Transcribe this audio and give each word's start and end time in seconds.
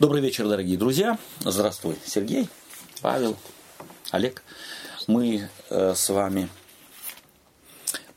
Добрый 0.00 0.22
вечер, 0.22 0.48
дорогие 0.48 0.78
друзья. 0.78 1.18
Здравствуй, 1.40 1.98
Сергей, 2.06 2.48
Павел, 3.02 3.36
Олег. 4.10 4.42
Мы 5.06 5.50
э, 5.68 5.94
с 5.94 6.08
вами 6.08 6.48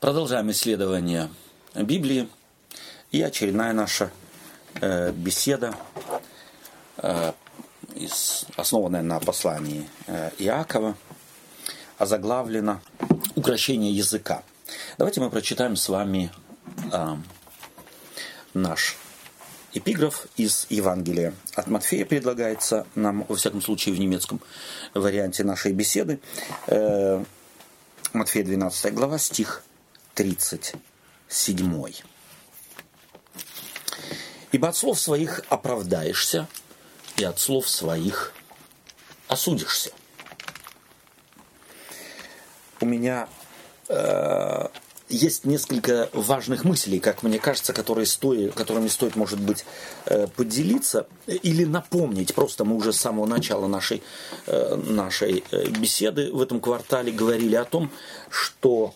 продолжаем 0.00 0.50
исследование 0.50 1.28
Библии. 1.74 2.30
И 3.12 3.20
очередная 3.20 3.74
наша 3.74 4.10
э, 4.80 5.12
беседа, 5.12 5.74
э, 6.96 7.32
основанная 8.56 9.02
на 9.02 9.20
послании 9.20 9.86
Иакова, 10.38 10.96
озаглавлена 11.98 12.80
«Укращение 13.34 13.92
языка». 13.92 14.44
Давайте 14.96 15.20
мы 15.20 15.28
прочитаем 15.28 15.76
с 15.76 15.90
вами 15.90 16.32
наш 18.54 18.96
эпиграф 19.76 20.26
из 20.36 20.66
Евангелия 20.70 21.34
от 21.54 21.66
Матфея 21.66 22.06
предлагается 22.06 22.86
нам, 22.94 23.24
во 23.28 23.36
всяком 23.36 23.60
случае, 23.60 23.94
в 23.94 23.98
немецком 23.98 24.40
варианте 24.94 25.44
нашей 25.44 25.72
беседы. 25.72 26.18
Э, 26.66 27.22
Матфея 28.12 28.44
12 28.44 28.94
глава, 28.94 29.18
стих 29.18 29.62
37. 30.14 31.92
«Ибо 34.52 34.68
от 34.68 34.76
слов 34.76 34.98
своих 34.98 35.42
оправдаешься, 35.48 36.48
и 37.18 37.24
от 37.24 37.38
слов 37.38 37.68
своих 37.68 38.32
осудишься». 39.28 39.90
У 42.80 42.86
меня 42.86 43.28
э, 43.88 44.68
есть 45.08 45.44
несколько 45.44 46.08
важных 46.12 46.64
мыслей, 46.64 46.98
как 46.98 47.22
мне 47.22 47.38
кажется, 47.38 47.72
которые 47.72 48.06
стоит, 48.06 48.54
которыми 48.54 48.88
стоит, 48.88 49.16
может 49.16 49.40
быть, 49.40 49.64
э, 50.06 50.26
поделиться 50.26 51.06
или 51.26 51.64
напомнить. 51.64 52.34
Просто 52.34 52.64
мы 52.64 52.76
уже 52.76 52.92
с 52.92 52.96
самого 52.96 53.26
начала 53.26 53.66
нашей, 53.68 54.02
э, 54.46 54.74
нашей 54.74 55.44
э, 55.50 55.68
беседы 55.68 56.32
в 56.32 56.42
этом 56.42 56.60
квартале 56.60 57.12
говорили 57.12 57.54
о 57.54 57.64
том, 57.64 57.90
что 58.30 58.94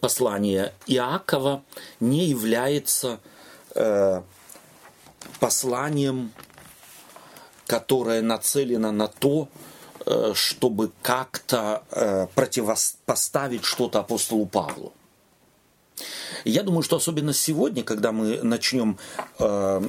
послание 0.00 0.72
Иакова 0.86 1.62
не 2.00 2.26
является 2.26 3.20
посланием, 5.38 6.32
которое 7.66 8.22
нацелено 8.22 8.90
на 8.90 9.06
то, 9.06 9.48
чтобы 10.34 10.92
как-то 11.02 11.82
э, 11.90 12.26
противопоставить 12.34 13.64
что-то 13.64 14.00
апостолу 14.00 14.46
Павлу. 14.46 14.92
Я 16.44 16.62
думаю, 16.62 16.82
что 16.82 16.96
особенно 16.96 17.32
сегодня, 17.32 17.82
когда 17.82 18.12
мы 18.12 18.40
начнем 18.42 18.98
э, 19.40 19.82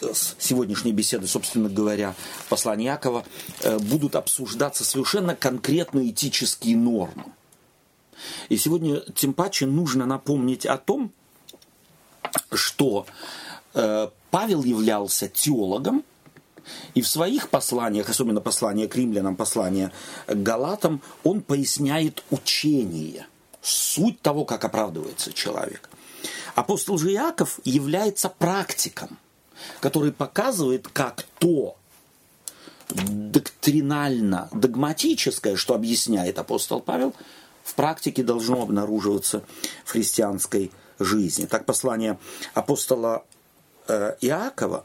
с 0.00 0.34
сегодняшней 0.38 0.92
беседы, 0.92 1.28
собственно 1.28 1.68
говоря, 1.68 2.14
послания 2.48 2.86
Якова, 2.86 3.24
будут 3.80 4.16
обсуждаться 4.16 4.84
совершенно 4.84 5.36
конкретные 5.36 6.10
этические 6.10 6.76
нормы. 6.76 7.24
И 8.48 8.56
сегодня 8.56 9.00
тем 9.14 9.32
паче 9.34 9.66
нужно 9.66 10.04
напомнить 10.04 10.66
о 10.66 10.78
том, 10.78 11.12
что 12.52 13.06
Павел 13.72 14.64
являлся 14.64 15.28
теологом, 15.28 16.04
и 16.94 17.02
в 17.02 17.08
своих 17.08 17.48
посланиях, 17.48 18.08
особенно 18.08 18.40
послание 18.40 18.88
к 18.88 18.96
римлянам, 18.96 19.36
послание 19.36 19.92
к 20.26 20.34
галатам, 20.34 21.02
он 21.22 21.40
поясняет 21.40 22.22
учение, 22.30 23.26
суть 23.62 24.20
того, 24.20 24.44
как 24.44 24.64
оправдывается 24.64 25.32
человек. 25.32 25.88
Апостол 26.54 26.98
же 26.98 27.12
Иаков 27.12 27.60
является 27.64 28.28
практиком, 28.28 29.18
который 29.80 30.12
показывает, 30.12 30.88
как 30.88 31.24
то 31.38 31.76
доктринально, 32.88 34.48
догматическое, 34.52 35.56
что 35.56 35.74
объясняет 35.74 36.38
апостол 36.38 36.80
Павел, 36.80 37.14
в 37.62 37.74
практике 37.74 38.22
должно 38.22 38.62
обнаруживаться 38.62 39.42
в 39.84 39.90
христианской 39.90 40.70
жизни. 40.98 41.46
Так 41.46 41.64
послание 41.64 42.18
апостола 42.52 43.24
э, 43.88 44.16
Иакова 44.20 44.84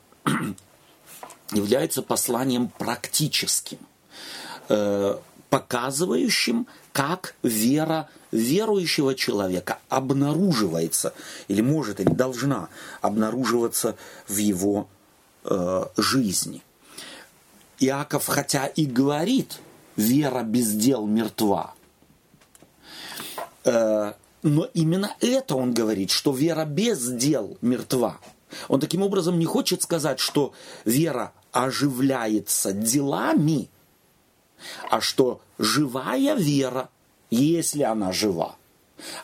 является 1.51 2.01
посланием 2.01 2.69
практическим, 2.77 3.79
э, 4.69 5.17
показывающим, 5.49 6.67
как 6.91 7.35
вера 7.43 8.09
верующего 8.31 9.15
человека 9.15 9.79
обнаруживается, 9.89 11.13
или 11.47 11.61
может, 11.61 11.99
или 11.99 12.09
должна 12.09 12.69
обнаруживаться 13.01 13.95
в 14.27 14.38
его 14.38 14.88
э, 15.43 15.85
жизни. 15.97 16.61
Иаков, 17.79 18.27
хотя 18.27 18.67
и 18.67 18.85
говорит, 18.85 19.59
вера 19.95 20.43
без 20.43 20.71
дел 20.71 21.07
мертва, 21.07 21.73
э, 23.63 24.13
но 24.41 24.69
именно 24.73 25.15
это 25.19 25.55
он 25.55 25.73
говорит, 25.73 26.11
что 26.11 26.31
вера 26.31 26.65
без 26.65 27.09
дел 27.09 27.57
мертва. 27.61 28.19
Он 28.67 28.79
таким 28.79 29.01
образом 29.01 29.38
не 29.38 29.45
хочет 29.45 29.81
сказать, 29.81 30.19
что 30.19 30.53
вера 30.85 31.33
оживляется 31.51 32.73
делами, 32.73 33.69
а 34.89 35.01
что 35.01 35.41
живая 35.57 36.35
вера, 36.35 36.89
если 37.29 37.83
она 37.83 38.11
жива, 38.11 38.55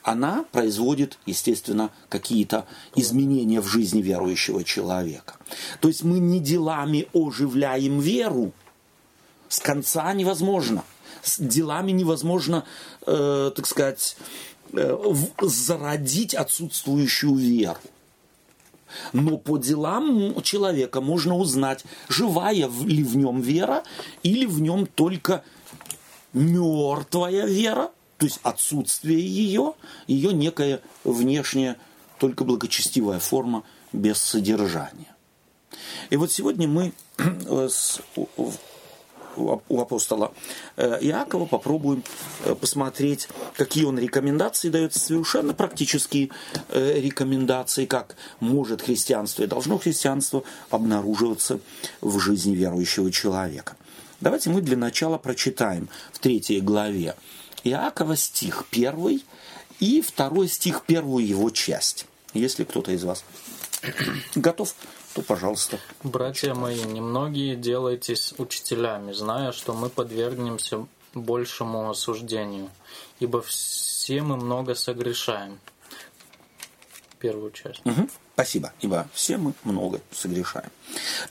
она 0.03 0.45
производит, 0.51 1.17
естественно, 1.25 1.91
какие-то 2.09 2.65
изменения 2.95 3.61
в 3.61 3.67
жизни 3.67 4.01
верующего 4.01 4.63
человека. 4.63 5.35
То 5.81 5.87
есть 5.87 6.03
мы 6.03 6.19
не 6.19 6.39
делами 6.39 7.07
оживляем 7.13 7.99
веру, 7.99 8.53
с 9.49 9.59
конца 9.59 10.13
невозможно. 10.13 10.83
С 11.21 11.39
делами 11.39 11.91
невозможно, 11.91 12.65
э, 13.05 13.51
так 13.55 13.65
сказать, 13.65 14.15
э, 14.73 14.97
зародить 15.41 16.35
отсутствующую 16.35 17.35
веру. 17.35 17.79
Но 19.13 19.37
по 19.37 19.57
делам 19.57 20.41
человека 20.41 21.01
можно 21.01 21.35
узнать, 21.35 21.83
живая 22.07 22.69
ли 22.69 23.03
в 23.03 23.17
нем 23.17 23.41
вера 23.41 23.83
или 24.23 24.45
в 24.45 24.61
нем 24.61 24.85
только 24.85 25.43
мертвая 26.33 27.45
вера, 27.45 27.91
то 28.17 28.25
есть 28.25 28.39
отсутствие 28.43 29.19
ее, 29.19 29.73
ее 30.07 30.33
некая 30.33 30.81
внешняя, 31.03 31.77
только 32.19 32.43
благочестивая 32.43 33.19
форма 33.19 33.63
без 33.91 34.17
содержания. 34.17 35.15
И 36.09 36.17
вот 36.17 36.31
сегодня 36.31 36.67
мы 36.67 36.93
с 37.17 38.01
у 39.37 39.81
апостола 39.81 40.33
э, 40.77 40.99
Иакова, 41.01 41.45
попробуем 41.45 42.03
э, 42.43 42.55
посмотреть, 42.55 43.27
какие 43.55 43.83
он 43.85 43.99
рекомендации 43.99 44.69
дает, 44.69 44.93
совершенно 44.93 45.53
практические 45.53 46.29
э, 46.69 46.99
рекомендации, 46.99 47.85
как 47.85 48.15
может 48.39 48.81
христианство 48.81 49.43
и 49.43 49.47
должно 49.47 49.77
христианство 49.77 50.43
обнаруживаться 50.69 51.59
в 52.01 52.19
жизни 52.19 52.55
верующего 52.55 53.11
человека. 53.11 53.75
Давайте 54.21 54.49
мы 54.49 54.61
для 54.61 54.77
начала 54.77 55.17
прочитаем 55.17 55.89
в 56.11 56.19
третьей 56.19 56.61
главе 56.61 57.15
Иакова 57.63 58.15
стих 58.15 58.65
первый 58.69 59.23
и 59.79 60.01
второй 60.01 60.47
стих 60.47 60.83
первую 60.85 61.25
его 61.25 61.49
часть. 61.49 62.05
Если 62.33 62.63
кто-то 62.63 62.91
из 62.91 63.03
вас 63.03 63.23
готов 64.35 64.75
то 65.15 65.21
пожалуйста. 65.21 65.79
Братья 66.03 66.53
мои, 66.53 66.83
немногие 66.83 67.55
делайтесь 67.55 68.33
учителями, 68.37 69.13
зная, 69.13 69.53
что 69.53 69.73
мы 69.73 69.87
подвергнемся 69.89 70.85
большему 71.13 71.89
осуждению, 71.89 72.69
ибо 73.21 73.41
все 73.41 74.21
мы 74.21 74.35
много 74.35 74.75
согрешаем. 74.75 75.57
Первую 77.17 77.51
часть. 77.51 77.79
Угу. 77.85 78.09
Спасибо, 78.33 78.73
ибо 78.81 79.07
все 79.13 79.37
мы 79.37 79.53
много 79.63 80.01
согрешаем. 80.11 80.69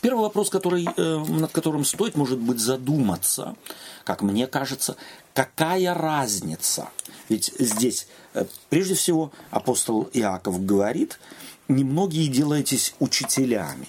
Первый 0.01 0.23
вопрос, 0.23 0.49
который, 0.49 0.89
э, 0.97 1.19
над 1.19 1.53
которым 1.53 1.85
стоит, 1.85 2.17
может 2.17 2.39
быть, 2.39 2.61
задуматься, 2.61 3.55
как 4.05 4.23
мне 4.23 4.47
кажется, 4.47 4.97
какая 5.35 5.93
разница? 5.93 6.89
Ведь 7.29 7.53
здесь, 7.59 8.09
э, 8.33 8.47
прежде 8.71 8.95
всего, 8.95 9.31
апостол 9.51 10.09
Иаков 10.15 10.65
говорит, 10.65 11.19
немногие 11.69 12.29
делаетесь 12.29 12.95
учителями. 12.99 13.89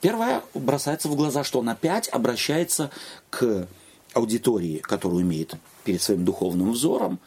Первое 0.00 0.42
бросается 0.54 1.08
в 1.08 1.16
глаза, 1.16 1.44
что 1.44 1.60
он 1.60 1.68
опять 1.68 2.08
обращается 2.08 2.90
к 3.30 3.66
аудитории, 4.12 4.78
которую 4.78 5.22
имеет 5.22 5.56
перед 5.82 6.00
своим 6.00 6.24
духовным 6.24 6.72
взором, 6.72 7.18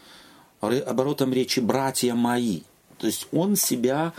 оборотом 0.62 1.34
речи 1.34 1.60
«братья 1.60 2.14
мои». 2.14 2.62
То 2.98 3.08
есть 3.08 3.28
он 3.32 3.56
себя 3.56 4.14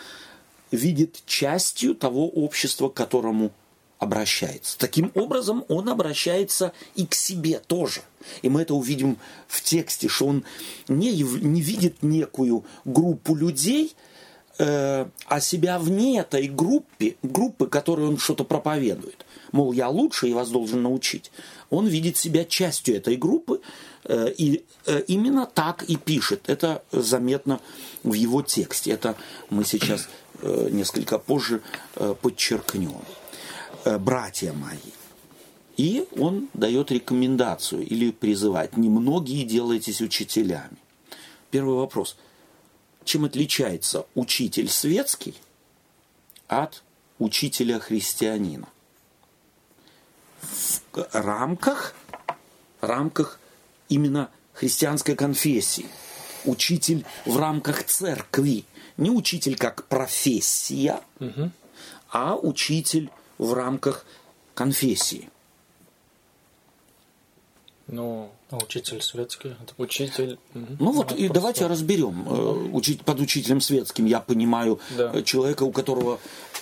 видит 0.70 1.22
частью 1.26 1.94
того 1.94 2.28
общества, 2.28 2.88
к 2.88 2.94
которому 2.94 3.50
обращается. 3.98 4.78
Таким 4.78 5.10
образом, 5.14 5.64
он 5.68 5.88
обращается 5.88 6.72
и 6.94 7.06
к 7.06 7.14
себе 7.14 7.60
тоже. 7.66 8.02
И 8.42 8.48
мы 8.48 8.62
это 8.62 8.74
увидим 8.74 9.16
в 9.48 9.62
тексте, 9.62 10.08
что 10.08 10.26
он 10.26 10.44
не, 10.86 11.10
не 11.10 11.60
видит 11.60 12.02
некую 12.02 12.64
группу 12.84 13.34
людей– 13.34 13.96
э, 14.58 15.06
а 15.26 15.40
себя 15.40 15.78
вне 15.78 16.20
этой 16.20 16.48
группы, 16.48 17.16
группы, 17.22 17.66
которой 17.66 18.06
он 18.06 18.18
что-то 18.18 18.44
проповедует. 18.44 19.24
Мол, 19.52 19.72
я 19.72 19.88
лучше 19.88 20.28
и 20.28 20.34
вас 20.34 20.50
должен 20.50 20.82
научить. 20.82 21.30
Он 21.70 21.86
видит 21.86 22.16
себя 22.16 22.44
частью 22.44 22.96
этой 22.96 23.16
группы 23.16 23.60
э, 24.04 24.32
и 24.36 24.64
э, 24.86 25.02
именно 25.06 25.46
так 25.46 25.82
и 25.84 25.96
пишет. 25.96 26.48
Это 26.48 26.82
заметно 26.92 27.60
в 28.02 28.12
его 28.12 28.42
тексте. 28.42 28.92
Это 28.92 29.16
мы 29.50 29.64
сейчас 29.64 30.08
э, 30.42 30.68
несколько 30.70 31.18
позже 31.18 31.62
э, 31.96 32.14
подчеркнем. 32.20 33.02
Э, 33.84 33.98
братья 33.98 34.52
мои. 34.52 34.92
И 35.76 36.06
он 36.18 36.48
дает 36.54 36.90
рекомендацию 36.90 37.86
или 37.86 38.10
призывает. 38.10 38.76
Немногие 38.76 39.44
делайтесь 39.44 40.00
учителями. 40.00 40.76
Первый 41.50 41.76
вопрос. 41.76 42.16
Чем 43.08 43.24
отличается 43.24 44.04
учитель 44.14 44.68
светский 44.68 45.34
от 46.46 46.82
учителя 47.18 47.80
христианина? 47.80 48.68
В 50.42 50.82
рамках, 51.14 51.94
рамках 52.82 53.40
именно 53.88 54.30
христианской 54.52 55.16
конфессии. 55.16 55.86
Учитель 56.44 57.06
в 57.24 57.38
рамках 57.38 57.84
церкви. 57.84 58.66
Не 58.98 59.08
учитель 59.08 59.56
как 59.56 59.86
профессия, 59.86 61.00
угу. 61.18 61.50
а 62.10 62.36
учитель 62.36 63.10
в 63.38 63.54
рамках 63.54 64.04
конфессии. 64.52 65.30
Ну, 67.88 68.30
учитель 68.50 69.00
светский. 69.00 69.48
Это 69.48 69.72
учитель. 69.78 70.38
Ну 70.54 70.92
вот, 70.92 71.12
и 71.12 71.28
давайте 71.28 71.66
разберем. 71.66 72.26
Э, 72.28 72.68
учить, 72.72 73.02
под 73.02 73.20
учителем 73.20 73.62
светским 73.62 74.04
я 74.04 74.20
понимаю 74.20 74.78
да. 74.96 75.10
Э, 75.14 75.22
человека, 75.22 75.62
у 75.62 75.72
которого 75.72 76.20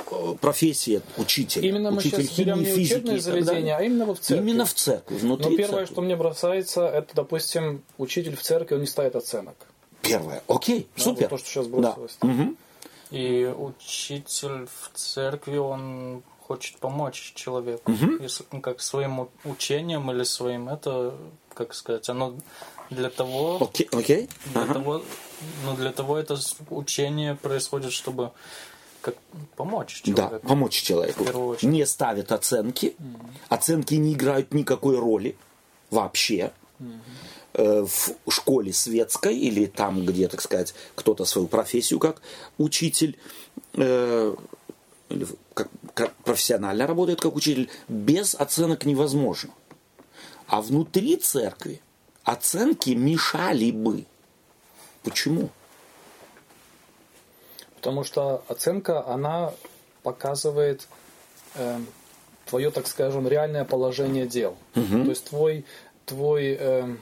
э, 0.08 0.34
профессия 0.40 1.02
учитель. 1.16 1.66
Именно 1.66 1.90
мы 1.90 1.98
учитель 1.98 2.22
сейчас 2.22 2.38
берем 2.38 2.62
не 2.62 2.72
учебное 2.72 3.18
заведение, 3.18 3.76
а 3.76 3.82
именно 3.82 4.14
в 4.14 4.20
церкви. 4.20 4.44
Именно 4.44 4.64
в 4.66 4.74
церкви, 4.74 5.18
Но 5.22 5.36
первое, 5.36 5.66
церкви. 5.66 5.92
что 5.92 6.02
мне 6.02 6.14
бросается, 6.14 6.86
это, 6.86 7.16
допустим, 7.16 7.82
учитель 7.98 8.36
в 8.36 8.42
церкви, 8.42 8.76
он 8.76 8.82
не 8.82 8.86
ставит 8.86 9.16
оценок. 9.16 9.56
Первое. 10.02 10.44
Окей, 10.46 10.86
да, 10.96 11.02
супер. 11.02 11.22
Вот 11.22 11.30
то, 11.30 11.38
что 11.38 11.48
сейчас 11.48 11.66
бросилось. 11.66 12.16
Да. 12.22 12.28
Угу. 12.28 12.56
И 13.10 13.52
учитель 13.56 14.66
в 14.66 14.96
церкви, 14.96 15.56
он 15.56 16.22
хочет 16.46 16.76
помочь 16.78 17.32
человеку, 17.34 17.92
угу. 17.92 18.22
если 18.22 18.44
ну, 18.52 18.60
как 18.60 18.80
своим 18.80 19.28
учением 19.44 20.10
или 20.10 20.24
своим 20.24 20.68
это, 20.68 21.14
как 21.54 21.74
сказать, 21.74 22.08
оно 22.08 22.36
для 22.90 23.10
того, 23.10 23.58
okay, 23.60 23.88
okay. 23.90 24.30
для 24.52 24.62
ага. 24.62 24.74
того, 24.74 25.02
ну 25.64 25.76
для 25.76 25.92
того 25.92 26.16
это 26.16 26.38
учение 26.70 27.34
происходит, 27.34 27.92
чтобы 27.92 28.30
как 29.00 29.16
помочь 29.56 30.02
человеку. 30.02 30.30
Да, 30.42 30.48
помочь 30.48 30.82
человеку. 30.82 31.56
Не 31.62 31.84
ставят 31.84 32.30
оценки, 32.30 32.94
угу. 32.98 33.30
оценки 33.48 33.94
не 33.94 34.12
играют 34.12 34.54
никакой 34.54 34.98
роли 34.98 35.36
вообще. 35.90 36.52
Угу 36.80 36.88
в 37.58 38.12
школе 38.28 38.70
светской 38.70 39.34
или 39.34 39.64
там, 39.64 40.04
где, 40.04 40.28
так 40.28 40.42
сказать, 40.42 40.74
кто-то 40.94 41.24
свою 41.24 41.48
профессию 41.48 41.98
как 41.98 42.20
учитель 42.58 43.16
э, 43.72 44.34
как, 45.54 45.68
как 45.94 46.14
профессионально 46.16 46.86
работает 46.86 47.20
как 47.20 47.34
учитель, 47.36 47.70
без 47.88 48.34
оценок 48.34 48.84
невозможно. 48.84 49.50
А 50.46 50.60
внутри 50.60 51.16
церкви 51.16 51.80
оценки 52.24 52.90
мешали 52.90 53.70
бы. 53.70 54.04
Почему? 55.02 55.50
Потому 57.76 58.04
что 58.04 58.44
оценка, 58.48 59.06
она 59.06 59.52
показывает 60.02 60.88
э, 61.54 61.78
твое, 62.46 62.70
так 62.70 62.86
скажем, 62.86 63.28
реальное 63.28 63.64
положение 63.64 64.26
дел. 64.26 64.56
Угу. 64.74 65.04
То 65.04 65.10
есть 65.10 65.24
твой, 65.24 65.64
твой, 66.04 66.56
э, 66.58 66.96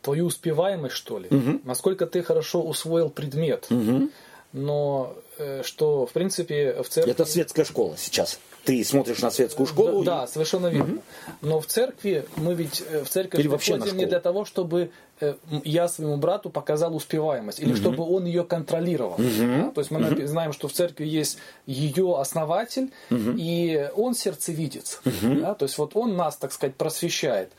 твою 0.00 0.26
успеваемость, 0.26 0.94
что 0.94 1.18
ли, 1.18 1.28
угу. 1.28 1.60
насколько 1.64 2.06
ты 2.06 2.22
хорошо 2.22 2.62
усвоил 2.62 3.10
предмет. 3.10 3.66
Угу 3.70 4.10
но 4.54 5.14
э, 5.36 5.62
что, 5.64 6.06
в 6.06 6.12
принципе, 6.12 6.82
в 6.82 6.88
церкви... 6.88 7.10
Это 7.10 7.24
светская 7.24 7.64
школа 7.64 7.96
сейчас. 7.98 8.38
Ты 8.64 8.82
смотришь 8.84 9.20
на 9.20 9.30
светскую 9.30 9.66
школу. 9.66 10.04
Да, 10.04 10.12
и... 10.12 10.20
да 10.20 10.26
совершенно 10.26 10.68
верно. 10.68 10.94
Угу. 10.94 11.02
Но 11.42 11.60
в 11.60 11.66
церкви, 11.66 12.24
мы 12.36 12.54
ведь 12.54 12.82
э, 12.88 13.02
в 13.04 13.08
церковь 13.10 13.40
или 13.40 13.48
вообще 13.48 13.74
приходим 13.74 13.98
не 13.98 14.06
для 14.06 14.20
того, 14.20 14.44
чтобы 14.44 14.90
э, 15.20 15.34
я 15.64 15.88
своему 15.88 16.16
брату 16.16 16.50
показал 16.50 16.94
успеваемость, 16.94 17.58
или 17.58 17.72
угу. 17.72 17.76
чтобы 17.76 18.04
он 18.04 18.26
ее 18.26 18.44
контролировал. 18.44 19.14
Угу. 19.14 19.22
Да? 19.40 19.70
То 19.72 19.80
есть 19.80 19.90
мы 19.90 20.00
угу. 20.00 20.26
знаем, 20.26 20.52
что 20.52 20.68
в 20.68 20.72
церкви 20.72 21.04
есть 21.04 21.38
ее 21.66 22.16
основатель, 22.18 22.92
угу. 23.10 23.34
и 23.36 23.90
он 23.96 24.14
сердцевидец. 24.14 25.00
Угу. 25.04 25.34
Да? 25.40 25.54
То 25.54 25.64
есть 25.64 25.76
вот 25.78 25.96
он 25.96 26.16
нас, 26.16 26.36
так 26.36 26.52
сказать, 26.52 26.76
просвещает. 26.76 27.50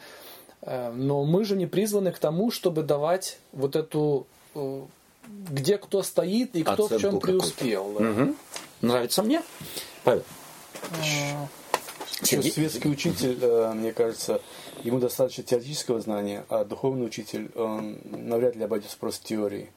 Но 0.66 1.26
мы 1.26 1.46
же 1.46 1.56
не 1.56 1.68
призваны 1.68 2.12
к 2.12 2.18
тому, 2.18 2.50
чтобы 2.50 2.82
давать 2.82 3.38
вот 3.52 3.76
эту 3.76 4.26
где 5.28 5.78
кто 5.78 6.04
стоит 6.04 6.56
и 6.56 6.64
кто 6.64 6.86
Оценку 6.86 6.96
в 6.96 7.02
чем 7.02 7.20
преуспел. 7.20 7.96
Да. 7.98 8.10
Угу. 8.10 8.36
Нравится 8.82 9.24
мне? 9.24 9.42
Павел. 10.04 10.24
Сергей? 12.22 12.52
Светский 12.52 12.90
учитель, 12.90 13.38
э, 13.42 13.74
мне 13.74 13.92
кажется, 13.92 14.42
ему 14.84 15.00
достаточно 15.00 15.44
теоретического 15.44 16.00
знания, 16.00 16.46
а 16.50 16.64
духовный 16.64 17.06
учитель, 17.06 17.52
он 17.56 17.98
навряд 18.06 18.56
ли 18.56 18.64
обойдется 18.64 18.98
просто 18.98 19.26
теорией. 19.28 19.70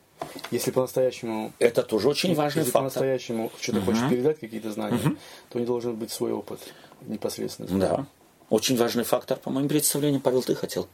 Если 0.51 0.71
по-настоящему... 0.71 1.53
Это 1.59 1.83
тоже 1.83 2.09
очень 2.09 2.35
важный 2.35 2.61
если 2.61 2.73
фактор. 2.73 2.91
по-настоящему 2.91 3.53
что-то 3.61 3.79
угу. 3.79 3.87
хочет 3.87 4.09
передать, 4.09 4.41
какие-то 4.41 4.73
знания, 4.73 5.01
угу. 5.05 5.17
то 5.51 5.59
не 5.59 5.67
должен 5.67 5.97
быть 5.97 6.11
свой 6.11 6.33
опыт 6.33 6.61
непосредственно. 7.03 7.79
Да. 7.79 8.07
Очень 8.51 8.77
важный 8.77 9.05
фактор, 9.05 9.39
по 9.39 9.51
моим 9.51 9.69
представлениям. 9.69 10.23
Павел, 10.23 10.43
ты 10.43 10.55
хотел? 10.55 10.89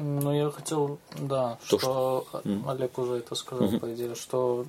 Ну, 0.00 0.32
я 0.32 0.48
хотел, 0.50 0.98
да, 1.18 1.58
То, 1.68 1.78
что, 1.78 2.24
что... 2.30 2.70
Олег 2.70 2.96
уже 2.98 3.16
это 3.16 3.34
сказал, 3.34 3.66
угу. 3.66 3.80
по 3.80 3.92
идее, 3.92 4.14
что, 4.14 4.64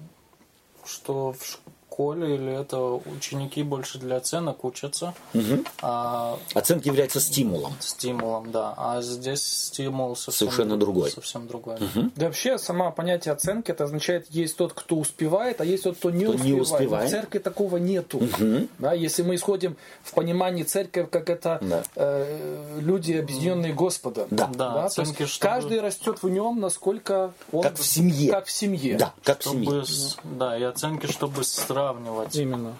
что 0.84 1.34
в 1.34 1.60
школе 2.00 2.36
или 2.36 2.62
это 2.62 2.80
ученики 2.80 3.64
больше 3.64 4.00
для 4.00 4.18
оценок 4.18 4.64
учатся. 4.64 5.14
Угу. 5.34 5.64
А... 5.82 6.40
Оценки 6.54 6.88
являются 6.88 7.20
стимулом. 7.20 7.74
Стимулом, 7.80 8.52
да. 8.52 8.74
А 8.78 9.02
здесь 9.02 9.44
стимул 9.44 10.16
совсем 10.16 10.50
совершенно 10.50 10.78
другой. 10.78 11.12
Совсем 11.12 11.48
другой. 11.48 11.76
Угу. 11.76 12.12
Да 12.16 12.28
вообще, 12.28 12.58
сама 12.58 12.92
понятие 12.92 13.34
оценки, 13.34 13.72
это 13.72 13.84
означает, 13.84 14.28
есть 14.30 14.56
тот, 14.56 14.74
кто 14.74 14.96
успевает, 14.96 15.60
а 15.60 15.66
есть 15.66 15.84
тот, 15.84 15.98
кто 15.98 16.10
не, 16.10 16.24
кто 16.24 16.34
успевает. 16.36 16.56
не 16.56 16.62
успевает. 16.62 17.10
В 17.10 17.12
церкви 17.12 17.40
такого 17.40 17.78
нету. 17.78 18.18
Угу. 18.20 18.68
Да, 18.80 18.94
если 18.94 19.24
мы 19.24 19.36
исходим 19.36 19.76
в 20.04 20.14
понимании 20.14 20.64
церкви, 20.64 21.08
как 21.12 21.30
это 21.30 21.60
да. 21.62 21.84
э, 21.96 22.80
люди, 22.80 23.14
объединенные 23.14 23.74
Господом. 23.74 24.28
Да. 24.32 24.48
да, 24.48 24.74
да 24.74 24.86
оценки, 24.86 25.18
то 25.18 25.24
есть 25.24 25.34
чтобы... 25.34 25.54
каждый 25.54 25.82
растет 25.82 26.24
в 26.24 26.30
нем, 26.30 26.62
насколько 26.62 27.34
он... 27.52 27.64
Как 27.64 27.78
в 27.78 27.86
семье. 27.86 28.32
Как 28.32 28.46
в 28.46 28.52
семье. 28.52 28.98
Да, 28.98 29.14
как 29.24 29.42
чтобы, 29.42 29.82
в 29.82 29.86
семье. 29.86 30.14
Да, 30.24 30.58
и 30.58 30.64
оценки, 30.64 31.08
чтобы 31.08 31.44
сравнивать. 31.80 32.36
Именно. 32.36 32.78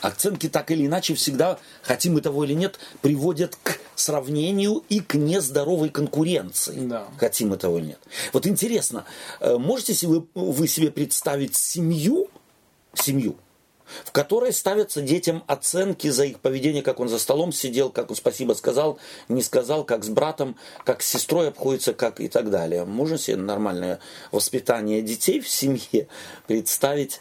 Оценки 0.00 0.48
так 0.48 0.70
или 0.70 0.86
иначе 0.86 1.14
всегда, 1.14 1.58
хотим 1.82 2.14
мы 2.14 2.20
того 2.20 2.44
или 2.44 2.54
нет, 2.54 2.78
приводят 3.02 3.56
к 3.62 3.78
сравнению 3.94 4.84
и 4.88 5.00
к 5.00 5.14
нездоровой 5.14 5.90
конкуренции. 5.90 6.86
Да. 6.86 7.06
Хотим 7.18 7.50
мы 7.50 7.56
того 7.56 7.78
или 7.78 7.86
нет. 7.86 8.00
Вот 8.32 8.46
интересно, 8.46 9.04
э, 9.40 9.56
можете 9.56 10.06
вы, 10.06 10.26
вы 10.34 10.68
себе 10.68 10.90
представить 10.90 11.56
семью, 11.56 12.28
семью, 12.94 13.36
в 14.04 14.12
которой 14.12 14.52
ставятся 14.52 15.00
детям 15.00 15.42
оценки 15.46 16.08
за 16.08 16.24
их 16.24 16.40
поведение, 16.40 16.82
как 16.82 17.00
он 17.00 17.08
за 17.08 17.18
столом 17.18 17.52
сидел, 17.52 17.90
как 17.90 18.10
он 18.10 18.16
спасибо 18.16 18.52
сказал, 18.54 18.98
не 19.28 19.42
сказал, 19.42 19.84
как 19.84 20.04
с 20.04 20.08
братом, 20.08 20.56
как 20.84 21.02
с 21.02 21.08
сестрой 21.08 21.48
обходится, 21.48 21.94
как 21.94 22.20
и 22.20 22.28
так 22.28 22.50
далее. 22.50 22.84
Можно 22.84 23.18
себе 23.18 23.36
нормальное 23.36 24.00
воспитание 24.32 25.02
детей 25.02 25.40
в 25.40 25.48
семье 25.48 26.08
представить 26.46 27.20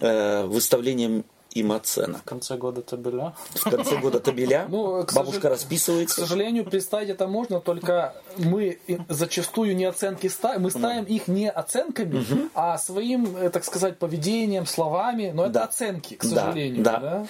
выставлением 0.00 1.24
им 1.52 1.72
оценок. 1.72 2.20
В 2.20 2.24
конце 2.24 2.56
года 2.58 2.82
табеля. 2.82 3.32
В 3.54 3.70
конце 3.70 3.96
года 3.96 4.20
табеля 4.20 4.66
Ну, 4.68 5.02
к 5.04 5.14
бабушка 5.14 5.40
сожал- 5.40 5.40
К 5.40 5.44
расписывается. 5.52 6.20
сожалению, 6.20 6.64
представить 6.66 7.08
это 7.08 7.26
можно, 7.26 7.60
только 7.60 8.14
мы 8.36 8.78
зачастую 9.08 9.74
не 9.74 9.86
оценки 9.86 10.26
ставим, 10.26 10.62
мы 10.64 10.70
ставим 10.70 11.04
их 11.04 11.28
не 11.28 11.50
оценками, 11.50 12.22
а 12.54 12.76
своим, 12.76 13.34
э, 13.38 13.48
так 13.48 13.64
сказать, 13.64 13.98
поведением, 13.98 14.66
словами, 14.66 15.30
но 15.34 15.44
это 15.44 15.52
Да. 15.54 15.64
оценки, 15.64 16.14
к 16.16 16.24
Да, 16.24 16.28
сожалению. 16.46 16.84
да. 16.84 17.26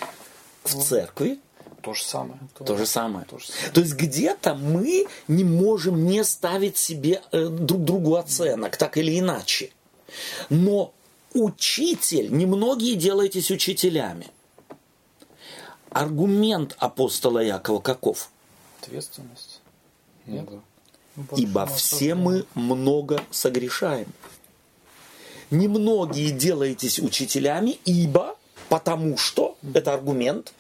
В 0.65 0.75
церкви 0.83 1.39
То 1.83 1.95
же 1.95 2.03
самое. 2.03 2.41
то 2.65 2.77
же 2.77 2.85
самое. 2.85 3.25
То 3.27 3.39
же 3.39 3.47
самое. 3.47 3.73
То 3.73 3.81
есть 3.81 3.95
где-то 3.95 4.57
мы 4.57 5.07
не 5.29 5.45
можем 5.45 6.05
не 6.05 6.25
ставить 6.25 6.77
себе 6.79 7.23
э, 7.31 7.47
друг 7.47 7.85
другу 7.85 8.17
оценок, 8.17 8.77
так 8.77 8.97
или 8.97 9.17
иначе. 9.21 9.71
Но 10.51 10.93
учитель, 11.37 12.33
немногие 12.33 12.97
делаетесь 12.97 13.51
учителями. 13.51 14.29
Аргумент 15.91 16.75
апостола 16.79 17.39
Якова 17.39 17.81
каков? 17.81 18.31
Ответственность. 18.83 19.61
Ну, 20.27 20.47
да. 21.17 21.37
Ибо 21.37 21.67
все 21.67 22.15
мы 22.15 22.45
много 22.55 23.23
согрешаем. 23.31 24.13
немногие 25.51 26.31
делаетесь 26.31 26.99
учителями, 26.99 27.79
ибо, 27.85 28.37
потому 28.69 29.17
что, 29.17 29.57
это 29.75 29.95
аргумент, 29.95 30.53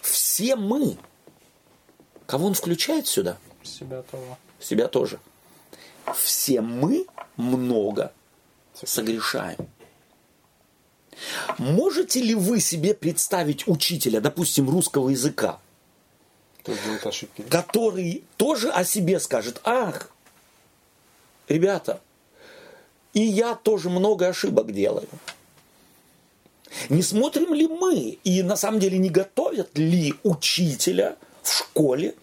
все 0.00 0.56
мы, 0.56 0.96
кого 2.26 2.46
он 2.46 2.54
включает 2.54 3.06
сюда? 3.06 3.38
Себя 3.62 4.02
того. 4.02 4.38
Себя 4.60 4.88
тоже. 4.88 5.18
Все 6.14 6.60
мы 6.60 7.06
много 7.36 8.12
согрешаем. 8.84 9.58
Можете 11.58 12.20
ли 12.20 12.34
вы 12.34 12.60
себе 12.60 12.94
представить 12.94 13.66
учителя, 13.66 14.20
допустим, 14.20 14.68
русского 14.70 15.10
языка, 15.10 15.60
который 17.48 18.24
тоже 18.36 18.70
о 18.70 18.84
себе 18.84 19.18
скажет, 19.20 19.60
ах, 19.64 20.10
ребята, 21.48 22.00
и 23.14 23.20
я 23.20 23.54
тоже 23.54 23.90
много 23.90 24.28
ошибок 24.28 24.72
делаю. 24.72 25.08
Не 26.88 27.02
смотрим 27.02 27.54
ли 27.54 27.66
мы, 27.66 28.18
и 28.22 28.42
на 28.42 28.56
самом 28.56 28.78
деле 28.78 28.98
не 28.98 29.08
готовят 29.08 29.76
ли 29.78 30.14
учителя 30.22 31.16
в 31.42 31.50
школе, 31.50 32.14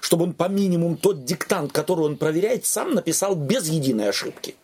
чтобы 0.00 0.24
он 0.24 0.34
по 0.34 0.48
минимуму 0.48 0.96
тот 0.96 1.24
диктант, 1.24 1.72
который 1.72 2.04
он 2.04 2.16
проверяет, 2.18 2.66
сам 2.66 2.94
написал 2.94 3.34
без 3.34 3.68
единой 3.68 4.10
ошибки? 4.10 4.56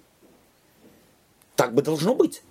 Так 1.56 1.74
бы 1.74 1.82
должно 1.82 2.14
быть. 2.14 2.42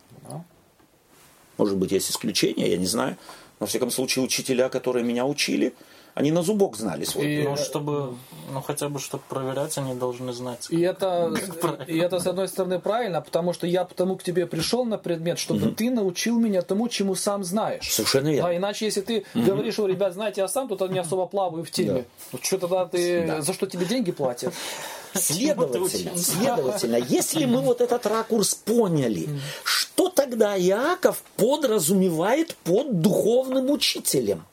Может 1.63 1.77
быть, 1.77 1.93
есть 1.93 2.12
исключения, 2.12 2.70
я 2.72 2.77
не 2.77 2.86
знаю. 2.88 3.15
Но, 3.60 3.65
во 3.65 3.67
всяком 3.67 3.89
случае, 3.89 4.25
учителя, 4.25 4.67
которые 4.67 5.05
меня 5.05 5.25
учили, 5.25 5.74
они 6.13 6.32
на 6.32 6.43
зубок 6.43 6.75
знали 6.75 7.05
свой. 7.05 7.25
И- 7.25 7.43
Ну, 7.43 7.55
чтобы, 7.55 8.15
ну, 8.51 8.62
хотя 8.62 8.89
бы, 8.89 9.00
чтобы 9.00 9.24
проверять, 9.29 9.77
они 9.77 9.93
должны 9.96 10.34
знать. 10.34 10.67
И 10.70 10.82
это, 10.82 11.34
и 11.88 11.98
это, 11.98 12.20
с 12.20 12.27
одной 12.27 12.48
стороны, 12.50 12.79
правильно, 12.79 13.22
потому 13.22 13.53
что 13.53 13.65
я 13.65 13.86
потому 13.86 14.17
к 14.17 14.24
тебе 14.24 14.46
пришел 14.46 14.84
на 14.86 14.98
предмет, 14.98 15.39
чтобы 15.39 15.72
ты 15.72 15.89
научил 15.89 16.38
меня 16.38 16.62
тому, 16.62 16.89
чему 16.89 17.15
сам 17.15 17.43
знаешь. 17.46 17.89
Совершенно 17.93 18.27
верно. 18.32 18.50
А 18.50 18.55
иначе, 18.58 18.86
если 18.86 19.01
ты 19.01 19.24
говоришь, 19.34 19.75
что, 19.75 19.88
ребят, 19.88 20.13
знаете, 20.13 20.41
я 20.41 20.48
сам 20.50 20.67
тут 20.67 20.91
не 20.91 21.00
особо 21.00 21.25
плаваю 21.27 21.63
в 21.63 21.72
теме, 21.72 22.03
ну 22.34 22.39
что 22.41 22.58
тогда 22.58 22.86
ты, 22.86 23.41
за 23.41 23.53
что 23.53 23.65
тебе 23.67 23.86
деньги 23.86 24.12
платят? 24.12 24.53
Следовательно, 25.15 26.17
следовательно, 26.17 26.96
если 26.96 27.46
мы 27.46 27.62
вот 27.62 27.82
этот 27.82 28.05
ракурс 28.08 28.55
поняли, 28.55 29.29
что 29.63 29.83
тогда 30.24 30.58
Иаков 30.58 31.22
подразумевает 31.36 32.56
под 32.63 33.01
духовным 33.01 33.70
учителем? 33.70 34.46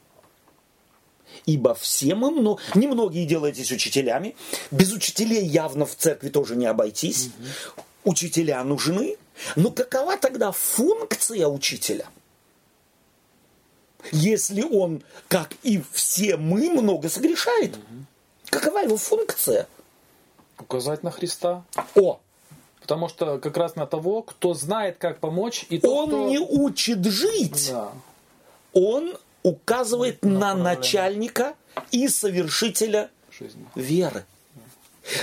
Ибо 1.46 1.74
все 1.74 2.14
мы, 2.16 2.30
мно- 2.32 2.58
немногие 2.74 3.24
делаетесь 3.24 3.70
учителями, 3.70 4.34
без 4.72 4.92
учителей 4.92 5.46
явно 5.46 5.86
в 5.86 5.94
церкви 5.94 6.28
тоже 6.28 6.56
не 6.56 6.66
обойтись, 6.66 7.30
учителя 8.04 8.64
нужны, 8.64 9.16
но 9.54 9.70
какова 9.70 10.16
тогда 10.16 10.50
функция 10.50 11.46
учителя? 11.46 12.06
Если 14.10 14.62
он, 14.62 15.02
как 15.28 15.52
и 15.62 15.82
все 15.92 16.36
мы, 16.36 16.68
много 16.70 17.08
согрешает, 17.08 17.76
какова 18.46 18.78
его 18.78 18.96
функция? 18.96 19.68
Указать 20.58 21.04
на 21.04 21.12
Христа. 21.12 21.64
О, 21.94 22.20
Потому 22.90 23.08
что 23.08 23.38
как 23.38 23.56
раз 23.56 23.76
на 23.76 23.86
того, 23.86 24.22
кто 24.22 24.52
знает, 24.52 24.96
как 24.98 25.20
помочь, 25.20 25.64
и 25.68 25.78
тот, 25.78 25.90
он 25.92 26.08
кто... 26.08 26.28
не 26.28 26.40
учит 26.40 27.04
жить, 27.04 27.68
Да. 27.70 27.92
он 28.72 29.16
указывает 29.44 30.24
на 30.24 30.30
Направление. 30.56 30.64
начальника 30.76 31.54
и 31.92 32.08
совершителя 32.08 33.08
Жизни. 33.30 33.64
веры. 33.76 34.24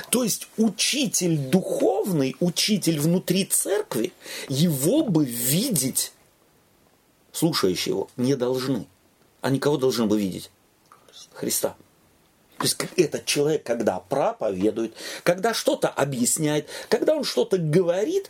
То 0.09 0.23
есть 0.23 0.47
учитель 0.55 1.37
духовный, 1.37 2.37
учитель 2.39 3.01
внутри 3.01 3.43
церкви, 3.43 4.13
его 4.47 5.03
бы 5.03 5.25
видеть 5.25 6.13
слушающие 7.33 7.91
его 7.91 8.07
не 8.15 8.35
должны. 8.37 8.87
Они 9.41 9.59
кого 9.59 9.75
должны 9.75 10.05
бы 10.05 10.17
видеть? 10.17 10.49
Христа. 11.33 11.75
То 12.57 12.63
есть 12.63 12.77
этот 12.95 13.25
человек, 13.25 13.63
когда 13.63 13.99
проповедует, 13.99 14.95
когда 15.23 15.53
что-то 15.53 15.89
объясняет, 15.89 16.67
когда 16.89 17.15
он 17.15 17.23
что-то 17.23 17.57
говорит, 17.57 18.29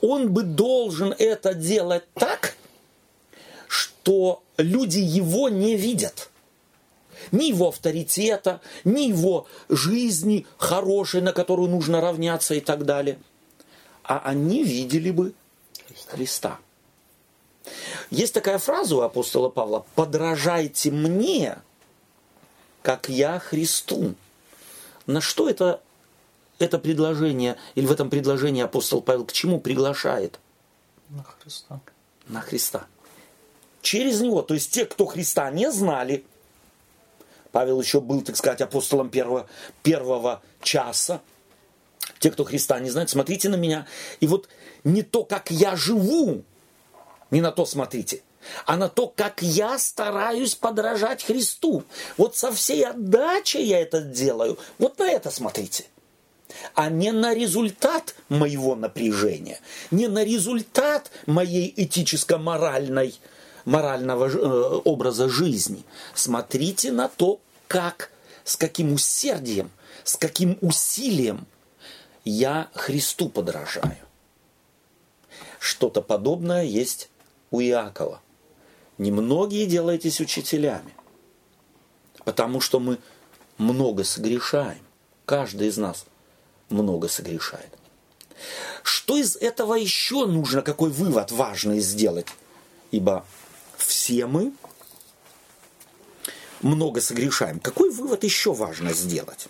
он 0.00 0.32
бы 0.32 0.42
должен 0.42 1.14
это 1.18 1.54
делать 1.54 2.04
так, 2.14 2.54
что 3.66 4.42
люди 4.56 4.98
его 4.98 5.48
не 5.48 5.76
видят. 5.76 6.30
Ни 7.30 7.46
его 7.46 7.68
авторитета, 7.68 8.60
ни 8.84 9.02
его 9.08 9.46
жизни 9.68 10.46
хорошей, 10.56 11.20
на 11.20 11.32
которую 11.32 11.68
нужно 11.68 12.00
равняться 12.00 12.54
и 12.54 12.60
так 12.60 12.86
далее. 12.86 13.18
А 14.02 14.22
они 14.24 14.64
видели 14.64 15.10
бы 15.10 15.34
Христа. 16.06 16.58
Есть 18.10 18.32
такая 18.32 18.58
фраза 18.58 18.96
у 18.96 19.00
апостола 19.00 19.50
Павла 19.50 19.84
«подражайте 19.94 20.90
мне, 20.90 21.58
как 22.82 23.08
я 23.08 23.38
Христу». 23.38 24.14
На 25.06 25.22
что 25.22 25.48
это, 25.48 25.80
это 26.58 26.78
предложение, 26.78 27.56
или 27.74 27.86
в 27.86 27.92
этом 27.92 28.10
предложении 28.10 28.62
апостол 28.62 29.00
Павел 29.00 29.24
к 29.24 29.32
чему 29.32 29.58
приглашает? 29.58 30.38
На 31.08 31.24
Христа. 31.24 31.80
На 32.26 32.40
Христа. 32.42 32.86
Через 33.80 34.20
него, 34.20 34.42
то 34.42 34.52
есть 34.52 34.70
те, 34.70 34.84
кто 34.84 35.06
Христа 35.06 35.50
не 35.50 35.72
знали, 35.72 36.26
Павел 37.52 37.80
еще 37.80 38.02
был, 38.02 38.20
так 38.20 38.36
сказать, 38.36 38.60
апостолом 38.60 39.08
первого, 39.08 39.48
первого 39.82 40.42
часа, 40.60 41.22
те, 42.18 42.30
кто 42.30 42.44
Христа 42.44 42.78
не 42.78 42.90
знает, 42.90 43.08
смотрите 43.08 43.48
на 43.48 43.56
меня. 43.56 43.86
И 44.20 44.26
вот 44.26 44.48
не 44.84 45.02
то, 45.02 45.24
как 45.24 45.50
я 45.50 45.74
живу, 45.74 46.44
не 47.30 47.40
на 47.40 47.50
то 47.50 47.64
смотрите, 47.64 48.22
а 48.66 48.76
на 48.76 48.88
то, 48.88 49.08
как 49.08 49.42
я 49.42 49.78
стараюсь 49.78 50.54
подражать 50.54 51.24
Христу. 51.24 51.84
Вот 52.16 52.36
со 52.36 52.52
всей 52.52 52.86
отдачей 52.86 53.64
я 53.64 53.80
это 53.80 54.00
делаю. 54.00 54.58
Вот 54.78 54.98
на 54.98 55.10
это 55.10 55.30
смотрите. 55.30 55.84
А 56.74 56.88
не 56.88 57.12
на 57.12 57.34
результат 57.34 58.14
моего 58.28 58.74
напряжения, 58.74 59.60
не 59.90 60.08
на 60.08 60.24
результат 60.24 61.10
моей 61.26 61.72
этическо-моральной 61.76 63.14
морального 63.64 64.28
э, 64.28 64.80
образа 64.84 65.28
жизни. 65.28 65.84
Смотрите 66.14 66.90
на 66.90 67.08
то, 67.08 67.38
как, 67.66 68.10
с 68.44 68.56
каким 68.56 68.94
усердием, 68.94 69.70
с 70.04 70.16
каким 70.16 70.56
усилием 70.62 71.46
я 72.24 72.68
Христу 72.74 73.28
подражаю. 73.28 73.96
Что-то 75.58 76.00
подобное 76.00 76.64
есть 76.64 77.10
у 77.50 77.60
Иакова. 77.60 78.22
Немногие 78.98 79.66
делаетесь 79.66 80.20
учителями, 80.20 80.92
потому 82.24 82.60
что 82.60 82.80
мы 82.80 82.98
много 83.56 84.02
согрешаем. 84.04 84.84
Каждый 85.24 85.68
из 85.68 85.78
нас 85.78 86.04
много 86.68 87.08
согрешает. 87.08 87.70
Что 88.82 89.16
из 89.16 89.36
этого 89.36 89.74
еще 89.74 90.26
нужно, 90.26 90.62
какой 90.62 90.90
вывод 90.90 91.30
важный 91.30 91.80
сделать? 91.80 92.26
Ибо 92.90 93.24
все 93.76 94.26
мы 94.26 94.52
много 96.60 97.00
согрешаем. 97.00 97.60
Какой 97.60 97.90
вывод 97.90 98.24
еще 98.24 98.52
важно 98.52 98.92
сделать? 98.92 99.48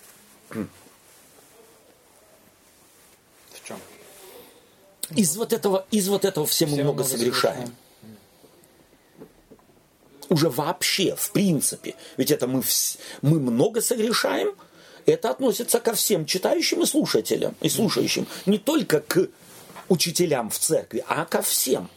В 0.51 0.67
чем? 3.65 3.79
Из 5.17 5.37
вот 5.37 5.53
этого, 5.53 5.87
из 5.91 6.09
вот 6.09 6.25
этого 6.25 6.47
все 6.47 6.67
мы 6.67 6.73
Все 6.73 6.83
много 6.83 7.03
много 7.03 7.11
согрешаем. 7.11 7.75
Уже 10.29 10.49
вообще, 10.51 11.15
в 11.17 11.31
принципе. 11.31 11.95
Ведь 12.17 12.31
это 12.31 12.47
мы, 12.47 12.61
вс- 12.61 12.99
мы 13.23 13.41
много 13.41 13.81
согрешаем. 13.81 14.55
Это 15.07 15.31
относится 15.31 15.81
ко 15.81 15.95
всем 15.95 16.27
читающим 16.27 16.83
и 16.83 16.87
слушателям, 16.87 17.55
и 17.63 17.69
слушающим. 17.69 18.27
Не 18.45 18.59
только 18.59 19.01
к 19.01 19.29
учителям 19.89 20.51
в 20.51 20.59
церкви, 20.59 21.03
а 21.09 21.25
ко 21.25 21.41
всем. 21.41 21.89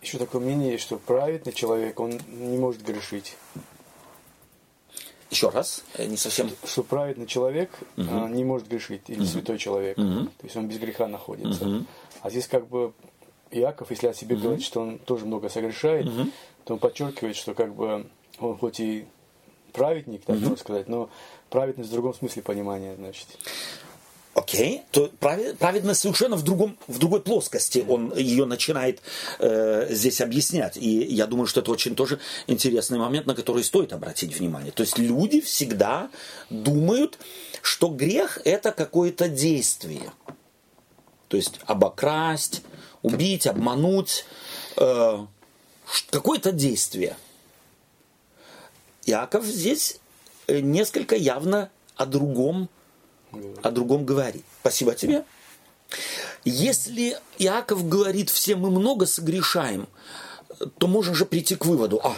Еще 0.00 0.16
такое 0.16 0.40
мнение, 0.40 0.78
что 0.78 0.96
праведный 0.96 1.52
человек, 1.52 2.00
он 2.00 2.18
не 2.28 2.56
может 2.56 2.82
грешить. 2.82 3.36
Еще 5.30 5.50
раз, 5.50 5.84
я 5.98 6.06
не 6.06 6.16
совсем... 6.16 6.50
Что 6.64 6.82
праведный 6.82 7.26
человек 7.26 7.70
а, 7.96 8.26
не 8.28 8.42
может 8.42 8.66
грешить, 8.66 9.02
или 9.08 9.24
святой 9.24 9.58
человек. 9.58 9.96
То 9.96 10.28
есть 10.42 10.56
он 10.56 10.66
без 10.66 10.78
греха 10.78 11.06
находится. 11.06 11.84
А 12.22 12.30
здесь 12.30 12.48
как 12.48 12.66
бы 12.68 12.92
Иаков, 13.52 13.90
если 13.90 14.06
о 14.08 14.14
себе 14.14 14.36
говорит, 14.36 14.64
что 14.64 14.80
он 14.80 14.98
тоже 14.98 15.26
много 15.26 15.48
согрешает, 15.48 16.06
то 16.64 16.74
он 16.74 16.80
подчеркивает, 16.80 17.36
что 17.36 17.54
как 17.54 17.74
бы 17.74 18.06
он 18.38 18.58
хоть 18.58 18.80
и 18.80 19.06
праведник, 19.72 20.24
так 20.24 20.38
можно 20.38 20.56
сказать, 20.56 20.88
но 20.88 21.10
праведность 21.48 21.90
в 21.90 21.92
другом 21.92 22.14
смысле 22.14 22.42
понимания, 22.42 22.94
значит. 22.96 23.26
Окей, 24.34 24.82
то 24.92 25.10
прави- 25.20 25.54
праведность 25.54 26.00
совершенно 26.00 26.36
в, 26.36 26.42
другом, 26.42 26.78
в 26.86 26.98
другой 26.98 27.20
плоскости. 27.20 27.84
Он 27.88 28.16
ее 28.16 28.44
начинает 28.44 29.02
э, 29.40 29.88
здесь 29.90 30.20
объяснять. 30.20 30.76
И 30.76 30.88
я 30.88 31.26
думаю, 31.26 31.46
что 31.46 31.60
это 31.60 31.72
очень 31.72 31.96
тоже 31.96 32.20
интересный 32.46 32.98
момент, 32.98 33.26
на 33.26 33.34
который 33.34 33.64
стоит 33.64 33.92
обратить 33.92 34.38
внимание. 34.38 34.70
То 34.70 34.82
есть 34.82 34.98
люди 34.98 35.40
всегда 35.40 36.10
думают, 36.48 37.18
что 37.60 37.88
грех 37.88 38.40
это 38.44 38.70
какое-то 38.70 39.28
действие. 39.28 40.12
То 41.26 41.36
есть 41.36 41.58
обокрасть, 41.66 42.62
убить, 43.02 43.48
обмануть, 43.48 44.24
э, 44.76 45.18
какое-то 46.10 46.52
действие. 46.52 47.16
Иаков 49.06 49.44
здесь 49.44 49.98
э, 50.46 50.60
несколько 50.60 51.16
явно 51.16 51.70
о 51.96 52.06
другом, 52.06 52.68
о 53.62 53.70
другом 53.70 54.04
говорит. 54.04 54.44
Спасибо 54.60 54.94
тебе. 54.94 55.24
Если 56.44 57.18
Иаков 57.38 57.88
говорит, 57.88 58.30
все 58.30 58.56
мы 58.56 58.70
много 58.70 59.06
согрешаем, 59.06 59.88
то 60.78 60.86
можно 60.86 61.14
же 61.14 61.26
прийти 61.26 61.56
к 61.56 61.66
выводу, 61.66 62.00
а, 62.02 62.16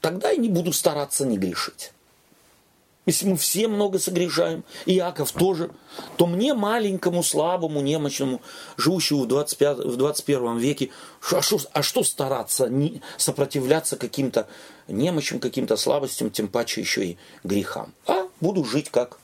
тогда 0.00 0.30
я 0.30 0.36
не 0.36 0.48
буду 0.48 0.72
стараться 0.72 1.24
не 1.24 1.38
грешить. 1.38 1.92
Если 3.06 3.26
мы 3.26 3.36
все 3.36 3.66
много 3.66 3.98
согрешаем, 3.98 4.62
и 4.84 4.96
Иаков 4.96 5.32
тоже, 5.32 5.70
то 6.16 6.26
мне, 6.26 6.52
маленькому, 6.52 7.22
слабому, 7.22 7.80
немощному, 7.80 8.42
живущему 8.76 9.22
в, 9.22 9.26
25, 9.26 9.78
в 9.78 9.96
21 9.96 10.58
веке, 10.58 10.90
а 11.32 11.40
что, 11.40 11.58
а 11.72 11.82
что 11.82 12.04
стараться, 12.04 12.68
не, 12.68 13.00
сопротивляться 13.16 13.96
каким-то 13.96 14.46
немощам, 14.86 15.40
каким-то 15.40 15.76
слабостям, 15.76 16.30
тем 16.30 16.48
паче 16.48 16.82
еще 16.82 17.04
и 17.06 17.18
грехам. 17.42 17.94
А 18.06 18.28
буду 18.40 18.64
жить 18.64 18.90
как, 18.90 19.18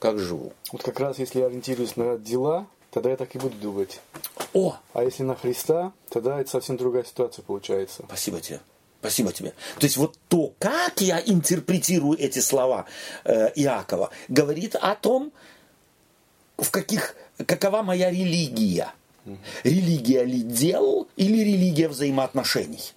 как 0.00 0.18
живу. 0.18 0.52
Вот 0.72 0.82
как 0.82 0.98
раз 0.98 1.18
если 1.20 1.38
я 1.38 1.46
ориентируюсь 1.46 1.96
на 1.96 2.18
дела, 2.18 2.66
тогда 2.90 3.10
я 3.10 3.16
так 3.16 3.34
и 3.36 3.38
буду 3.38 3.56
думать. 3.56 4.00
О! 4.52 4.76
А 4.94 5.04
если 5.04 5.22
на 5.22 5.36
Христа, 5.36 5.92
тогда 6.08 6.40
это 6.40 6.50
совсем 6.50 6.76
другая 6.76 7.04
ситуация 7.04 7.44
получается. 7.44 8.02
Спасибо 8.06 8.40
тебе. 8.40 8.60
Спасибо 9.06 9.32
тебе. 9.32 9.52
То 9.78 9.86
есть 9.86 9.96
вот 9.96 10.18
то, 10.28 10.52
как 10.58 11.00
я 11.00 11.22
интерпретирую 11.24 12.18
эти 12.18 12.40
слова 12.40 12.86
э, 13.24 13.52
Иакова, 13.54 14.10
говорит 14.26 14.74
о 14.74 14.96
том, 14.96 15.32
в 16.58 16.70
каких, 16.70 17.14
какова 17.46 17.82
моя 17.82 18.10
религия. 18.10 18.92
Религия 19.62 20.24
ли 20.24 20.42
дел 20.42 21.06
или 21.16 21.38
религия 21.38 21.88
взаимоотношений? 21.88 22.92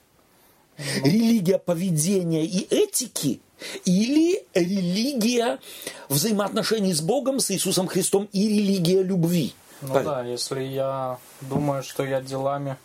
Религия 1.03 1.59
поведения 1.59 2.45
и 2.45 2.67
этики 2.73 3.39
или 3.85 4.43
религия 4.55 5.59
взаимоотношений 6.07 6.93
с 6.93 7.01
Богом, 7.01 7.39
с 7.39 7.51
Иисусом 7.51 7.87
Христом 7.87 8.29
и 8.31 8.47
религия 8.47 9.03
любви? 9.03 9.53
Ну 9.81 9.93
да, 9.93 10.23
если 10.23 10.61
я 10.63 11.19
думаю, 11.41 11.83
что 11.83 12.03
я 12.03 12.21
делами 12.21 12.77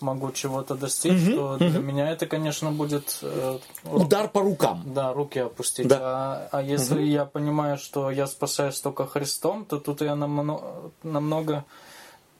могу 0.00 0.32
чего-то 0.32 0.74
достичь, 0.74 1.28
угу, 1.28 1.36
то 1.36 1.54
угу. 1.54 1.64
для 1.64 1.80
меня 1.80 2.10
это, 2.10 2.26
конечно, 2.26 2.70
будет... 2.70 3.18
Э, 3.22 3.58
Удар 3.84 4.28
по 4.28 4.40
рукам. 4.40 4.82
Да, 4.86 5.12
руки 5.12 5.38
опустить. 5.38 5.88
Да. 5.88 5.98
А, 6.00 6.48
а 6.52 6.62
если 6.62 6.94
угу. 6.94 7.02
я 7.02 7.24
понимаю, 7.24 7.78
что 7.78 8.10
я 8.10 8.26
спасаюсь 8.26 8.80
только 8.80 9.06
Христом, 9.06 9.64
то 9.64 9.78
тут 9.78 10.00
я 10.00 10.14
намного, 10.14 10.92
намного 11.02 11.64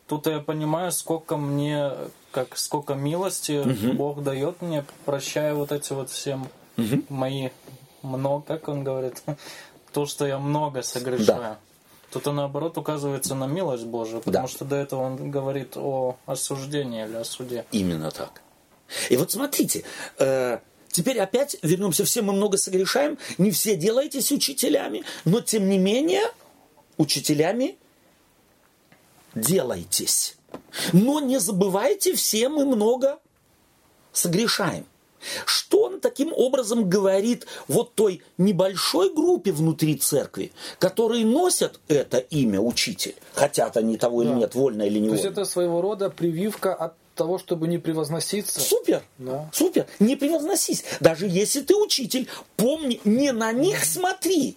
тут 0.09 0.27
я 0.27 0.41
понимаю, 0.41 0.91
сколько 0.91 1.37
мне, 1.37 1.93
как 2.33 2.57
сколько 2.57 2.95
милости 2.95 3.61
угу. 3.61 3.97
Бог 3.97 4.23
дает 4.23 4.63
мне, 4.63 4.85
прощая 5.05 5.55
вот 5.55 5.71
эти 5.71 5.93
вот 5.93 6.11
всем 6.11 6.49
угу. 6.77 7.03
мои 7.09 7.51
много, 8.03 8.45
как 8.47 8.69
он 8.69 8.83
говорит, 8.83 9.23
то, 9.93 10.07
что 10.07 10.27
я 10.27 10.39
много 10.39 10.83
согрешаю. 10.83 11.41
Да. 11.41 11.59
Тут 12.11 12.27
он 12.27 12.37
наоборот 12.37 12.79
указывается 12.79 13.35
на 13.35 13.47
милость 13.47 13.85
Божию, 13.85 14.21
потому 14.23 14.47
да. 14.47 14.53
что 14.53 14.65
до 14.65 14.77
этого 14.77 15.03
он 15.03 15.31
говорит 15.31 15.77
о 15.77 16.17
осуждении 16.27 17.05
или 17.05 17.17
о 17.17 17.25
суде. 17.25 17.67
Именно 17.71 18.11
так. 18.11 18.43
И 19.11 19.17
вот 19.17 19.31
смотрите, 19.31 19.85
э, 20.19 20.59
теперь 20.91 21.19
опять 21.21 21.57
вернемся, 21.63 22.05
все 22.05 22.23
мы 22.23 22.33
много 22.33 22.57
согрешаем, 22.57 23.19
не 23.37 23.51
все 23.51 23.77
делаетесь 23.77 24.33
учителями, 24.33 25.05
но 25.27 25.41
тем 25.41 25.69
не 25.69 25.77
менее 25.77 26.23
учителями 26.97 27.77
делайтесь. 29.35 30.37
Но 30.93 31.21
не 31.21 31.39
забывайте, 31.39 32.15
все 32.15 32.49
мы 32.49 32.65
много 32.65 33.19
согрешаем. 34.13 34.87
Что 35.47 35.85
он 35.85 36.01
таким 36.01 36.33
образом 36.33 36.89
говорит 36.89 37.47
вот 37.67 37.95
той 37.95 38.23
небольшой 38.37 39.13
группе 39.13 39.53
внутри 39.53 39.97
церкви, 39.97 40.53
которые 40.79 41.25
носят 41.25 41.81
это 41.89 42.19
имя 42.19 42.61
учитель, 42.61 43.15
хотят 43.35 43.77
они 43.77 43.97
того 43.97 44.23
да. 44.23 44.31
или 44.31 44.39
нет, 44.39 44.55
вольно 44.55 44.83
или 44.83 44.99
не 44.99 45.09
То 45.09 45.15
вольно. 45.15 45.23
есть 45.23 45.33
это 45.33 45.45
своего 45.45 45.81
рода 45.81 46.11
прививка 46.11 46.75
от 46.75 46.95
того, 47.15 47.39
чтобы 47.39 47.69
не 47.69 47.79
превозноситься. 47.79 48.61
Супер, 48.61 49.03
да. 49.19 49.51
супер, 49.53 49.87
не 49.99 50.17
превозносись. 50.17 50.85
Даже 51.01 51.27
если 51.27 51.61
ты 51.61 51.75
учитель, 51.75 52.29
помни, 52.57 53.01
не 53.05 53.33
на 53.33 53.53
них 53.53 53.85
смотри. 53.85 54.57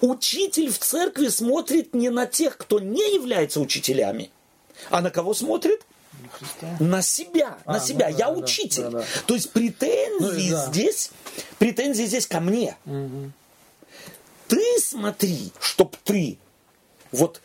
Учитель 0.00 0.70
в 0.70 0.78
церкви 0.78 1.28
смотрит 1.28 1.94
не 1.94 2.10
на 2.10 2.26
тех, 2.26 2.56
кто 2.56 2.80
не 2.80 3.14
является 3.14 3.60
учителями, 3.60 4.30
а 4.90 5.00
на 5.00 5.10
кого 5.10 5.34
смотрит? 5.34 5.82
На 6.80 7.02
себя, 7.02 7.58
а, 7.64 7.74
на 7.74 7.80
себя. 7.80 8.08
Ну, 8.10 8.16
Я 8.18 8.26
да, 8.26 8.32
учитель. 8.32 8.82
Да, 8.84 8.90
да. 8.90 9.04
То 9.26 9.34
есть 9.34 9.50
претензии 9.52 10.50
ну, 10.50 10.56
да. 10.56 10.66
здесь, 10.66 11.10
претензии 11.58 12.04
здесь 12.04 12.26
ко 12.26 12.40
мне. 12.40 12.76
Угу. 12.86 13.32
Ты 14.48 14.80
смотри, 14.80 15.52
чтоб 15.60 15.96
ты 16.04 16.38
вот 17.12 17.40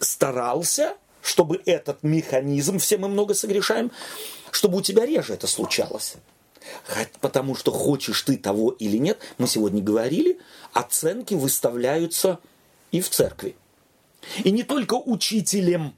старался, 0.00 0.96
чтобы 1.22 1.60
этот 1.66 2.02
механизм, 2.02 2.78
все 2.78 2.98
мы 2.98 3.08
много 3.08 3.34
согрешаем, 3.34 3.90
чтобы 4.50 4.78
у 4.78 4.82
тебя 4.82 5.06
реже 5.06 5.34
это 5.34 5.46
случалось. 5.46 6.14
Потому 7.20 7.56
что 7.56 7.72
хочешь 7.72 8.22
ты 8.22 8.36
того 8.36 8.70
или 8.70 8.96
нет, 8.96 9.18
мы 9.38 9.48
сегодня 9.48 9.82
говорили, 9.82 10.38
оценки 10.72 11.34
выставляются 11.34 12.38
и 12.92 13.00
в 13.00 13.08
церкви. 13.10 13.56
И 14.44 14.50
не 14.50 14.62
только 14.62 14.94
учителем 14.94 15.94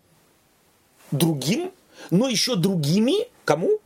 другим, 1.11 1.73
но 2.11 2.29
еще 2.29 2.57
другими, 2.57 3.29
кому? 3.45 3.81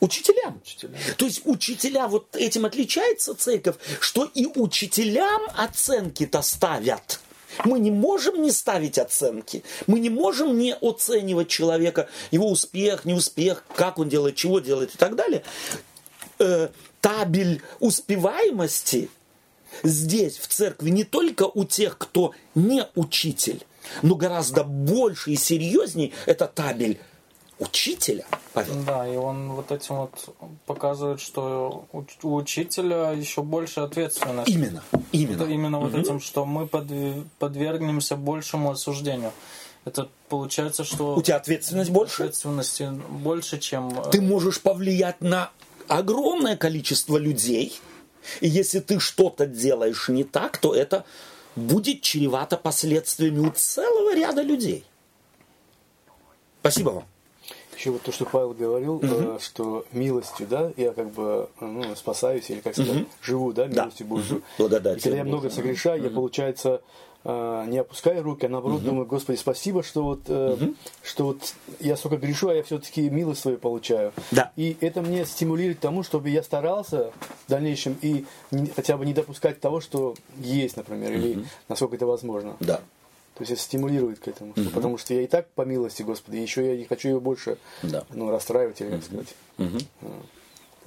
Учителям. 0.00 0.60
учителям. 0.60 0.96
То 1.16 1.26
есть 1.26 1.42
учителя, 1.44 2.08
вот 2.08 2.34
этим 2.34 2.64
отличается 2.64 3.34
церковь, 3.34 3.76
что 4.00 4.24
и 4.34 4.46
учителям 4.46 5.42
оценки-то 5.56 6.42
ставят. 6.42 7.20
Мы 7.64 7.78
не 7.78 7.90
можем 7.90 8.42
не 8.42 8.50
ставить 8.50 8.98
оценки. 8.98 9.62
Мы 9.86 10.00
не 10.00 10.10
можем 10.10 10.58
не 10.58 10.74
оценивать 10.74 11.48
человека, 11.48 12.08
его 12.30 12.50
успех, 12.50 13.04
неуспех, 13.04 13.64
как 13.76 13.98
он 13.98 14.08
делает, 14.08 14.36
чего 14.36 14.58
делает 14.58 14.94
и 14.94 14.98
так 14.98 15.14
далее. 15.14 15.44
Э, 16.38 16.68
табель 17.00 17.62
успеваемости 17.78 19.08
здесь, 19.82 20.38
в 20.38 20.48
церкви, 20.48 20.90
не 20.90 21.04
только 21.04 21.44
у 21.44 21.64
тех, 21.64 21.98
кто 21.98 22.32
не 22.54 22.86
учитель, 22.94 23.64
но 24.02 24.14
гораздо 24.14 24.64
больше 24.64 25.32
и 25.32 25.36
серьезней 25.36 26.12
это 26.26 26.46
табель 26.46 27.00
учителя. 27.58 28.24
Павел. 28.52 28.82
Да, 28.84 29.06
и 29.06 29.16
он 29.16 29.52
вот 29.52 29.70
этим 29.70 29.96
вот 29.96 30.34
показывает, 30.66 31.20
что 31.20 31.86
у 31.92 32.34
учителя 32.34 33.12
еще 33.12 33.42
больше 33.42 33.80
ответственности. 33.80 34.50
Именно, 34.50 34.82
именно. 35.12 35.42
Это 35.42 35.50
именно 35.50 35.78
угу. 35.78 35.88
вот 35.88 35.98
этим, 35.98 36.20
что 36.20 36.44
мы 36.44 36.66
подвергнемся 36.66 38.16
большему 38.16 38.70
осуждению. 38.70 39.32
Это 39.84 40.08
получается, 40.28 40.84
что... 40.84 41.16
У 41.16 41.22
тебя 41.22 41.36
ответственность 41.36 41.90
больше? 41.90 42.22
Ответственности 42.22 42.88
больше, 43.08 43.58
чем... 43.58 43.92
Ты 44.10 44.20
можешь 44.20 44.60
повлиять 44.60 45.20
на 45.20 45.50
огромное 45.88 46.56
количество 46.56 47.16
людей, 47.16 47.80
и 48.40 48.48
если 48.48 48.78
ты 48.78 49.00
что-то 49.00 49.46
делаешь 49.46 50.08
не 50.08 50.22
так, 50.24 50.58
то 50.58 50.74
это 50.74 51.04
будет 51.56 52.02
чревато 52.02 52.56
последствиями 52.56 53.40
у 53.40 53.50
целого 53.50 54.14
ряда 54.14 54.42
людей. 54.42 54.84
Спасибо 56.60 56.90
вам. 56.90 57.04
Еще 57.76 57.90
вот 57.90 58.02
то, 58.02 58.12
что 58.12 58.26
Павел 58.26 58.52
говорил, 58.52 58.96
угу. 58.96 59.38
что 59.40 59.84
милостью, 59.92 60.46
да, 60.46 60.72
я 60.76 60.92
как 60.92 61.10
бы 61.10 61.48
ну, 61.60 61.96
спасаюсь, 61.96 62.48
или 62.50 62.60
как 62.60 62.74
сказать, 62.74 63.02
угу. 63.02 63.06
живу, 63.22 63.52
да, 63.52 63.66
милостью 63.66 64.06
да. 64.06 64.14
Божью. 64.14 64.36
Угу. 64.36 64.44
Благодать. 64.58 64.98
И 64.98 65.02
когда 65.02 65.16
я 65.16 65.24
много 65.24 65.50
согрешаю, 65.50 65.98
угу. 66.00 66.08
я, 66.08 66.14
получается, 66.14 66.82
не 67.24 67.78
опускаю 67.78 68.22
руки, 68.22 68.46
а 68.46 68.48
наоборот 68.48 68.78
угу. 68.78 68.86
думаю, 68.86 69.06
Господи, 69.06 69.36
спасибо, 69.36 69.82
что 69.82 70.02
вот, 70.02 70.28
угу. 70.28 70.74
что 71.02 71.26
вот 71.26 71.54
я 71.80 71.96
сколько 71.96 72.16
грешу, 72.16 72.48
а 72.48 72.54
я 72.54 72.62
все-таки 72.62 73.08
милость 73.08 73.42
свою 73.42 73.58
получаю. 73.58 74.12
Да. 74.30 74.52
И 74.56 74.76
это 74.80 75.02
мне 75.02 75.24
стимулирует 75.24 75.78
к 75.78 75.80
тому, 75.80 76.02
чтобы 76.02 76.30
я 76.30 76.42
старался 76.42 77.12
в 77.46 77.50
дальнейшем 77.50 77.96
и 78.02 78.24
хотя 78.74 78.96
бы 78.96 79.06
не 79.06 79.14
допускать 79.14 79.60
того, 79.60 79.80
что 79.80 80.14
есть, 80.38 80.76
например, 80.76 81.10
угу. 81.10 81.18
или 81.18 81.44
насколько 81.68 81.96
это 81.96 82.06
возможно. 82.06 82.56
Да. 82.60 82.80
То 83.34 83.40
есть 83.40 83.52
это 83.52 83.60
стимулирует 83.60 84.18
к 84.18 84.28
этому, 84.28 84.52
угу. 84.52 84.70
потому 84.70 84.98
что 84.98 85.14
я 85.14 85.22
и 85.22 85.26
так 85.26 85.48
по 85.50 85.62
милости 85.62 86.02
Господи, 86.02 86.36
еще 86.36 86.70
я 86.72 86.76
не 86.76 86.84
хочу 86.84 87.08
ее 87.08 87.20
больше 87.20 87.58
да. 87.82 88.04
ну, 88.10 88.30
расстраивать 88.30 88.80
или 88.80 88.90
как 88.90 89.04
сказать. 89.04 89.34
Угу. 89.58 89.78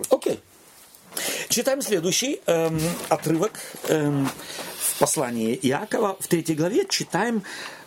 Окей. 0.10 0.34
Okay. 0.34 0.39
Читаем 1.50 1.82
следующий 1.82 2.41
эм, 2.45 2.80
отрывок. 3.10 3.54
Эм, 3.88 4.28
послании 5.06 5.54
Иакова 5.62 6.18
в 6.20 6.28
третьей 6.28 6.56
главе 6.56 6.88
читаем 6.89 7.44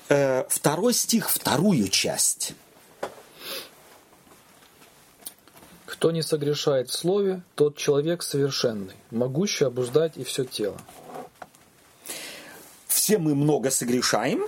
э, 0.09 0.45
второй 0.49 0.95
стих, 0.95 1.29
вторую 1.29 1.89
часть. 1.89 2.53
Кто 5.85 6.13
не 6.13 6.23
согрешает 6.23 6.91
в 6.91 6.93
слове, 6.93 7.43
тот 7.57 7.77
человек 7.77 8.23
совершенный, 8.23 8.95
могущий 9.11 9.65
обуздать 9.65 10.17
и 10.17 10.23
все 10.23 10.45
тело. 10.45 10.81
Все 12.87 13.19
мы 13.19 13.35
много 13.35 13.73
согрешаем, 13.73 14.47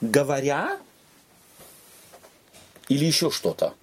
говоря 0.00 0.78
Или 2.88 3.04
еще 3.04 3.30
что-то? 3.30 3.74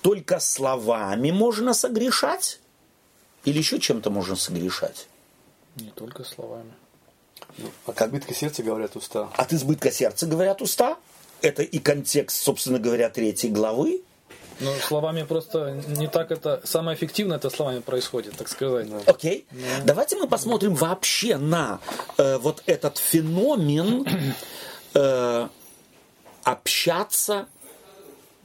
Только 0.00 0.38
словами 0.38 1.32
можно 1.32 1.74
согрешать? 1.74 2.60
Или 3.44 3.58
еще 3.58 3.78
чем-то 3.78 4.10
можно 4.10 4.36
согрешать? 4.36 5.08
Не 5.76 5.90
только 5.90 6.24
словами. 6.24 6.72
От 7.86 8.00
избытка 8.02 8.34
сердца 8.34 8.62
говорят 8.62 8.96
уста. 8.96 9.28
От 9.36 9.52
избытка 9.52 9.90
сердца 9.90 10.26
говорят 10.26 10.62
уста. 10.62 10.96
Это 11.40 11.62
и 11.62 11.78
контекст, 11.78 12.42
собственно 12.42 12.78
говоря, 12.78 13.10
третьей 13.10 13.50
главы. 13.50 14.02
Но 14.60 14.74
словами 14.74 15.22
просто 15.22 15.80
не 15.86 16.08
так 16.08 16.32
это... 16.32 16.60
Самое 16.64 16.96
эффективное 16.96 17.36
это 17.36 17.48
словами 17.48 17.78
происходит, 17.78 18.36
так 18.36 18.48
сказать. 18.48 18.88
Окей. 19.06 19.46
Давайте 19.84 20.16
мы 20.16 20.26
посмотрим 20.26 20.74
вообще 20.74 21.36
на 21.36 21.78
э, 22.16 22.38
вот 22.38 22.62
этот 22.66 22.98
феномен 22.98 24.04
э, 24.94 25.48
общаться 26.42 27.46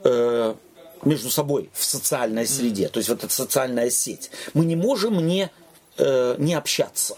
э, 0.03 0.55
между 1.05 1.29
собой 1.29 1.69
в 1.73 1.83
социальной 1.83 2.47
среде. 2.47 2.89
То 2.89 2.97
есть 2.99 3.09
вот 3.09 3.23
эта 3.23 3.33
социальная 3.33 3.89
сеть. 3.89 4.31
Мы 4.53 4.65
не 4.65 4.75
можем 4.75 5.25
не, 5.25 5.49
э, 5.97 6.35
не 6.37 6.53
общаться. 6.53 7.15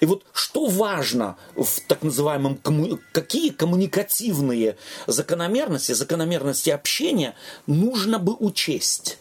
И 0.00 0.06
вот 0.06 0.24
что 0.32 0.66
важно 0.66 1.36
в 1.56 1.80
так 1.86 2.02
называемом, 2.02 2.56
комму... 2.56 2.98
какие 3.12 3.50
коммуникативные 3.50 4.76
закономерности, 5.06 5.92
закономерности 5.92 6.70
общения 6.70 7.34
нужно 7.66 8.18
бы 8.18 8.34
учесть, 8.34 9.18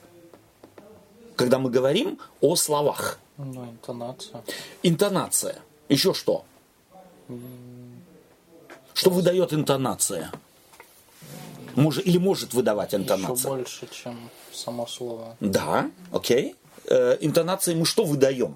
когда 1.36 1.60
мы 1.60 1.69
говорим 1.69 2.19
о 2.41 2.56
словах. 2.56 3.19
Ну, 3.38 3.65
интонация. 3.65 4.43
Интонация. 4.84 5.56
Еще 5.88 6.13
что? 6.13 6.43
Что 8.93 9.10
выдает 9.12 9.54
интонация? 9.54 10.32
Может, 11.75 12.05
или 12.05 12.17
может 12.17 12.53
выдавать 12.53 12.93
Еще 12.93 13.01
интонация? 13.03 13.49
больше, 13.49 13.88
чем 13.91 14.17
само 14.53 14.88
слово. 14.88 15.36
Да, 15.39 15.89
окей. 16.12 16.55
Э, 16.86 17.17
интонацией 17.21 17.77
мы 17.77 17.86
что 17.86 18.03
выдаем? 18.03 18.55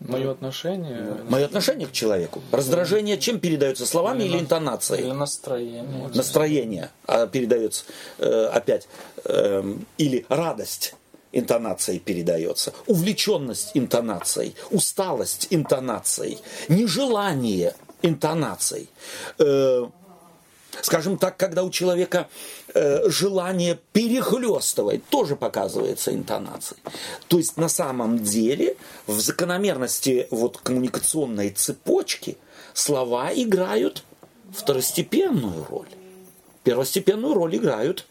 Мое 0.00 0.30
отношение... 0.30 1.16
Мое 1.28 1.44
отношение 1.44 1.88
к 1.88 1.92
человеку. 1.92 2.40
Раздражение 2.52 3.18
чем 3.18 3.40
передается? 3.40 3.84
Словами 3.84 4.22
или 4.22 4.34
Или 4.34 4.40
интонацией? 4.40 5.12
настроение. 5.12 6.10
Настроение 6.14 6.90
а, 7.06 7.26
передается 7.26 7.84
э, 8.18 8.46
опять. 8.46 8.86
эм, 9.24 9.84
или 9.98 10.24
радость 10.28 10.94
интонацией 11.32 11.98
передается. 11.98 12.72
Увлеченность 12.86 13.72
интонацией. 13.74 14.54
Усталость 14.70 15.48
интонацией. 15.50 16.38
Нежелание 16.68 17.74
интонацией. 18.02 18.88
Скажем 20.82 21.18
так, 21.18 21.36
когда 21.36 21.62
у 21.64 21.70
человека 21.70 22.28
э, 22.74 23.08
желание 23.08 23.78
перехлестывать, 23.92 25.04
тоже 25.08 25.36
показывается 25.36 26.14
интонацией. 26.14 26.80
То 27.28 27.38
есть 27.38 27.56
на 27.56 27.68
самом 27.68 28.18
деле 28.18 28.76
в 29.06 29.18
закономерности 29.20 30.26
вот 30.30 30.58
коммуникационной 30.58 31.50
цепочки 31.50 32.36
слова 32.74 33.30
играют 33.34 34.04
второстепенную 34.52 35.66
роль. 35.68 35.88
Первостепенную 36.64 37.34
роль 37.34 37.56
играют, 37.56 38.06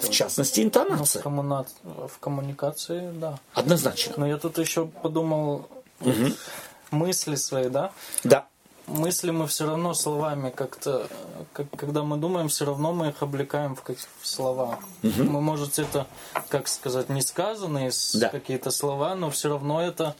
в 0.00 0.08
частности, 0.10 0.60
Ну, 0.60 0.64
в, 0.64 0.66
интонация. 0.68 1.22
коммуна- 1.22 1.66
в 1.84 2.18
коммуникации, 2.18 3.10
да. 3.14 3.38
Однозначно. 3.52 4.14
Но 4.16 4.26
я 4.26 4.38
тут 4.38 4.58
еще 4.58 4.86
подумал 4.86 5.68
мысли 6.90 7.34
свои, 7.36 7.68
да? 7.68 7.92
Да. 8.22 8.46
Мысли 8.86 9.30
мы 9.30 9.46
все 9.46 9.66
равно 9.66 9.94
словами 9.94 10.50
как-то, 10.50 11.08
как, 11.54 11.66
когда 11.70 12.02
мы 12.02 12.18
думаем, 12.18 12.48
все 12.48 12.66
равно 12.66 12.92
мы 12.92 13.08
их 13.08 13.22
облекаем 13.22 13.74
в, 13.74 13.82
как, 13.82 13.96
в 14.20 14.26
слова. 14.26 14.78
Мы, 15.02 15.40
может, 15.40 15.78
это, 15.78 16.06
как 16.50 16.68
сказать, 16.68 17.08
не 17.08 17.22
сказанные 17.22 17.90
Да. 18.14 18.28
какие-то 18.28 18.70
слова, 18.70 19.14
но 19.14 19.30
все 19.30 19.48
равно 19.48 19.80
это, 19.82 20.14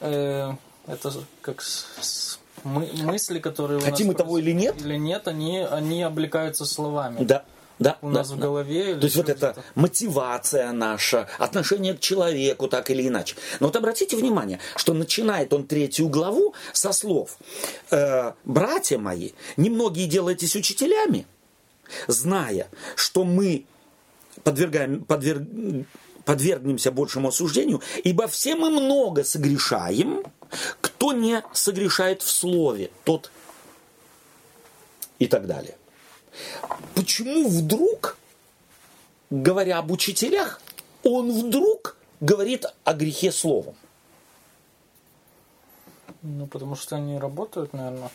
э, 0.00 0.52
это 0.88 1.12
как 1.40 1.62
с- 1.62 2.38
мы- 2.64 2.90
мысли, 3.04 3.38
которые 3.38 3.80
Хотим 3.80 4.08
мы 4.08 4.14
того 4.14 4.38
или 4.38 4.50
нет? 4.52 4.80
или 4.80 4.96
нет, 4.96 5.28
они, 5.28 5.58
они 5.60 6.02
облекаются 6.02 6.64
словами. 6.66 7.22
Да. 7.22 7.44
Да, 7.78 7.96
У 8.02 8.08
да, 8.10 8.18
нас 8.18 8.30
в 8.30 8.36
да. 8.36 8.42
голове. 8.42 8.90
или 8.92 9.00
То 9.00 9.04
есть 9.04 9.16
вот 9.16 9.28
это 9.28 9.56
мотивация 9.74 10.72
наша, 10.72 11.28
отношение 11.38 11.94
к 11.94 12.00
человеку 12.00 12.66
так 12.68 12.90
или 12.90 13.06
иначе. 13.06 13.36
Но 13.60 13.68
вот 13.68 13.76
обратите 13.76 14.16
внимание, 14.16 14.58
что 14.76 14.94
начинает 14.94 15.52
он 15.52 15.64
третью 15.66 16.08
главу 16.08 16.54
со 16.72 16.92
слов 16.92 17.38
«Э, 17.90 18.32
«Братья 18.44 18.98
мои, 18.98 19.30
немногие 19.56 20.08
делайтесь 20.08 20.56
учителями, 20.56 21.26
зная, 22.08 22.68
что 22.96 23.24
мы 23.24 23.64
подвергаем, 24.42 25.04
подверг- 25.06 25.84
подвергнемся 26.24 26.90
большему 26.90 27.28
осуждению, 27.28 27.80
ибо 28.04 28.26
все 28.26 28.54
мы 28.56 28.70
много 28.70 29.24
согрешаем, 29.24 30.24
кто 30.80 31.12
не 31.12 31.42
согрешает 31.52 32.22
в 32.22 32.28
слове, 32.30 32.90
тот 33.04 33.30
и 35.18 35.26
так 35.26 35.46
далее. 35.46 35.77
Почему 36.94 37.48
вдруг, 37.48 38.18
говоря 39.30 39.78
об 39.78 39.90
учителях, 39.90 40.60
он 41.02 41.32
вдруг 41.32 41.96
говорит 42.20 42.66
о 42.84 42.94
грехе 42.94 43.32
словом? 43.32 43.74
Ну, 46.22 46.46
потому 46.46 46.74
что 46.74 46.96
они 46.96 47.18
работают, 47.18 47.72
наверное. 47.72 48.10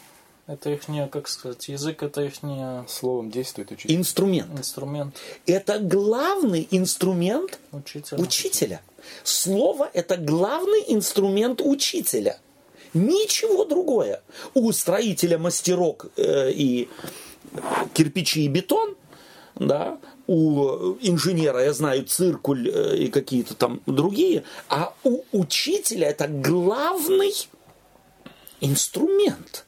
Это 0.45 0.71
их 0.71 0.89
не, 0.89 1.07
как 1.07 1.29
сказать, 1.29 1.69
язык 1.69 2.03
это 2.03 2.21
их 2.21 2.43
не 2.43 2.85
Словом 2.89 3.31
действует 3.31 3.71
учитель. 3.71 3.95
Инструмент. 3.95 4.51
инструмент 4.59 5.15
Это 5.45 5.79
главный 5.79 6.67
инструмент 6.69 7.59
учителя. 7.71 8.21
учителя. 8.21 8.81
Слово– 9.23 9.89
это 9.93 10.17
главный 10.17 10.83
инструмент 10.87 11.61
учителя. 11.61 12.39
Ничего 12.93 13.63
другое. 13.63 14.21
У 14.53 14.69
строителя 14.73 15.37
мастерок 15.37 16.07
э, 16.17 16.51
и 16.51 16.89
кирпичи 17.93 18.45
и 18.45 18.47
бетон, 18.47 18.95
да, 19.55 19.97
у 20.27 20.95
инженера, 21.01 21.63
я 21.63 21.73
знаю, 21.73 22.05
циркуль 22.05 22.69
э, 22.69 22.97
и 22.97 23.07
какие-то 23.09 23.55
там 23.55 23.81
другие, 23.85 24.43
а 24.69 24.93
у 25.03 25.21
учителя 25.31 26.09
это 26.09 26.27
главный 26.27 27.33
инструмент, 28.61 29.65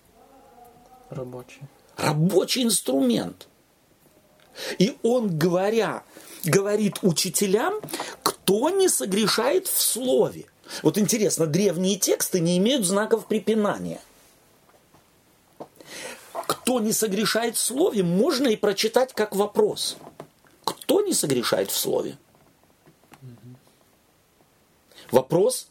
Рабочий. 1.10 1.62
рабочий 1.98 2.64
инструмент. 2.64 3.48
И 4.80 4.96
он, 5.04 5.38
говоря, 5.38 6.04
говорит 6.46 7.00
учителям, 7.02 7.74
кто 8.24 8.70
не 8.70 8.88
согрешает 8.88 9.68
в 9.68 9.82
слове. 9.82 10.46
Вот 10.82 10.98
интересно, 10.98 11.46
древние 11.46 11.98
тексты 11.98 12.40
не 12.40 12.58
имеют 12.58 12.86
знаков 12.86 13.28
препинания. 13.28 14.00
Кто 16.48 16.80
не 16.80 16.94
согрешает 16.94 17.56
в 17.56 17.60
слове, 17.60 18.04
можно 18.04 18.48
и 18.48 18.56
прочитать 18.56 19.14
как 19.14 19.36
вопрос. 19.36 19.98
Кто 20.64 21.02
не 21.02 21.14
согрешает 21.14 21.72
в 21.72 21.78
слове? 21.78 22.18
Вопрос. 25.12 25.70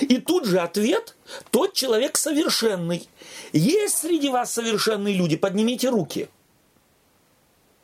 И 0.00 0.18
тут 0.18 0.44
же 0.44 0.60
ответ. 0.60 1.16
Тот 1.50 1.72
человек 1.72 2.16
совершенный. 2.16 3.08
Есть 3.52 3.98
среди 3.98 4.28
вас 4.28 4.52
совершенные 4.52 5.14
люди? 5.14 5.36
Поднимите 5.36 5.88
руки. 5.88 6.28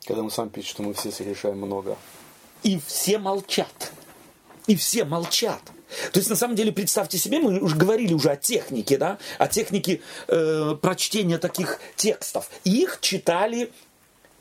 Когда 0.05 0.21
он 0.21 0.29
сам 0.29 0.49
пишет, 0.49 0.71
что 0.71 0.83
мы 0.83 0.93
все 0.93 1.11
совершаем 1.11 1.57
много. 1.57 1.97
И 2.61 2.79
все 2.79 3.17
молчат. 3.17 3.91
И 4.67 4.75
все 4.75 5.03
молчат. 5.05 5.61
То 6.11 6.19
есть, 6.19 6.29
на 6.29 6.35
самом 6.35 6.55
деле, 6.55 6.71
представьте 6.71 7.17
себе, 7.17 7.39
мы 7.39 7.59
уже 7.59 7.75
говорили 7.75 8.13
уже 8.13 8.29
о 8.29 8.35
технике, 8.35 8.97
да, 8.97 9.17
о 9.37 9.47
технике 9.47 10.01
э, 10.27 10.75
прочтения 10.81 11.37
таких 11.37 11.79
текстов. 11.95 12.49
Их 12.63 12.99
читали 13.01 13.71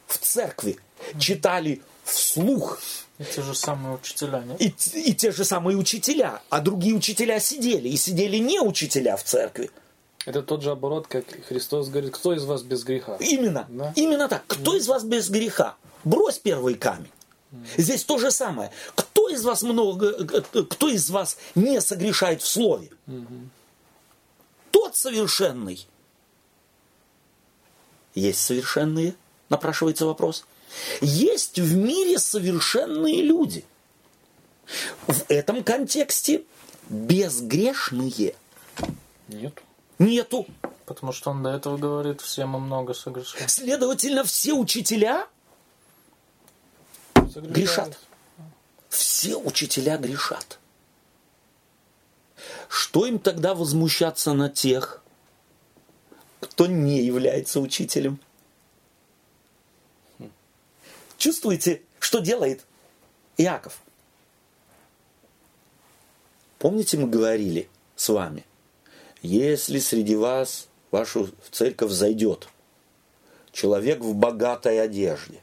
в 0.07 0.19
церкви, 0.19 0.79
читали 1.19 1.81
вслух. 2.05 2.81
И 3.19 3.25
те 3.25 3.43
же 3.43 3.55
самые 3.55 3.95
учителя, 3.97 4.43
нет? 4.43 4.61
И, 4.61 5.11
и 5.11 5.15
те 5.15 5.31
же 5.31 5.45
самые 5.45 5.77
учителя, 5.77 6.43
а 6.51 6.61
другие 6.61 6.95
учителя 6.95 7.39
сидели. 7.39 7.89
И 7.89 7.97
сидели 7.97 8.39
не 8.39 8.61
учителя 8.61 9.17
в 9.17 9.23
церкви. 9.23 9.71
Это 10.27 10.43
тот 10.43 10.63
же 10.63 10.71
оборот, 10.71 11.07
как 11.07 11.25
Христос 11.49 11.89
говорит, 11.89 12.15
кто 12.15 12.33
из 12.33 12.45
вас 12.45 12.63
без 12.63 12.83
греха? 12.83 13.17
Именно. 13.21 13.67
Да. 13.69 13.93
Именно 13.95 14.29
так. 14.29 14.43
Кто 14.47 14.75
из 14.75 14.89
вас 14.89 15.05
без 15.05 15.29
греха? 15.29 15.77
Брось 16.03 16.39
первый 16.39 16.75
камень. 16.75 17.11
Здесь 17.77 18.05
то 18.05 18.19
же 18.19 18.31
самое. 18.31 18.71
Кто 18.95 19.29
из 19.29 19.45
вас 19.45 19.63
много, 19.63 20.09
э, 20.09 20.63
кто 20.65 20.89
из 20.89 21.11
вас 21.11 21.37
не 21.55 21.81
согрешает 21.81 22.43
в 22.43 22.47
слове? 22.47 22.91
Тот 24.71 24.97
совершенный. 24.97 25.87
Есть 28.15 28.41
совершенные? 28.41 29.15
Напрашивается 29.49 30.07
вопрос. 30.07 30.45
Есть 31.01 31.59
в 31.59 31.77
мире 31.77 32.19
совершенные 32.19 33.23
люди. 33.23 33.65
В 35.07 35.25
этом 35.29 35.63
контексте 35.63 36.45
безгрешные 36.89 38.35
Нет. 39.29 39.63
нету. 39.99 40.47
Потому 40.87 41.13
что 41.13 41.31
он 41.31 41.43
до 41.43 41.51
этого 41.51 41.77
говорит, 41.79 42.21
все 42.21 42.47
мы 42.47 42.61
много 42.61 42.95
согрешаем. 42.95 43.49
Следовательно, 43.49 44.25
все 44.25 44.53
учителя. 44.53 45.27
Грешат. 47.35 47.99
Все 48.89 49.37
учителя 49.37 49.99
грешат. 49.99 50.59
Что 52.69 53.07
им 53.07 53.19
тогда 53.19 53.55
возмущаться 53.55 54.33
на 54.33 54.49
тех, 54.49 55.03
кто 56.41 56.67
не 56.67 57.03
является 57.03 57.61
учителем? 57.61 58.21
Чувствуете, 61.17 61.83
что 61.99 62.19
делает 62.19 62.65
Иаков? 63.37 63.81
Помните, 66.59 66.97
мы 66.97 67.09
говорили 67.09 67.69
с 67.97 68.09
вами, 68.09 68.45
если 69.23 69.79
среди 69.79 70.17
вас 70.17 70.69
в 70.91 70.97
вашу 70.97 71.31
церковь 71.51 71.91
зайдет 71.91 72.49
человек 73.53 74.01
в 74.01 74.15
богатой 74.15 74.81
одежде, 74.83 75.41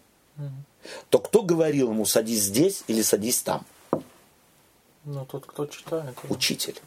то 1.10 1.20
кто 1.20 1.44
говорил 1.44 1.92
ему, 1.92 2.06
садись 2.06 2.44
здесь 2.44 2.84
или 2.88 3.02
садись 3.02 3.42
там? 3.42 3.66
Ну, 5.04 5.26
тот, 5.26 5.46
кто 5.46 5.66
читает. 5.66 6.16
Учитель. 6.30 6.80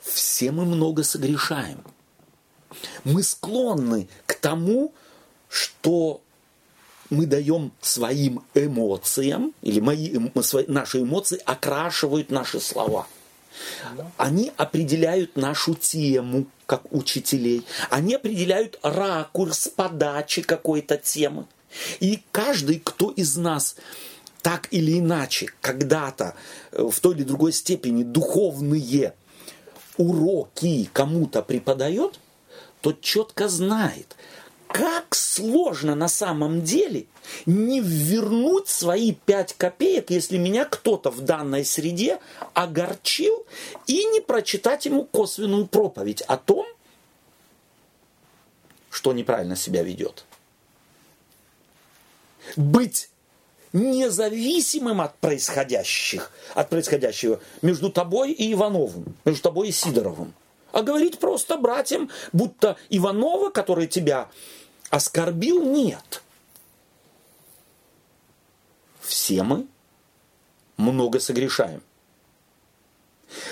Все 0.00 0.52
мы 0.52 0.64
много 0.64 1.02
согрешаем. 1.02 1.82
Мы 3.04 3.22
склонны 3.22 4.08
к 4.26 4.34
тому, 4.34 4.92
что 5.48 6.20
мы 7.10 7.26
даем 7.26 7.72
своим 7.80 8.44
эмоциям, 8.54 9.54
или 9.62 9.80
мои, 9.80 10.16
наши 10.68 11.02
эмоции 11.02 11.40
окрашивают 11.44 12.30
наши 12.30 12.60
слова. 12.60 13.06
Они 14.16 14.52
определяют 14.56 15.36
нашу 15.36 15.74
тему, 15.74 16.46
как 16.66 16.92
учителей. 16.92 17.64
Они 17.90 18.14
определяют 18.14 18.78
ракурс 18.82 19.68
подачи 19.68 20.42
какой-то 20.42 20.96
темы. 20.96 21.46
И 22.00 22.22
каждый, 22.32 22.80
кто 22.80 23.10
из 23.10 23.36
нас 23.36 23.76
так 24.42 24.68
или 24.70 24.98
иначе 24.98 25.50
когда-то 25.60 26.34
э, 26.72 26.88
в 26.88 27.00
той 27.00 27.14
или 27.14 27.24
другой 27.24 27.52
степени 27.52 28.02
духовные 28.04 29.14
уроки 29.96 30.88
кому-то 30.92 31.42
преподает, 31.42 32.20
тот 32.80 33.00
четко 33.00 33.48
знает, 33.48 34.14
как 34.76 35.14
сложно 35.14 35.94
на 35.94 36.06
самом 36.06 36.62
деле 36.62 37.06
не 37.46 37.80
вернуть 37.80 38.68
свои 38.68 39.12
пять 39.12 39.54
копеек, 39.54 40.10
если 40.10 40.36
меня 40.36 40.66
кто-то 40.66 41.10
в 41.10 41.22
данной 41.22 41.64
среде 41.64 42.20
огорчил, 42.52 43.46
и 43.86 44.04
не 44.04 44.20
прочитать 44.20 44.84
ему 44.84 45.04
косвенную 45.04 45.66
проповедь 45.66 46.20
о 46.20 46.36
том, 46.36 46.66
что 48.90 49.14
неправильно 49.14 49.56
себя 49.56 49.82
ведет. 49.82 50.26
Быть 52.56 53.08
независимым 53.72 55.00
от 55.00 55.16
происходящих, 55.18 56.30
от 56.54 56.68
происходящего 56.68 57.40
между 57.62 57.90
тобой 57.90 58.32
и 58.32 58.52
Ивановым, 58.52 59.16
между 59.24 59.42
тобой 59.42 59.68
и 59.68 59.72
Сидоровым. 59.72 60.34
А 60.72 60.82
говорить 60.82 61.18
просто 61.18 61.56
братьям, 61.56 62.10
будто 62.34 62.76
Иванова, 62.90 63.48
который 63.48 63.86
тебя 63.86 64.28
оскорбил, 64.90 65.64
нет. 65.64 66.22
Все 69.00 69.42
мы 69.42 69.66
много 70.76 71.20
согрешаем. 71.20 71.82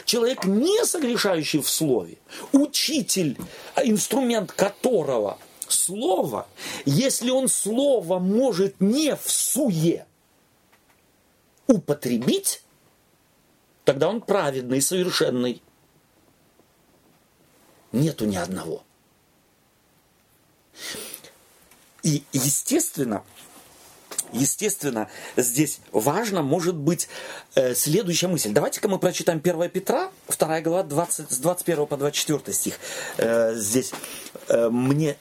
Человек, 0.05 0.45
не 0.45 0.85
согрешающий 0.85 1.61
в 1.61 1.69
слове, 1.69 2.19
учитель, 2.53 3.37
инструмент 3.83 4.53
которого 4.53 5.39
слово, 5.69 6.47
если 6.85 7.31
он 7.31 7.49
слово 7.49 8.19
может 8.19 8.81
не 8.81 9.17
в 9.17 9.31
суе 9.31 10.07
употребить, 11.67 12.63
тогда 13.85 14.09
он 14.09 14.21
праведный, 14.21 14.81
совершенный. 14.81 15.63
Нету 17.93 18.27
ни 18.27 18.37
одного. 18.37 18.83
И, 22.05 22.23
естественно, 22.33 23.25
естественно, 24.33 25.09
здесь 25.37 25.81
важно 25.91 26.43
может 26.43 26.77
быть 26.77 27.09
э, 27.55 27.75
следующая 27.75 28.29
мысль. 28.29 28.53
Давайте-ка 28.53 28.89
мы 28.89 28.99
прочитаем 28.99 29.41
1 29.43 29.71
Петра, 29.71 30.13
2 30.29 30.61
глава, 30.61 30.83
20, 30.83 31.33
с 31.33 31.39
21 31.39 31.87
по 31.87 31.97
24 31.97 32.55
стих. 32.55 32.79
Э, 33.17 33.55
здесь 33.55 33.93
э, 34.49 34.69
мне 34.69 35.17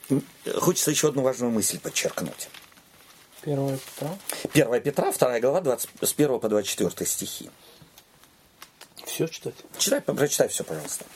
хочется 0.58 0.90
еще 0.90 1.08
одну 1.08 1.22
важную 1.22 1.50
мысль 1.50 1.80
подчеркнуть. 1.80 2.48
1 3.42 3.78
Петра. 3.78 4.18
1 4.52 4.82
Петра, 4.82 5.10
2 5.10 5.40
глава, 5.40 5.60
20, 5.62 5.90
с 6.02 6.12
1 6.12 6.38
по 6.38 6.48
24 6.50 7.10
стихи. 7.10 7.50
Все 9.06 9.26
читать? 9.26 9.54
Читай, 9.78 10.02
прочитай 10.02 10.48
все, 10.48 10.64
пожалуйста. 10.64 11.06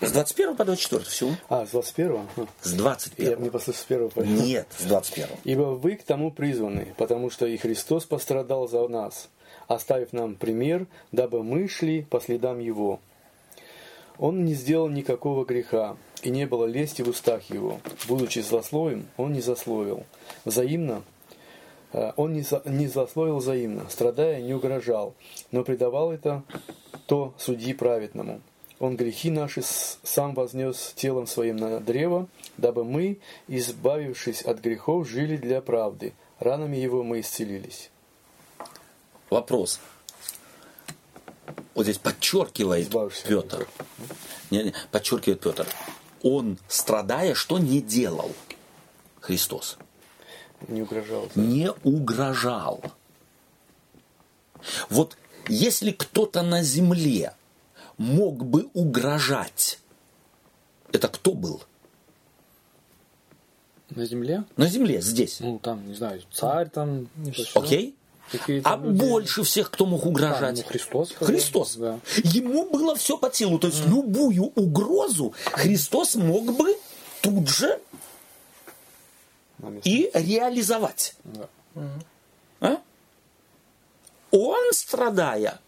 С 0.00 0.12
21 0.12 0.56
по 0.56 0.64
24 0.64 1.04
всего. 1.04 1.30
А, 1.48 1.66
с 1.66 1.70
21 1.70 2.26
С 2.62 2.72
Я 2.72 2.78
21. 2.78 3.38
мне 3.40 3.50
послушал 3.50 3.82
с 3.82 3.84
первого 3.84 4.08
понял. 4.08 4.30
Нет, 4.42 4.66
с 4.78 4.84
21. 4.84 5.28
Ибо 5.44 5.62
вы 5.62 5.96
к 5.96 6.04
тому 6.04 6.30
призваны, 6.30 6.94
потому 6.96 7.28
что 7.30 7.46
и 7.46 7.56
Христос 7.58 8.04
пострадал 8.06 8.66
за 8.68 8.86
нас, 8.88 9.28
оставив 9.66 10.12
нам 10.12 10.36
пример, 10.36 10.86
дабы 11.12 11.42
мы 11.42 11.68
шли 11.68 12.02
по 12.02 12.20
следам 12.20 12.60
Его. 12.60 13.00
Он 14.16 14.44
не 14.44 14.54
сделал 14.54 14.88
никакого 14.88 15.44
греха, 15.44 15.96
и 16.22 16.30
не 16.30 16.46
было 16.46 16.64
лести 16.64 17.02
в 17.02 17.08
устах 17.08 17.50
Его. 17.50 17.80
Будучи 18.08 18.38
злословим, 18.40 19.06
Он 19.16 19.32
не 19.32 19.40
засловил. 19.40 20.04
Взаимно 20.44 21.02
э, 21.92 22.12
он 22.16 22.32
не, 22.32 22.40
за- 22.42 22.62
не 22.64 22.86
злословил 22.88 23.36
взаимно, 23.36 23.88
страдая, 23.90 24.40
не 24.40 24.54
угрожал, 24.54 25.14
но 25.52 25.62
предавал 25.62 26.10
это 26.10 26.42
то 27.06 27.34
судьи 27.38 27.74
праведному. 27.74 28.40
Он 28.78 28.96
грехи 28.96 29.30
наши 29.30 29.62
сам 29.62 30.34
вознес 30.34 30.92
телом 30.94 31.26
своим 31.26 31.56
на 31.56 31.80
древо, 31.80 32.28
дабы 32.56 32.84
мы, 32.84 33.18
избавившись 33.48 34.42
от 34.42 34.60
грехов, 34.60 35.08
жили 35.08 35.36
для 35.36 35.60
правды. 35.60 36.14
Ранами 36.38 36.76
его 36.76 37.02
мы 37.02 37.20
исцелились. 37.20 37.90
Вопрос. 39.30 39.80
Вот 41.74 41.84
здесь 41.84 41.98
подчеркивает 41.98 42.88
Петр. 43.26 43.68
Не, 44.50 44.64
не, 44.64 44.74
подчеркивает 44.92 45.40
Петр. 45.40 45.66
Он, 46.22 46.58
страдая, 46.68 47.34
что 47.34 47.58
не 47.58 47.80
делал 47.80 48.32
Христос? 49.20 49.76
Не 50.68 50.82
угрожал. 50.82 51.28
Не 51.34 51.72
угрожал. 51.84 52.82
Вот 54.90 55.16
если 55.48 55.92
кто-то 55.92 56.42
на 56.42 56.62
земле 56.62 57.34
мог 57.98 58.44
бы 58.46 58.68
угрожать, 58.74 59.80
это 60.92 61.08
кто 61.08 61.34
был? 61.34 61.62
На 63.90 64.04
земле? 64.06 64.44
На 64.56 64.66
земле, 64.66 65.00
здесь. 65.00 65.40
Ну, 65.40 65.58
там, 65.58 65.86
не 65.88 65.94
знаю, 65.94 66.22
царь 66.32 66.68
там. 66.68 67.08
Окей? 67.54 67.94
А 68.64 68.76
люди. 68.76 68.98
больше 68.98 69.42
всех, 69.42 69.70
кто 69.70 69.86
мог 69.86 70.04
А, 70.04 70.08
угрожать? 70.08 70.58
ну, 70.58 70.62
Христос. 70.64 71.12
Христос. 71.12 71.76
Да. 71.76 71.98
Ему 72.24 72.68
было 72.68 72.94
все 72.94 73.16
под 73.16 73.34
силу. 73.34 73.58
То 73.58 73.68
есть 73.68 73.86
любую 73.86 74.44
угрозу 74.54 75.32
Христос 75.52 76.14
мог 76.16 76.44
бы 76.54 76.76
тут 77.22 77.48
же 77.48 77.80
и 79.84 80.10
реализовать. 80.12 81.14
Да. 81.24 81.48
А? 82.60 82.76
Он, 84.30 84.72
страдая, 84.74 85.58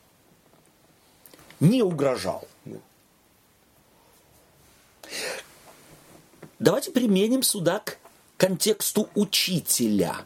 не 1.60 1.82
угрожал. 1.82 2.46
Да. 2.64 2.76
Давайте 6.58 6.90
применим 6.90 7.42
сюда 7.42 7.80
к 7.80 7.98
контексту 8.36 9.08
учителя. 9.14 10.16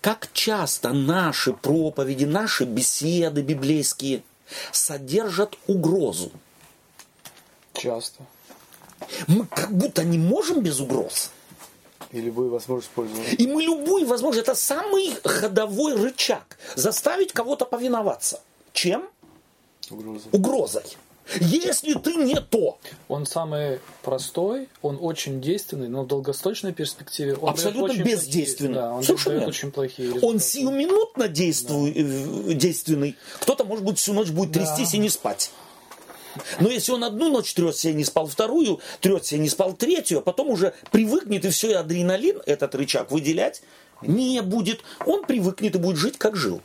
Как 0.00 0.30
часто 0.32 0.92
наши 0.92 1.52
проповеди, 1.52 2.24
наши 2.24 2.64
беседы 2.64 3.42
библейские 3.42 4.22
содержат 4.72 5.56
угрозу. 5.66 6.32
Часто. 7.74 8.24
Мы 9.26 9.46
как 9.46 9.72
будто 9.72 10.04
не 10.04 10.18
можем 10.18 10.62
без 10.62 10.80
угроз. 10.80 11.30
И 12.10 12.20
любую 12.20 12.50
возможность 12.50 12.90
пользоваться. 12.90 13.36
И 13.36 13.46
мы 13.46 13.62
любую, 13.62 14.06
возможно, 14.06 14.40
это 14.40 14.54
самый 14.54 15.14
ходовой 15.22 15.94
рычаг. 15.94 16.58
Заставить 16.74 17.32
кого-то 17.32 17.66
повиноваться. 17.66 18.40
Чем? 18.72 19.08
Угрозы. 19.90 20.28
Угрозой. 20.32 20.96
Если 21.38 21.94
ты 21.94 22.14
не 22.14 22.40
то, 22.40 22.78
Он 23.08 23.24
самый 23.24 23.78
простой, 24.02 24.68
он 24.82 24.98
очень 25.00 25.40
действенный, 25.40 25.88
но 25.88 26.02
в 26.02 26.08
долгосрочной 26.08 26.72
перспективе 26.72 27.34
он 27.34 27.50
Абсолютно 27.50 27.84
очень 27.84 28.02
бездейственный. 28.02 28.74
Плохие, 28.74 28.88
да, 28.88 28.94
он 28.94 29.02
Совершенно 29.04 29.36
дает 29.36 29.48
очень 29.48 29.70
плохие 29.70 30.08
он 30.08 30.16
результаты. 30.16 30.38
сиюминутно 30.40 31.28
действует, 31.28 31.96
э, 31.96 32.54
действенный. 32.54 33.16
Кто-то, 33.40 33.64
может 33.64 33.84
быть, 33.84 33.98
всю 33.98 34.12
ночь 34.12 34.30
будет 34.30 34.52
трястись 34.52 34.94
и 34.94 34.98
не 34.98 35.08
спать. 35.08 35.52
Но 36.60 36.68
если 36.68 36.92
он 36.92 37.04
одну 37.04 37.30
ночь 37.30 37.54
трется 37.54 37.90
и 37.90 37.92
не 37.92 38.04
спал 38.04 38.26
вторую, 38.26 38.80
трется 39.00 39.36
и 39.36 39.38
не 39.38 39.48
спал 39.48 39.72
третью, 39.74 40.18
а 40.18 40.22
потом 40.22 40.50
уже 40.50 40.74
привыкнет, 40.90 41.44
и 41.44 41.50
все, 41.50 41.70
и 41.70 41.74
адреналин, 41.74 42.40
этот 42.46 42.74
рычаг 42.74 43.10
выделять 43.10 43.62
не 44.02 44.40
будет. 44.42 44.80
Он 45.06 45.24
привыкнет 45.24 45.74
и 45.74 45.78
будет 45.78 45.96
жить, 45.96 46.18
как 46.18 46.36
жил. 46.36 46.60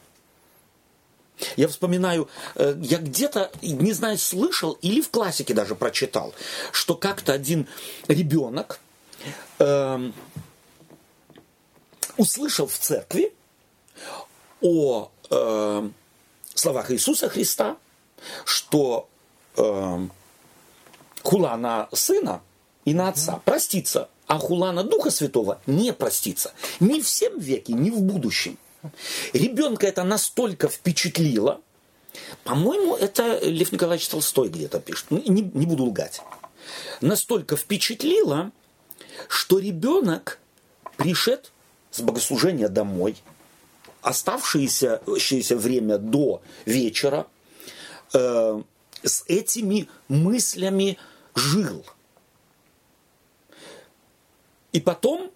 Я 1.58 1.68
вспоминаю, 1.68 2.30
э, 2.56 2.76
я 2.82 2.98
где-то, 2.98 3.52
не 3.62 3.94
знаю, 3.94 4.18
слышал 4.18 4.74
или 4.82 5.02
в 5.02 5.10
классике 5.10 5.54
даже 5.54 5.76
прочитал, 5.76 6.34
что 6.72 6.96
как-то 6.96 7.34
один 7.34 7.68
ребенок 8.08 8.80
эм, 9.60 10.14
услышал 12.18 12.68
в 12.68 12.78
церкви 12.78 13.34
о 14.62 15.12
э, 15.30 15.90
словах 16.54 16.92
Иисуса 16.92 17.30
Христа, 17.30 17.78
что 18.46 19.10
э, 19.58 20.08
хула 21.22 21.56
на 21.58 21.90
сына 21.94 22.42
и 22.86 22.94
на 22.94 23.10
отца 23.10 23.42
простится, 23.44 24.10
а 24.28 24.40
хула 24.40 24.72
на 24.72 24.84
Духа 24.84 25.12
Святого 25.12 25.60
не 25.66 25.92
простится. 25.94 26.54
Ни 26.80 27.02
в 27.02 27.06
всем 27.06 27.38
веке, 27.40 27.74
ни 27.74 27.90
в 27.90 28.02
будущем. 28.02 28.58
Ребенка 29.34 29.88
это 29.88 30.04
настолько 30.04 30.68
впечатлило, 30.68 31.62
по-моему, 32.44 32.96
это 32.96 33.40
Лев 33.40 33.72
Николаевич 33.72 34.08
Толстой 34.08 34.50
где-то 34.50 34.80
пишет, 34.80 35.08
Ну, 35.10 35.22
не, 35.26 35.42
не 35.42 35.66
буду 35.66 35.86
лгать. 35.86 36.22
Настолько 37.02 37.58
впечатлило, 37.58 38.52
что 39.28 39.60
ребенок 39.60 40.40
пришед 40.98 41.52
с 41.92 42.02
богослужения 42.02 42.70
домой, 42.70 43.16
оставшееся 44.02 45.02
время 45.06 45.98
до 45.98 46.42
вечера 46.66 47.28
э, 48.14 48.62
с 49.04 49.24
этими 49.28 49.88
мыслями 50.08 50.98
жил. 51.36 51.86
И 54.72 54.82
потом 54.82 55.32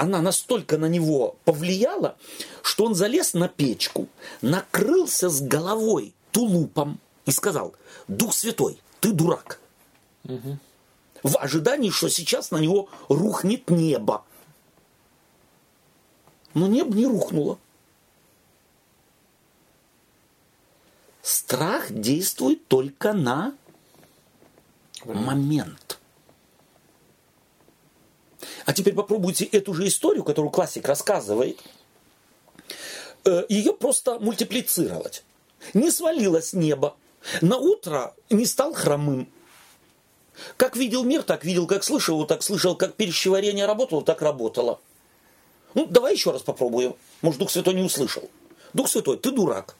она 0.00 0.22
настолько 0.22 0.78
на 0.78 0.86
него 0.86 1.36
повлияла, 1.44 2.16
что 2.62 2.86
он 2.86 2.94
залез 2.94 3.34
на 3.34 3.48
печку, 3.48 4.08
накрылся 4.40 5.28
с 5.28 5.42
головой 5.42 6.14
тулупом 6.32 6.98
и 7.26 7.30
сказал, 7.30 7.74
Дух 8.08 8.32
Святой, 8.32 8.80
ты 9.00 9.12
дурак. 9.12 9.60
В 11.22 11.36
ожидании, 11.36 11.90
что 11.90 12.08
сейчас 12.08 12.50
на 12.50 12.56
него 12.56 12.88
рухнет 13.10 13.68
небо. 13.68 14.24
Но 16.54 16.66
небо 16.66 16.94
не 16.94 17.04
рухнуло. 17.04 17.58
Страх 21.20 21.92
действует 21.92 22.66
только 22.68 23.12
на 23.12 23.54
момент. 25.04 25.89
А 28.70 28.72
теперь 28.72 28.94
попробуйте 28.94 29.46
эту 29.46 29.74
же 29.74 29.88
историю, 29.88 30.22
которую 30.22 30.52
классик 30.52 30.86
рассказывает, 30.86 31.58
э, 33.24 33.44
ее 33.48 33.72
просто 33.72 34.20
мультиплицировать. 34.20 35.24
Не 35.74 35.90
свалилось 35.90 36.52
небо. 36.52 36.94
На 37.40 37.56
утро 37.56 38.14
не 38.30 38.46
стал 38.46 38.72
хромым. 38.72 39.28
Как 40.56 40.76
видел 40.76 41.02
мир, 41.02 41.24
так 41.24 41.44
видел, 41.44 41.66
как 41.66 41.82
слышал, 41.82 42.24
так 42.26 42.44
слышал, 42.44 42.76
как 42.76 42.94
пищеварение 42.94 43.66
работало, 43.66 44.04
так 44.04 44.22
работало. 44.22 44.78
Ну, 45.74 45.86
давай 45.86 46.12
еще 46.12 46.30
раз 46.30 46.42
попробуем. 46.42 46.94
Может, 47.22 47.40
Дух 47.40 47.50
Святой 47.50 47.74
не 47.74 47.82
услышал. 47.82 48.30
Дух 48.72 48.88
Святой, 48.88 49.18
ты 49.18 49.32
дурак. 49.32 49.74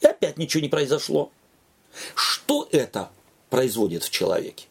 И 0.00 0.06
опять 0.06 0.38
ничего 0.38 0.62
не 0.62 0.70
произошло. 0.70 1.30
Что 2.14 2.66
это 2.72 3.10
производит 3.50 4.02
в 4.02 4.08
человеке? 4.08 4.64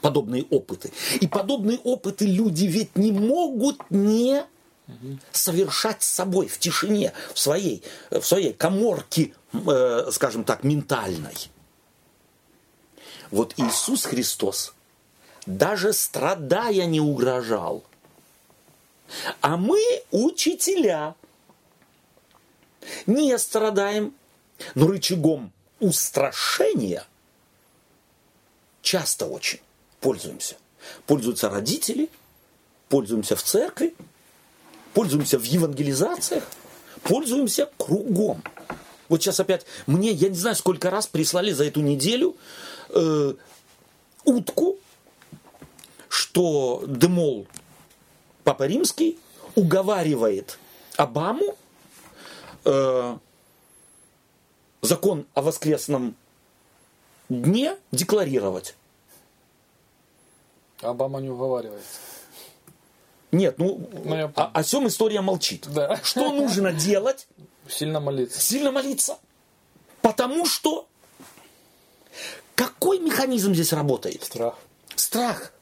Подобные 0.00 0.44
опыты. 0.50 0.92
И 1.20 1.26
подобные 1.26 1.78
опыты 1.78 2.26
люди 2.26 2.66
ведь 2.66 2.96
не 2.96 3.12
могут 3.12 3.78
не 3.90 4.44
совершать 5.32 6.02
с 6.02 6.08
собой 6.08 6.48
в 6.48 6.58
тишине, 6.58 7.12
в 7.32 7.38
своей, 7.38 7.82
в 8.10 8.22
своей 8.22 8.52
коморке, 8.52 9.34
э, 9.52 10.08
скажем 10.10 10.44
так, 10.44 10.64
ментальной. 10.64 11.50
Вот 13.30 13.54
Иисус 13.56 14.04
Христос 14.04 14.74
даже 15.46 15.92
страдая 15.92 16.86
не 16.86 17.00
угрожал. 17.00 17.84
А 19.40 19.56
мы 19.56 19.80
учителя. 20.10 21.14
Не 23.06 23.38
страдаем, 23.38 24.14
но 24.74 24.86
рычагом 24.86 25.52
устрашения 25.78 27.04
часто 28.82 29.26
очень 29.26 29.60
пользуемся. 30.00 30.56
Пользуются 31.06 31.50
родители, 31.50 32.08
пользуемся 32.88 33.36
в 33.36 33.42
церкви, 33.42 33.94
пользуемся 34.94 35.38
в 35.38 35.44
евангелизациях, 35.44 36.44
пользуемся 37.02 37.70
кругом. 37.76 38.42
Вот 39.08 39.22
сейчас 39.22 39.40
опять 39.40 39.66
мне, 39.86 40.12
я 40.12 40.28
не 40.28 40.36
знаю, 40.36 40.56
сколько 40.56 40.90
раз 40.90 41.06
прислали 41.06 41.52
за 41.52 41.64
эту 41.64 41.80
неделю 41.80 42.36
э, 42.90 43.34
утку, 44.24 44.78
что 46.08 46.84
Демол, 46.86 47.46
Папа 48.44 48.64
Римский, 48.64 49.18
уговаривает 49.54 50.58
Обаму 50.96 51.56
э, 52.64 53.16
закон 54.82 55.26
о 55.34 55.42
воскресном 55.42 56.14
дне 57.28 57.76
декларировать. 57.92 58.74
Обама 60.82 61.20
не 61.20 61.30
уговаривает. 61.30 61.82
Нет, 63.32 63.58
ну, 63.58 63.88
Ну, 64.04 64.16
я 64.16 64.32
о, 64.34 64.50
о 64.52 64.64
чем 64.64 64.88
история 64.88 65.20
молчит. 65.20 65.66
Да. 65.72 66.00
Что 66.02 66.32
нужно 66.32 66.72
делать? 66.72 67.28
Сильно 67.68 68.00
молиться. 68.00 68.40
Сильно 68.40 68.72
молиться. 68.72 69.18
Потому 70.02 70.46
что 70.46 70.88
какой 72.54 72.98
механизм 72.98 73.54
здесь 73.54 73.72
работает? 73.72 74.24
Страх. 74.24 74.54
Страх. 74.96 75.52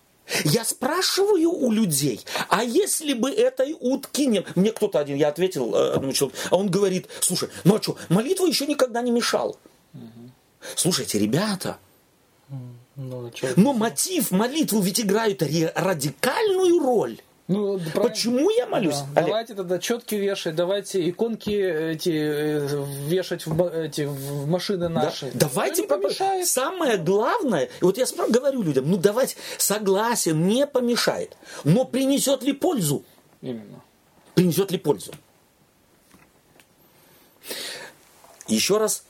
Я 0.44 0.64
спрашиваю 0.64 1.50
у 1.50 1.70
людей, 1.70 2.24
а 2.48 2.62
если 2.62 3.14
бы 3.14 3.30
этой 3.30 3.74
утки 3.78 4.26
не... 4.26 4.44
Мне 4.56 4.72
кто-то 4.72 4.98
один, 4.98 5.16
я 5.16 5.28
ответил 5.28 5.74
э, 5.74 5.92
одному 5.92 6.12
человеку, 6.12 6.38
а 6.50 6.56
он 6.56 6.70
говорит, 6.70 7.08
слушай, 7.20 7.48
ну 7.64 7.76
а 7.76 7.82
что, 7.82 7.96
молитва 8.10 8.44
еще 8.46 8.66
никогда 8.66 9.00
не 9.00 9.10
мешал. 9.10 9.58
Слушайте, 10.74 11.18
ребята, 11.18 11.78
Ну, 13.00 13.30
чё- 13.30 13.52
но 13.56 13.72
мотив 13.72 14.32
молитвы 14.32 14.82
ведь 14.82 15.00
играет 15.00 15.40
ре- 15.42 15.72
радикальную 15.74 16.80
роль. 16.80 17.18
Ну, 17.46 17.78
да, 17.78 17.84
правильно. 17.92 18.02
Почему 18.10 18.50
я 18.50 18.66
молюсь? 18.66 18.96
Да. 18.96 19.20
Олег? 19.20 19.28
Давайте 19.28 19.54
тогда 19.54 19.78
четки 19.78 20.16
вешать, 20.16 20.54
давайте 20.56 21.08
иконки 21.08 21.48
эти 21.48 22.10
э, 22.10 22.84
вешать 23.06 23.46
в, 23.46 23.62
эти, 23.72 24.02
в 24.02 24.46
машины 24.48 24.88
Да? 24.88 25.04
наши. 25.04 25.30
Давайте 25.32 25.82
Никто 25.82 25.94
не 25.96 26.00
попро- 26.00 26.02
помешает. 26.08 26.46
Самое 26.48 26.96
главное, 26.98 27.70
вот 27.80 27.96
я 27.98 28.04
спра- 28.04 28.28
говорю 28.30 28.62
людям, 28.62 28.90
ну 28.90 28.96
давайте, 28.96 29.36
согласен, 29.58 30.46
не 30.48 30.66
помешает. 30.66 31.36
Но 31.64 31.84
принесет 31.84 32.42
ли 32.42 32.52
пользу? 32.52 33.04
Именно. 33.40 33.80
Принесет 34.34 34.70
ли 34.72 34.76
пользу? 34.78 35.12
Еще 38.48 38.78
раз, 38.78 39.04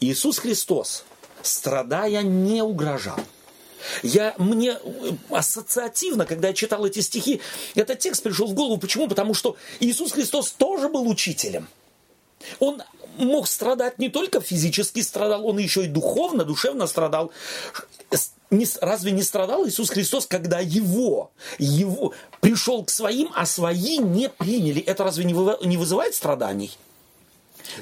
Иисус 0.00 0.38
Христос, 0.38 1.04
страдая, 1.44 2.22
не 2.22 2.62
угрожал. 2.62 3.18
Я, 4.02 4.34
мне 4.38 4.78
э, 4.82 5.10
ассоциативно, 5.30 6.26
когда 6.26 6.48
я 6.48 6.54
читал 6.54 6.86
эти 6.86 7.00
стихи, 7.00 7.40
этот 7.74 7.98
текст 7.98 8.22
пришел 8.22 8.46
в 8.46 8.54
голову. 8.54 8.78
Почему? 8.78 9.08
Потому 9.08 9.34
что 9.34 9.56
Иисус 9.80 10.12
Христос 10.12 10.52
тоже 10.52 10.88
был 10.88 11.08
учителем. 11.08 11.68
Он 12.60 12.82
мог 13.18 13.46
страдать 13.46 13.98
не 13.98 14.08
только 14.08 14.40
физически 14.40 15.00
страдал, 15.00 15.46
он 15.46 15.58
еще 15.58 15.84
и 15.84 15.88
духовно, 15.88 16.44
душевно 16.44 16.86
страдал. 16.86 17.30
Разве 18.80 19.10
не 19.12 19.22
страдал 19.22 19.66
Иисус 19.66 19.90
Христос, 19.90 20.26
когда 20.26 20.60
его, 20.60 21.30
его 21.58 22.12
пришел 22.40 22.84
к 22.84 22.90
своим, 22.90 23.30
а 23.34 23.46
свои 23.46 23.98
не 23.98 24.28
приняли? 24.28 24.80
Это 24.80 25.04
разве 25.04 25.24
не 25.24 25.76
вызывает 25.76 26.14
страданий? 26.14 26.76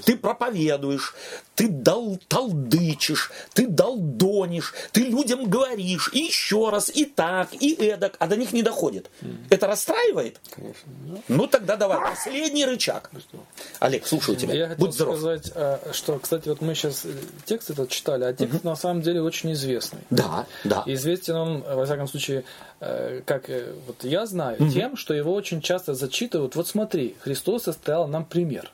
Ты 0.05 0.17
проповедуешь, 0.17 1.15
ты 1.55 1.69
дал, 1.69 2.19
талдычишь, 2.29 3.31
ты 3.53 3.67
долдонишь, 3.67 4.75
ты 4.93 5.03
людям 5.03 5.49
говоришь 5.49 6.11
и 6.13 6.21
еще 6.21 6.71
раз, 6.71 6.91
и 6.95 7.05
так, 7.05 7.49
и 7.53 7.75
эдак, 7.75 8.17
а 8.19 8.27
до 8.27 8.37
них 8.37 8.53
не 8.53 8.63
доходит. 8.63 9.11
Это 9.51 9.67
расстраивает? 9.67 10.41
Конечно. 10.51 11.23
Ну 11.29 11.47
тогда 11.47 11.77
давай, 11.77 12.01
последний 12.01 12.65
рычаг. 12.65 13.11
Олег, 13.81 14.07
слушаю 14.07 14.37
тебя. 14.37 14.55
Я 14.55 14.69
хотел 14.69 14.87
Будь 14.87 14.95
здоров. 14.95 15.19
сказать, 15.19 15.53
а, 15.55 15.91
что, 15.93 16.19
кстати, 16.19 16.49
вот 16.49 16.61
мы 16.61 16.75
сейчас 16.75 17.05
текст 17.45 17.71
этот 17.71 17.91
читали, 17.91 18.25
а 18.25 18.33
текст 18.33 18.65
на 18.65 18.77
самом 18.77 19.03
деле 19.03 19.23
очень 19.23 19.53
известный. 19.53 20.01
Да, 20.11 20.47
да. 20.65 20.83
Известен 20.87 21.37
он, 21.37 21.61
во 21.63 21.85
всяком 21.85 22.09
случае, 22.09 22.45
э, 22.81 23.23
как 23.25 23.51
э, 23.51 23.73
вот 23.87 24.05
я 24.05 24.27
знаю, 24.27 24.71
тем, 24.71 24.97
что 24.97 25.15
его 25.15 25.33
очень 25.35 25.61
часто 25.61 25.95
зачитывают. 25.95 26.57
Вот 26.57 26.69
смотри, 26.69 27.17
Христос 27.21 27.65
состоял 27.65 28.07
нам 28.09 28.25
пример. 28.25 28.71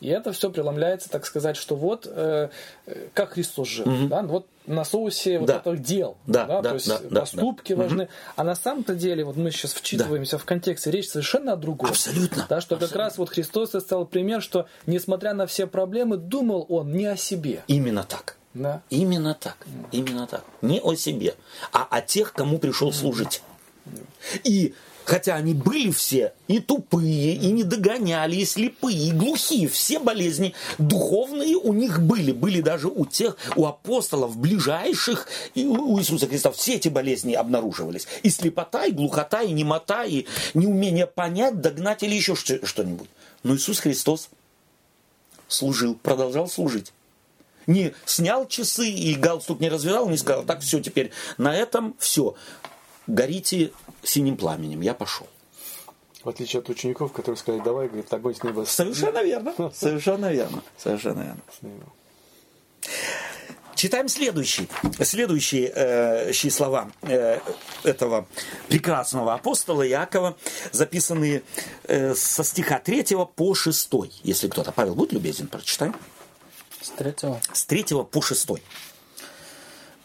И 0.00 0.08
это 0.08 0.32
все 0.32 0.49
преломляется, 0.50 1.08
так 1.10 1.26
сказать, 1.26 1.56
что 1.56 1.76
вот 1.76 2.06
э, 2.10 2.48
э, 2.86 3.06
как 3.14 3.32
Христос 3.32 3.68
жил. 3.68 3.86
Да? 4.08 4.22
Вот 4.22 4.46
на 4.66 4.84
соусе 4.84 5.38
вот 5.38 5.46
Да. 5.46 5.62
этих 5.64 5.82
дел. 5.82 6.16
Да, 6.26 6.44
да, 6.44 6.62
то 6.62 6.74
есть 6.74 6.88
да, 6.88 7.00
да, 7.10 7.20
поступки 7.20 7.72
важны. 7.72 8.08
А 8.36 8.44
на 8.44 8.54
самом-то 8.54 8.94
деле, 8.94 9.24
вот 9.24 9.36
мы 9.36 9.50
сейчас 9.50 9.72
вчитываемся 9.72 10.38
в 10.38 10.44
контексте, 10.44 10.90
речь 10.90 11.08
совершенно 11.08 11.54
о 11.54 11.56
другом. 11.56 11.90
Абсолютно. 11.90 12.46
Да, 12.48 12.60
что 12.60 12.76
как 12.76 12.94
раз 12.94 13.18
вот 13.18 13.30
Христос 13.30 13.70
составил 13.70 14.06
пример, 14.06 14.42
что 14.42 14.66
несмотря 14.86 15.34
на 15.34 15.46
все 15.46 15.66
проблемы, 15.66 16.16
думал 16.16 16.66
он 16.68 16.92
не 16.92 17.06
о 17.06 17.16
себе. 17.16 17.62
Именно 17.66 18.04
так. 18.04 18.36
Да. 18.54 18.82
Именно 18.90 19.34
так. 19.34 19.56
Именно 19.92 20.26
так. 20.26 20.44
Не 20.60 20.80
о 20.80 20.94
себе, 20.94 21.34
а 21.72 21.86
о 21.90 22.00
тех, 22.00 22.32
кому 22.32 22.58
пришел 22.58 22.92
служить. 22.92 23.42
И 24.44 24.74
хотя 25.10 25.34
они 25.34 25.54
были 25.54 25.90
все 25.90 26.34
и 26.46 26.60
тупые, 26.60 27.34
и 27.34 27.50
не 27.50 27.64
догоняли, 27.64 28.36
и 28.36 28.44
слепые, 28.44 29.08
и 29.08 29.10
глухие, 29.10 29.66
все 29.66 29.98
болезни 29.98 30.54
духовные 30.78 31.56
у 31.56 31.72
них 31.72 32.00
были. 32.00 32.30
Были 32.30 32.60
даже 32.60 32.86
у 32.86 33.04
тех, 33.04 33.36
у 33.56 33.66
апостолов 33.66 34.36
ближайших, 34.36 35.26
и 35.56 35.66
у 35.66 35.98
Иисуса 35.98 36.28
Христа 36.28 36.52
все 36.52 36.76
эти 36.76 36.86
болезни 36.86 37.34
обнаруживались. 37.34 38.06
И 38.22 38.30
слепота, 38.30 38.84
и 38.84 38.92
глухота, 38.92 39.42
и 39.42 39.50
немота, 39.50 40.04
и 40.04 40.26
неумение 40.54 41.08
понять, 41.08 41.60
догнать 41.60 42.04
или 42.04 42.14
еще 42.14 42.36
что- 42.36 42.64
что-нибудь. 42.64 43.10
Но 43.42 43.56
Иисус 43.56 43.80
Христос 43.80 44.28
служил, 45.48 45.96
продолжал 45.96 46.46
служить 46.46 46.92
не 47.66 47.92
снял 48.04 48.46
часы 48.46 48.88
и 48.88 49.14
галстук 49.14 49.60
не 49.60 49.68
развязал, 49.68 50.08
не 50.08 50.16
сказал, 50.16 50.44
так, 50.44 50.60
все, 50.60 50.80
теперь 50.80 51.10
на 51.38 51.54
этом 51.54 51.94
все. 51.98 52.34
Горите 53.10 53.72
синим 54.04 54.36
пламенем, 54.36 54.82
я 54.82 54.94
пошел. 54.94 55.26
В 56.22 56.28
отличие 56.28 56.60
от 56.60 56.68
учеников, 56.68 57.12
которые 57.12 57.36
сказали, 57.38 57.60
давай, 57.60 57.88
говорит, 57.88 58.12
огонь 58.12 58.36
с 58.36 58.42
неба. 58.44 58.64
Совершенно 58.66 59.22
верно, 59.24 59.52
совершенно 59.74 60.32
верно, 60.32 60.62
совершенно 60.76 61.36
верно. 61.62 61.86
Читаем 63.74 64.08
следующий, 64.08 64.68
следующие 65.00 65.72
э, 65.74 66.32
слова 66.32 66.92
э, 67.02 67.40
этого 67.82 68.28
прекрасного 68.68 69.34
апостола 69.34 69.88
Иакова, 69.88 70.36
записанные 70.70 71.42
э, 71.84 72.14
со 72.14 72.44
стиха 72.44 72.78
3 72.78 73.16
по 73.34 73.54
6. 73.54 73.90
Если 74.22 74.48
кто-то, 74.48 74.70
Павел, 74.70 74.94
будь 74.94 75.12
любезен, 75.12 75.48
прочитай. 75.48 75.92
С 76.80 76.90
третьего. 76.90 77.40
С 77.52 77.64
3 77.64 77.84
по 78.10 78.22
6. 78.22 78.50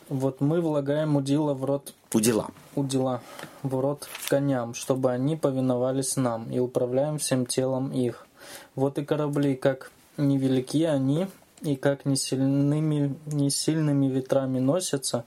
Вот 0.09 0.39
мы 0.39 0.61
влагаем 0.61 1.15
удила 1.15 1.53
в 1.53 1.65
рот 1.65 1.93
Удила. 2.13 2.49
удила 2.75 3.21
в 3.63 3.79
рот 3.79 4.07
коням, 4.29 4.73
чтобы 4.73 5.11
они 5.11 5.35
повиновались 5.35 6.15
нам, 6.15 6.51
и 6.51 6.59
управляем 6.59 7.17
всем 7.17 7.45
телом 7.45 7.91
их. 7.91 8.27
Вот 8.75 8.99
и 8.99 9.05
корабли, 9.05 9.55
как 9.55 9.91
невелики 10.17 10.83
они, 10.83 11.27
и 11.61 11.75
как 11.75 12.05
не 12.05 12.15
сильными, 12.15 13.15
не 13.25 13.49
сильными 13.49 14.05
ветрами 14.05 14.59
носятся, 14.59 15.25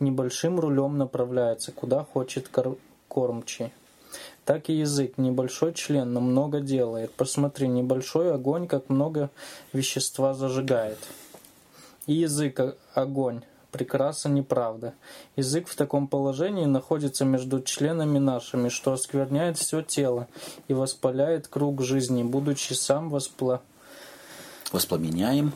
небольшим 0.00 0.58
рулем 0.58 0.96
направляется, 0.96 1.72
куда 1.72 2.04
хочет 2.04 2.48
кор- 2.48 2.78
кормчий. 3.08 3.72
Так 4.46 4.70
и 4.70 4.74
язык, 4.74 5.18
небольшой 5.18 5.74
член, 5.74 6.12
но 6.12 6.20
много 6.20 6.60
делает. 6.60 7.12
Посмотри, 7.12 7.68
небольшой 7.68 8.32
огонь, 8.32 8.66
как 8.68 8.88
много 8.88 9.30
вещества 9.72 10.32
зажигает. 10.34 10.98
И 12.06 12.14
язык 12.14 12.60
о- 12.60 12.74
огонь, 12.94 13.42
прекраса 13.74 14.28
неправда. 14.28 14.94
Язык 15.34 15.66
в 15.66 15.74
таком 15.74 16.06
положении 16.06 16.64
находится 16.64 17.24
между 17.24 17.60
членами 17.60 18.18
нашими, 18.18 18.68
что 18.68 18.92
оскверняет 18.92 19.58
все 19.58 19.82
тело 19.82 20.28
и 20.68 20.74
воспаляет 20.74 21.48
круг 21.48 21.82
жизни, 21.82 22.22
будучи 22.22 22.72
сам 22.74 23.10
воспла... 23.10 23.62
Воспламеняем 24.70 25.52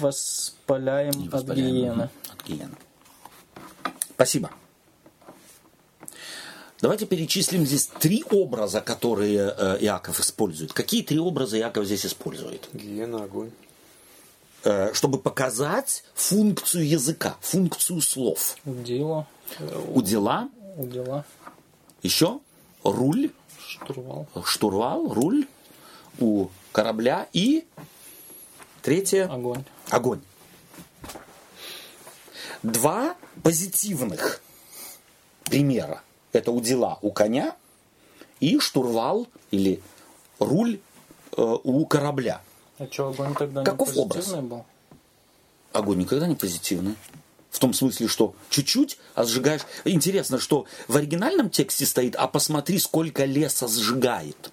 воспаляем 0.00 1.12
и 1.22 1.26
от 1.26 1.32
воспаляем 1.32 1.74
гиены. 1.74 2.10
от 2.32 2.46
гиены. 2.46 2.74
Спасибо. 4.14 4.50
Давайте 6.80 7.06
перечислим 7.06 7.64
здесь 7.64 7.86
три 7.86 8.24
образа, 8.30 8.80
которые 8.80 9.54
э, 9.56 9.78
Иаков 9.80 10.20
использует. 10.20 10.72
Какие 10.72 11.02
три 11.02 11.18
образа 11.18 11.58
Иаков 11.58 11.86
здесь 11.86 12.04
использует? 12.04 12.68
Гиена, 12.72 13.24
огонь. 13.24 13.50
Э, 14.66 14.92
чтобы 14.94 15.18
показать 15.18 16.02
функцию 16.14 16.88
языка, 16.88 17.36
функцию 17.40 18.00
слов. 18.00 18.56
Удила, 18.64 19.28
Удила, 19.94 20.48
удила, 20.76 21.24
еще 22.02 22.40
руль, 22.82 23.30
штурвал, 23.64 24.26
штурвал, 24.44 25.14
руль 25.14 25.46
у 26.18 26.48
корабля 26.72 27.28
и 27.32 27.64
третье 28.82 29.28
огонь. 29.28 29.62
огонь. 29.90 30.20
Два 32.64 33.14
позитивных 33.44 34.42
примера. 35.44 36.02
Это 36.32 36.50
удила 36.50 36.98
у 37.02 37.12
коня 37.12 37.54
и 38.40 38.58
штурвал 38.58 39.28
или 39.52 39.80
руль 40.40 40.80
э, 41.36 41.56
у 41.62 41.86
корабля. 41.86 42.40
А 42.78 42.86
что, 42.90 43.08
огонь 43.08 43.34
тогда 43.34 43.64
Каков 43.64 43.94
не 43.94 44.02
образ? 44.02 44.32
был? 44.32 44.64
Огонь 45.72 45.98
никогда 45.98 46.26
не 46.26 46.34
позитивный. 46.34 46.94
В 47.50 47.58
том 47.58 47.72
смысле, 47.72 48.06
что 48.06 48.34
чуть-чуть, 48.50 48.98
а 49.14 49.24
сжигаешь. 49.24 49.62
Интересно, 49.84 50.38
что 50.38 50.66
в 50.88 50.96
оригинальном 50.96 51.48
тексте 51.48 51.86
стоит, 51.86 52.14
а 52.16 52.28
посмотри, 52.28 52.78
сколько 52.78 53.24
леса 53.24 53.66
сжигает. 53.66 54.50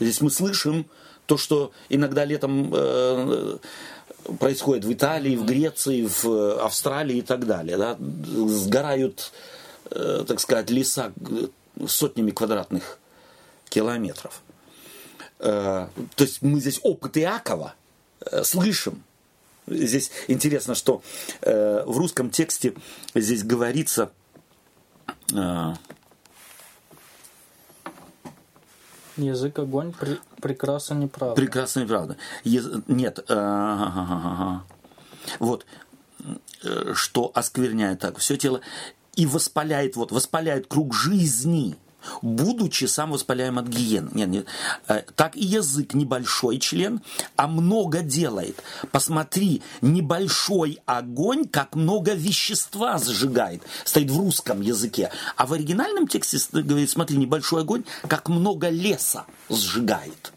Здесь 0.00 0.20
мы 0.20 0.30
слышим 0.30 0.86
то, 1.26 1.36
что 1.36 1.72
иногда 1.88 2.24
летом 2.24 2.72
э, 2.74 3.58
происходит 4.40 4.84
в 4.84 4.92
Италии, 4.92 5.36
в 5.36 5.44
Греции, 5.44 6.08
в 6.08 6.64
Австралии 6.64 7.18
и 7.18 7.22
так 7.22 7.46
далее. 7.46 7.76
Да? 7.76 7.96
Сгорают, 8.00 9.32
э, 9.90 10.24
так 10.26 10.40
сказать, 10.40 10.70
леса 10.70 11.12
э, 11.30 11.46
сотнями 11.86 12.32
квадратных 12.32 12.98
километров. 13.68 14.42
Э, 15.42 15.88
то 16.14 16.24
есть 16.24 16.40
мы 16.42 16.60
здесь 16.60 16.78
опыт 16.82 17.18
Иакова 17.18 17.74
э, 18.20 18.44
слышим. 18.44 19.02
Здесь 19.66 20.10
интересно, 20.28 20.74
что 20.74 21.02
э, 21.40 21.82
в 21.84 21.96
русском 21.98 22.30
тексте 22.30 22.74
здесь 23.14 23.42
говорится 23.44 24.10
Язык 29.16 29.58
огонь, 29.58 29.92
при- 29.92 30.20
прекраса 30.40 30.94
неправда. 30.94 31.34
Прекрасная 31.36 31.86
правда. 31.86 32.16
Ез- 32.44 32.82
Нет. 32.88 33.18
ага. 33.28 34.64
Вот. 35.38 35.66
Что 36.94 37.30
оскверняет 37.34 38.00
так 38.00 38.18
все 38.18 38.36
тело 38.36 38.60
и 39.14 39.26
воспаляет, 39.26 39.96
вот, 39.96 40.12
воспаляет 40.12 40.66
круг 40.66 40.94
жизни, 40.94 41.76
будучи 42.22 42.84
сам 42.84 43.12
воспаляем 43.12 43.58
от 43.58 43.66
гиен. 43.68 44.10
Нет, 44.14 44.28
нет. 44.28 44.46
Э, 44.88 45.02
Так 45.14 45.36
и 45.36 45.44
язык 45.44 45.94
небольшой 45.94 46.58
член, 46.58 47.00
а 47.36 47.46
много 47.46 48.00
делает. 48.00 48.62
Посмотри, 48.90 49.62
небольшой 49.80 50.80
огонь, 50.86 51.46
как 51.48 51.74
много 51.74 52.14
вещества 52.14 52.98
сжигает. 52.98 53.62
Стоит 53.84 54.10
в 54.10 54.18
русском 54.18 54.60
языке. 54.60 55.10
А 55.36 55.46
в 55.46 55.52
оригинальном 55.52 56.06
тексте 56.06 56.38
говорит, 56.52 56.90
смотри, 56.90 57.16
небольшой 57.16 57.62
огонь, 57.62 57.84
как 58.08 58.28
много 58.28 58.68
леса 58.68 59.24
сжигает. 59.48 60.32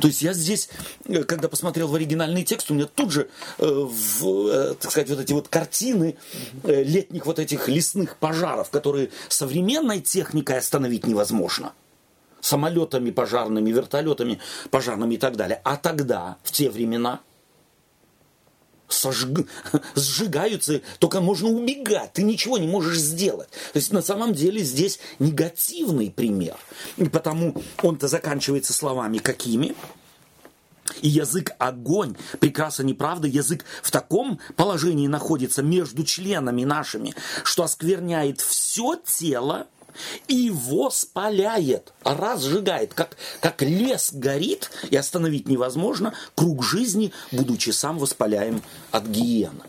То 0.00 0.08
есть 0.08 0.22
я 0.22 0.32
здесь, 0.32 0.68
э, 1.06 1.24
когда 1.24 1.48
посмотрел 1.48 1.88
в 1.88 1.94
оригинальный 1.94 2.44
текст, 2.44 2.70
у 2.70 2.74
меня 2.74 2.86
тут 2.86 3.12
же, 3.12 3.28
э, 3.58 3.66
в, 3.66 4.48
э, 4.48 4.74
так 4.74 4.90
сказать, 4.90 5.10
вот 5.10 5.20
эти 5.20 5.32
вот 5.32 5.48
картины 5.48 6.16
э, 6.64 6.82
летних 6.82 7.26
вот 7.26 7.38
этих 7.38 7.68
лесных 7.68 8.16
пожаров, 8.16 8.70
которые 8.70 9.10
современной 9.28 10.00
техникой 10.00 10.58
остановить 10.58 11.06
невозможно. 11.06 11.72
Самолетами 12.40 13.10
пожарными, 13.10 13.70
вертолетами 13.70 14.40
пожарными 14.70 15.14
и 15.14 15.18
так 15.18 15.36
далее. 15.36 15.60
А 15.64 15.76
тогда, 15.76 16.36
в 16.42 16.50
те 16.50 16.70
времена, 16.70 17.20
сожг- 18.92 19.46
сжигаются, 19.94 20.80
только 20.98 21.20
можно 21.20 21.48
убегать, 21.48 22.12
ты 22.12 22.22
ничего 22.22 22.58
не 22.58 22.66
можешь 22.66 22.98
сделать. 22.98 23.48
То 23.72 23.78
есть 23.78 23.92
на 23.92 24.02
самом 24.02 24.34
деле 24.34 24.62
здесь 24.62 24.98
негативный 25.18 26.10
пример. 26.10 26.56
И 26.96 27.04
потому 27.04 27.62
он-то 27.82 28.08
заканчивается 28.08 28.72
словами 28.72 29.18
какими? 29.18 29.74
И 31.00 31.08
язык 31.08 31.52
огонь, 31.58 32.16
прекрасно 32.38 32.82
неправда, 32.82 33.26
язык 33.26 33.64
в 33.82 33.90
таком 33.90 34.38
положении 34.56 35.06
находится 35.06 35.62
между 35.62 36.04
членами 36.04 36.64
нашими, 36.64 37.14
что 37.44 37.62
оскверняет 37.62 38.40
все 38.40 38.96
тело 39.04 39.66
и 40.28 40.34
его 40.34 40.90
спаляет, 40.90 41.92
разжигает, 42.04 42.94
как, 42.94 43.16
как 43.40 43.62
лес 43.62 44.12
горит, 44.12 44.70
и 44.90 44.96
остановить 44.96 45.48
невозможно, 45.48 46.14
круг 46.34 46.64
жизни, 46.64 47.12
будучи 47.30 47.70
сам 47.70 47.98
воспаляем 47.98 48.62
от 48.90 49.06
гиены. 49.06 49.64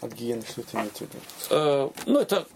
От 0.00 0.12
гиены 0.14 0.42
что 0.48 0.62
ты 0.62 0.76
имеете 0.76 0.96
в 0.96 1.00
виду? 1.02 1.18
Э, 1.50 1.90
ну, 2.06 2.18
это, 2.18 2.46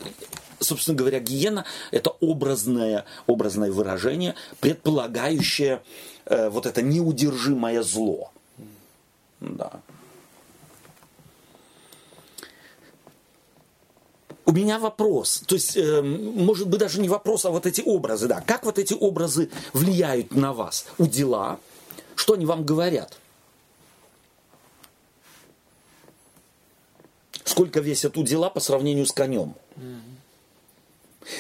собственно 0.61 0.97
говоря, 0.97 1.21
гиена– 1.21 1.65
это 1.91 2.11
образное, 2.21 3.05
образное 3.27 3.71
выражение, 3.71 4.35
предполагающее 4.61 5.83
э, 6.25 6.49
вот 6.49 6.67
это 6.67 6.83
неудержимое 6.83 7.83
зло. 7.83 8.33
Да. 9.41 9.81
У 14.47 14.53
меня 14.53 14.79
вопрос, 14.79 15.43
то 15.45 15.57
есть, 15.57 15.77
э, 15.77 16.01
может 16.03 16.69
быть, 16.69 16.79
даже 16.79 17.01
не 17.01 17.09
вопрос, 17.09 17.45
а 17.45 17.51
вот 17.51 17.67
эти 17.67 17.83
образы, 17.85 18.29
да. 18.29 18.41
Как 18.41 18.65
вот 18.65 18.79
эти 18.79 18.95
образы 18.95 19.51
влияют 19.73 20.37
на 20.37 20.53
вас? 20.53 20.87
У 20.99 21.07
дела, 21.07 21.59
что 22.15 22.35
они 22.35 22.47
вам 22.47 22.65
говорят? 22.65 23.19
Сколько 27.45 27.81
весят 27.81 28.17
у 28.17 28.23
дела 28.23 28.49
по 28.49 28.61
сравнению 28.61 29.07
с 29.07 29.13
конем? 29.13 29.57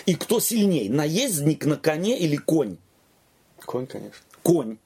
И 0.04 0.16
кто 0.16 0.40
сильней, 0.40 0.88
наездник 0.88 1.64
на 1.64 1.76
коне 1.76 2.18
или 2.18 2.36
конь? 2.36 2.76
Конь, 3.64 3.86
конечно. 3.86 4.24
Конь 4.42 4.78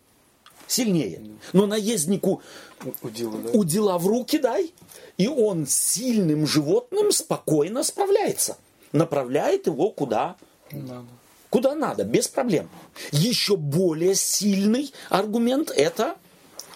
сильнее. 0.70 1.20
Но 1.52 1.66
наезднику 1.66 2.42
Удила, 3.02 3.36
да? 3.38 3.50
удила 3.50 3.98
в 3.98 4.06
руки 4.06 4.38
дай, 4.38 4.72
и 5.18 5.28
он 5.28 5.66
с 5.66 5.74
сильным 5.76 6.46
животным 6.46 7.12
спокойно 7.12 7.82
справляется. 7.82 8.56
Направляет 8.92 9.66
его 9.66 9.90
куда 9.90 10.36
Надо. 10.72 11.04
куда 11.50 11.74
надо, 11.74 12.04
без 12.04 12.26
проблем. 12.28 12.68
Еще 13.12 13.56
более 13.56 14.14
сильный 14.14 14.92
аргумент– 15.10 15.70
это 15.76 16.16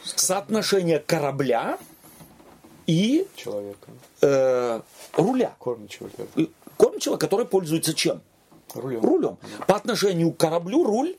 соотношение 0.04 0.98
корабля 0.98 1.78
и 2.86 3.26
Человека. 3.36 3.88
э, 4.20 4.80
руля. 5.14 5.54
Кормчего. 5.58 6.10
Кормчего, 6.76 7.16
который 7.16 7.46
пользуется 7.46 7.94
чем? 7.94 8.20
Рулем. 8.74 9.00
Рулем. 9.02 9.38
По 9.66 9.76
отношению 9.76 10.32
к 10.32 10.36
кораблю 10.36 10.84
руль 10.84 11.16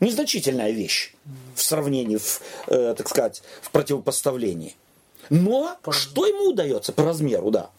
незначительная 0.00 0.70
вещь 0.70 1.14
в 1.54 1.62
сравнении, 1.62 2.16
в, 2.16 2.40
э, 2.68 2.94
так 2.96 3.08
сказать, 3.08 3.42
в 3.62 3.70
противопоставлении. 3.70 4.76
Но 5.30 5.76
что 5.90 6.26
ему 6.26 6.50
удается 6.50 6.92
по 6.92 7.04
размеру, 7.04 7.50
да? 7.50 7.70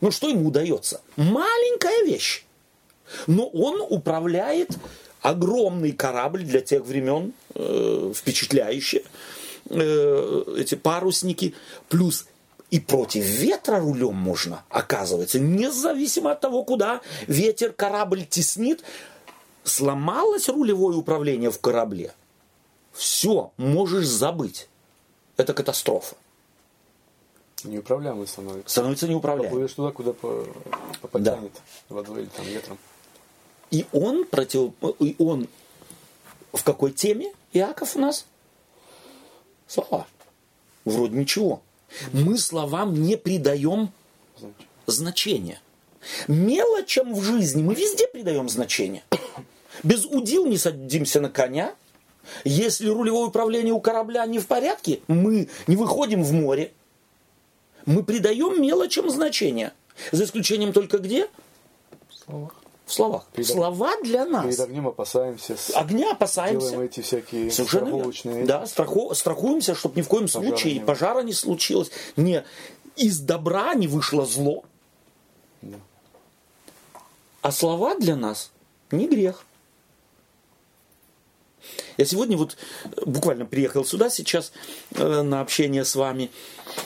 Ну 0.00 0.10
что 0.10 0.28
ему 0.28 0.48
удается? 0.48 1.00
Маленькая 1.16 2.04
вещь. 2.04 2.44
Но 3.26 3.46
он 3.48 3.84
управляет 3.88 4.70
огромный 5.20 5.92
корабль 5.92 6.44
для 6.44 6.60
тех 6.60 6.84
времен, 6.84 7.32
э, 7.54 8.12
впечатляющие, 8.14 9.02
э, 9.68 10.44
эти 10.58 10.74
парусники, 10.76 11.54
плюс 11.88 12.26
и 12.70 12.78
против 12.78 13.24
ветра 13.24 13.80
рулем 13.80 14.14
можно, 14.14 14.62
оказывается, 14.68 15.40
независимо 15.40 16.32
от 16.32 16.40
того, 16.40 16.62
куда 16.62 17.00
ветер 17.26 17.72
корабль 17.72 18.24
теснит, 18.24 18.82
сломалось 19.64 20.48
рулевое 20.48 20.96
управление 20.96 21.50
в 21.50 21.60
корабле, 21.60 22.14
все, 22.92 23.52
можешь 23.56 24.06
забыть. 24.06 24.68
Это 25.36 25.54
катастрофа. 25.54 26.16
Неуправляемый 27.64 28.26
становится. 28.26 28.70
Становится 28.70 29.08
неуправляемым. 29.08 29.50
Поплывешь 29.50 29.72
туда, 29.72 29.90
куда 29.92 30.12
по, 30.12 30.46
по- 31.00 31.08
потянет 31.08 31.52
водой 31.88 32.22
или 32.22 32.28
там 32.28 32.46
ветром. 32.46 32.78
И 33.70 33.86
он 33.92 34.24
против... 34.24 34.72
И 34.98 35.14
он 35.18 35.46
в 36.52 36.64
какой 36.64 36.92
теме, 36.92 37.32
Иаков, 37.52 37.96
у 37.96 38.00
нас? 38.00 38.26
Слова. 39.66 40.06
Вроде 40.84 41.16
ничего. 41.16 41.62
Мы 42.12 42.38
словам 42.38 42.94
не 42.94 43.16
придаем 43.16 43.92
значения. 44.86 45.60
Мелочам 46.28 47.14
в 47.14 47.22
жизни 47.22 47.62
мы 47.62 47.74
везде 47.74 48.08
придаем 48.08 48.48
значение. 48.48 49.04
Без 49.82 50.04
удил 50.04 50.46
не 50.46 50.58
садимся 50.58 51.20
на 51.20 51.28
коня. 51.30 51.74
Если 52.44 52.86
рулевое 52.88 53.26
управление 53.28 53.72
у 53.72 53.80
корабля 53.80 54.24
не 54.26 54.38
в 54.38 54.46
порядке, 54.46 55.00
мы 55.08 55.48
не 55.66 55.76
выходим 55.76 56.22
в 56.22 56.32
море. 56.32 56.72
Мы 57.86 58.02
придаем 58.04 58.60
мелочам 58.62 59.08
значение. 59.10 59.72
За 60.12 60.24
исключением 60.24 60.72
только 60.72 60.98
где? 60.98 61.28
В 62.26 62.92
словах. 62.92 63.26
Перед- 63.32 63.48
Слова 63.48 63.92
для 64.02 64.24
нас. 64.26 64.44
Перед 64.44 64.60
огнем 64.60 64.88
опасаемся, 64.88 65.56
с- 65.56 65.74
Огня 65.74 66.12
опасаемся. 66.12 66.70
делаем 66.70 66.86
эти 66.86 67.00
всякие 67.00 67.50
Совершенно 67.50 67.84
верно. 67.86 68.12
страховочные. 68.12 68.44
Да, 68.46 68.66
страху- 68.66 69.14
страхуемся, 69.14 69.74
чтобы 69.74 69.96
ни 69.96 70.02
в 70.02 70.08
коем 70.08 70.24
Пожара 70.26 70.42
случае 70.48 70.74
не 70.74 70.80
пожара 70.80 71.22
не 71.22 71.32
случилось. 71.32 71.90
Не 72.16 72.44
из 72.96 73.20
добра 73.20 73.74
не 73.74 73.86
вышло 73.86 74.26
зло. 74.26 74.64
Да. 75.62 75.78
А 77.42 77.52
слова 77.52 77.94
для 77.94 78.16
нас 78.16 78.50
не 78.90 79.06
грех. 79.08 79.44
Я 81.96 82.04
сегодня 82.04 82.36
вот 82.36 82.56
э, 82.84 82.88
буквально 83.06 83.46
приехал 83.46 83.84
сюда 83.84 84.10
сейчас 84.10 84.52
э, 84.92 85.22
на 85.22 85.40
общение 85.40 85.84
с 85.84 85.94
вами, 85.94 86.30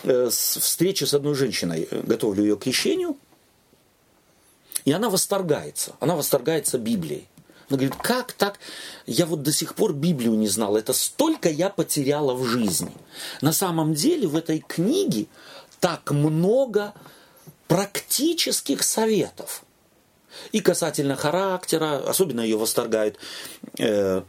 э, 0.02 0.28
с 0.30 0.58
встречи 0.58 1.04
с 1.04 1.14
одной 1.14 1.34
женщиной. 1.34 1.88
Готовлю 1.90 2.42
ее 2.42 2.56
к 2.56 2.62
крещению. 2.62 3.16
И 4.84 4.92
она 4.92 5.08
восторгается. 5.10 5.94
Она 6.00 6.16
восторгается 6.16 6.78
Библией. 6.78 7.28
Она 7.68 7.78
говорит, 7.78 7.96
как 7.96 8.32
так? 8.32 8.58
Я 9.06 9.26
вот 9.26 9.42
до 9.42 9.52
сих 9.52 9.74
пор 9.74 9.94
Библию 9.94 10.34
не 10.34 10.48
знала. 10.48 10.78
Это 10.78 10.92
столько 10.92 11.48
я 11.48 11.70
потеряла 11.70 12.34
в 12.34 12.44
жизни. 12.44 12.92
На 13.40 13.52
самом 13.52 13.94
деле 13.94 14.26
в 14.26 14.36
этой 14.36 14.60
книге 14.60 15.26
так 15.80 16.10
много 16.10 16.92
практических 17.68 18.82
советов. 18.82 19.64
И 20.52 20.60
касательно 20.60 21.16
характера, 21.16 22.02
особенно 22.06 22.40
ее 22.40 22.56
восторгает, 22.56 23.16
э, 23.78 23.86
э, 23.86 24.22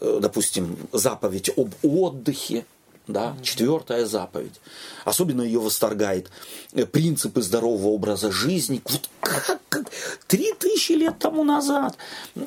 допустим, 0.00 0.76
заповедь 0.92 1.50
об 1.56 1.74
отдыхе, 1.82 2.64
да, 3.08 3.36
четвертая 3.42 4.04
заповедь. 4.04 4.60
Особенно 5.04 5.42
ее 5.42 5.60
восторгает 5.60 6.30
э, 6.72 6.84
принципы 6.84 7.42
здорового 7.42 7.88
образа 7.88 8.30
жизни. 8.30 8.82
Вот 8.84 9.08
как, 9.20 9.60
как 9.68 9.90
три 10.26 10.52
тысячи 10.52 10.92
лет 10.92 11.18
тому 11.18 11.42
назад. 11.42 11.96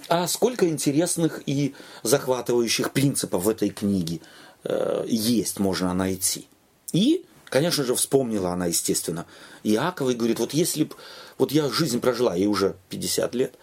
А 0.08 0.28
сколько 0.28 0.70
интересных 0.70 1.42
и 1.48 1.74
захватывающих 2.04 2.92
принципов 2.92 3.44
в 3.44 3.50
этой 3.50 3.70
книге 3.70 4.22
э, 4.64 5.04
есть, 5.08 5.60
можно 5.60 5.94
найти. 5.94 6.48
И, 6.94 7.26
конечно 7.46 7.84
же, 7.84 7.96
вспомнила 7.96 8.52
она, 8.52 8.68
естественно, 8.68 9.26
Иакова 9.64 10.12
и 10.12 10.16
говорит, 10.16 10.40
вот 10.40 10.54
если 10.54 10.84
б, 10.84 10.96
вот 11.40 11.52
я 11.52 11.70
жизнь 11.70 12.00
прожила, 12.00 12.36
ей 12.36 12.48
уже 12.48 12.76
50 12.90 13.34
лет, 13.34 13.56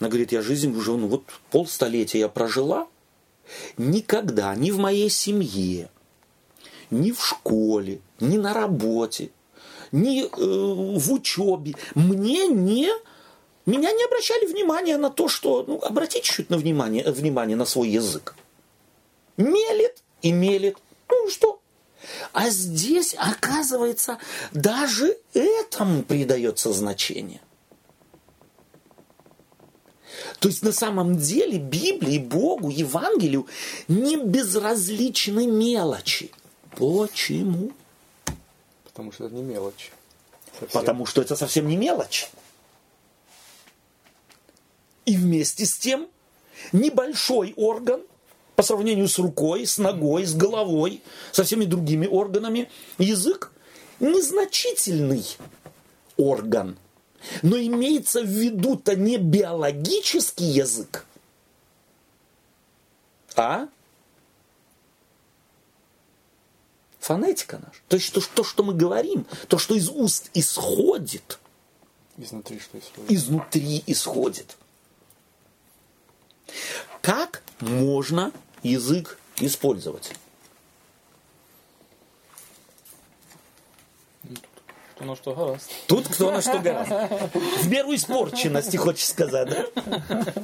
она 0.00 0.08
говорит, 0.08 0.32
я 0.32 0.40
жизнь 0.40 0.74
уже, 0.74 0.92
ну 0.92 1.06
вот 1.06 1.24
полстолетия 1.50 2.20
я 2.20 2.28
прожила, 2.28 2.88
никогда 3.76 4.54
ни 4.54 4.70
в 4.70 4.78
моей 4.78 5.10
семье, 5.10 5.90
ни 6.90 7.12
в 7.12 7.24
школе, 7.24 8.00
ни 8.20 8.36
на 8.36 8.54
работе, 8.54 9.30
ни 9.92 10.24
э, 10.24 10.28
в 10.98 11.12
учебе 11.12 11.74
мне 11.94 12.48
не 12.48 12.90
меня 13.66 13.92
не 13.92 14.04
обращали 14.04 14.46
внимания 14.46 14.98
на 14.98 15.10
то, 15.10 15.28
что 15.28 15.64
ну, 15.66 15.80
обратите 15.82 16.22
чуть 16.22 16.50
на 16.50 16.58
внимание, 16.58 17.10
внимание 17.10 17.56
на 17.56 17.64
свой 17.64 17.88
язык. 17.88 18.34
Мелет 19.38 20.02
и 20.20 20.32
мелет. 20.32 20.76
Ну 21.08 21.30
что? 21.30 21.60
А 22.32 22.50
здесь, 22.50 23.14
оказывается, 23.18 24.18
даже 24.52 25.16
этому 25.32 26.02
придается 26.02 26.72
значение. 26.72 27.40
То 30.40 30.48
есть 30.48 30.62
на 30.62 30.72
самом 30.72 31.16
деле 31.16 31.58
Библии, 31.58 32.18
Богу, 32.18 32.70
Евангелию 32.70 33.46
не 33.88 34.16
безразличны 34.16 35.46
мелочи. 35.46 36.30
Почему? 36.76 37.72
Потому 38.84 39.12
что 39.12 39.26
это 39.26 39.34
не 39.34 39.42
мелочь. 39.42 39.90
Совсем. 40.52 40.80
Потому 40.80 41.06
что 41.06 41.22
это 41.22 41.36
совсем 41.36 41.68
не 41.68 41.76
мелочь. 41.76 42.28
И 45.06 45.16
вместе 45.16 45.66
с 45.66 45.76
тем 45.76 46.08
небольшой 46.72 47.54
орган 47.56 48.02
по 48.56 48.62
сравнению 48.62 49.08
с 49.08 49.18
рукой, 49.18 49.66
с 49.66 49.78
ногой, 49.78 50.24
с 50.24 50.34
головой, 50.34 51.02
со 51.32 51.44
всеми 51.44 51.64
другими 51.64 52.06
органами, 52.06 52.70
язык 52.98 53.52
незначительный 54.00 55.24
орган. 56.16 56.76
Но 57.42 57.56
имеется 57.58 58.22
в 58.22 58.26
виду-то 58.26 58.96
не 58.96 59.16
биологический 59.18 60.44
язык, 60.44 61.06
а 63.36 63.68
Фонетика 67.04 67.58
наша. 67.58 67.80
То 67.88 67.96
есть 67.96 68.14
то, 68.14 68.22
то, 68.34 68.42
что 68.44 68.62
мы 68.62 68.72
говорим, 68.72 69.26
то, 69.48 69.58
что 69.58 69.74
из 69.74 69.90
уст 69.90 70.30
исходит, 70.32 71.38
Изнутри 72.16 72.58
что 72.58 72.78
исходит? 72.78 73.10
изнутри 73.10 73.84
исходит. 73.86 74.56
Как 77.02 77.42
можно 77.60 78.32
язык 78.62 79.18
использовать? 79.36 80.12
На 85.04 85.16
что 85.16 85.34
гораст. 85.34 85.70
Тут 85.86 86.08
кто 86.08 86.30
на 86.30 86.40
что 86.40 86.58
гораст. 86.58 86.90
В 87.62 87.68
меру 87.68 87.94
испорченности, 87.94 88.76
хочешь 88.76 89.06
сказать, 89.06 89.48
да? 89.48 89.66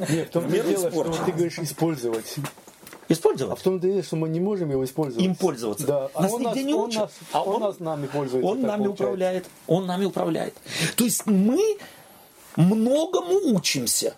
Нет, 0.08 0.28
в 0.28 0.30
том 0.32 0.44
В 0.44 0.52
меру 0.52 0.68
дело, 0.68 0.90
что 0.90 1.24
ты 1.24 1.32
говоришь 1.32 1.58
использовать. 1.58 2.34
А 2.38 3.12
Использовать. 3.12 3.58
в 3.58 3.62
том-то 3.62 3.88
и 3.88 3.90
дело, 3.90 4.02
что 4.04 4.14
мы 4.16 4.28
не 4.28 4.38
можем 4.38 4.70
его 4.70 4.84
использовать. 4.84 5.24
Им 5.24 5.34
пользоваться. 5.34 5.84
Да. 5.86 6.10
А 6.14 6.22
Нас 6.22 6.32
он, 6.32 6.42
нас, 6.42 6.54
нигде 6.54 6.66
не 6.68 6.74
он, 6.74 6.88
учат. 6.90 7.00
нас, 7.00 7.10
А 7.32 7.42
он 7.42 7.56
он- 7.56 7.60
нас 7.62 7.80
нами 7.80 8.06
пользуется. 8.06 8.48
Он 8.48 8.60
нами 8.60 8.68
получается. 8.84 9.02
управляет. 9.04 9.46
Он 9.66 9.86
нами 9.86 10.04
управляет. 10.04 10.54
То 10.96 11.04
есть 11.04 11.26
мы 11.26 11.76
многому 12.56 13.34
учимся. 13.54 14.14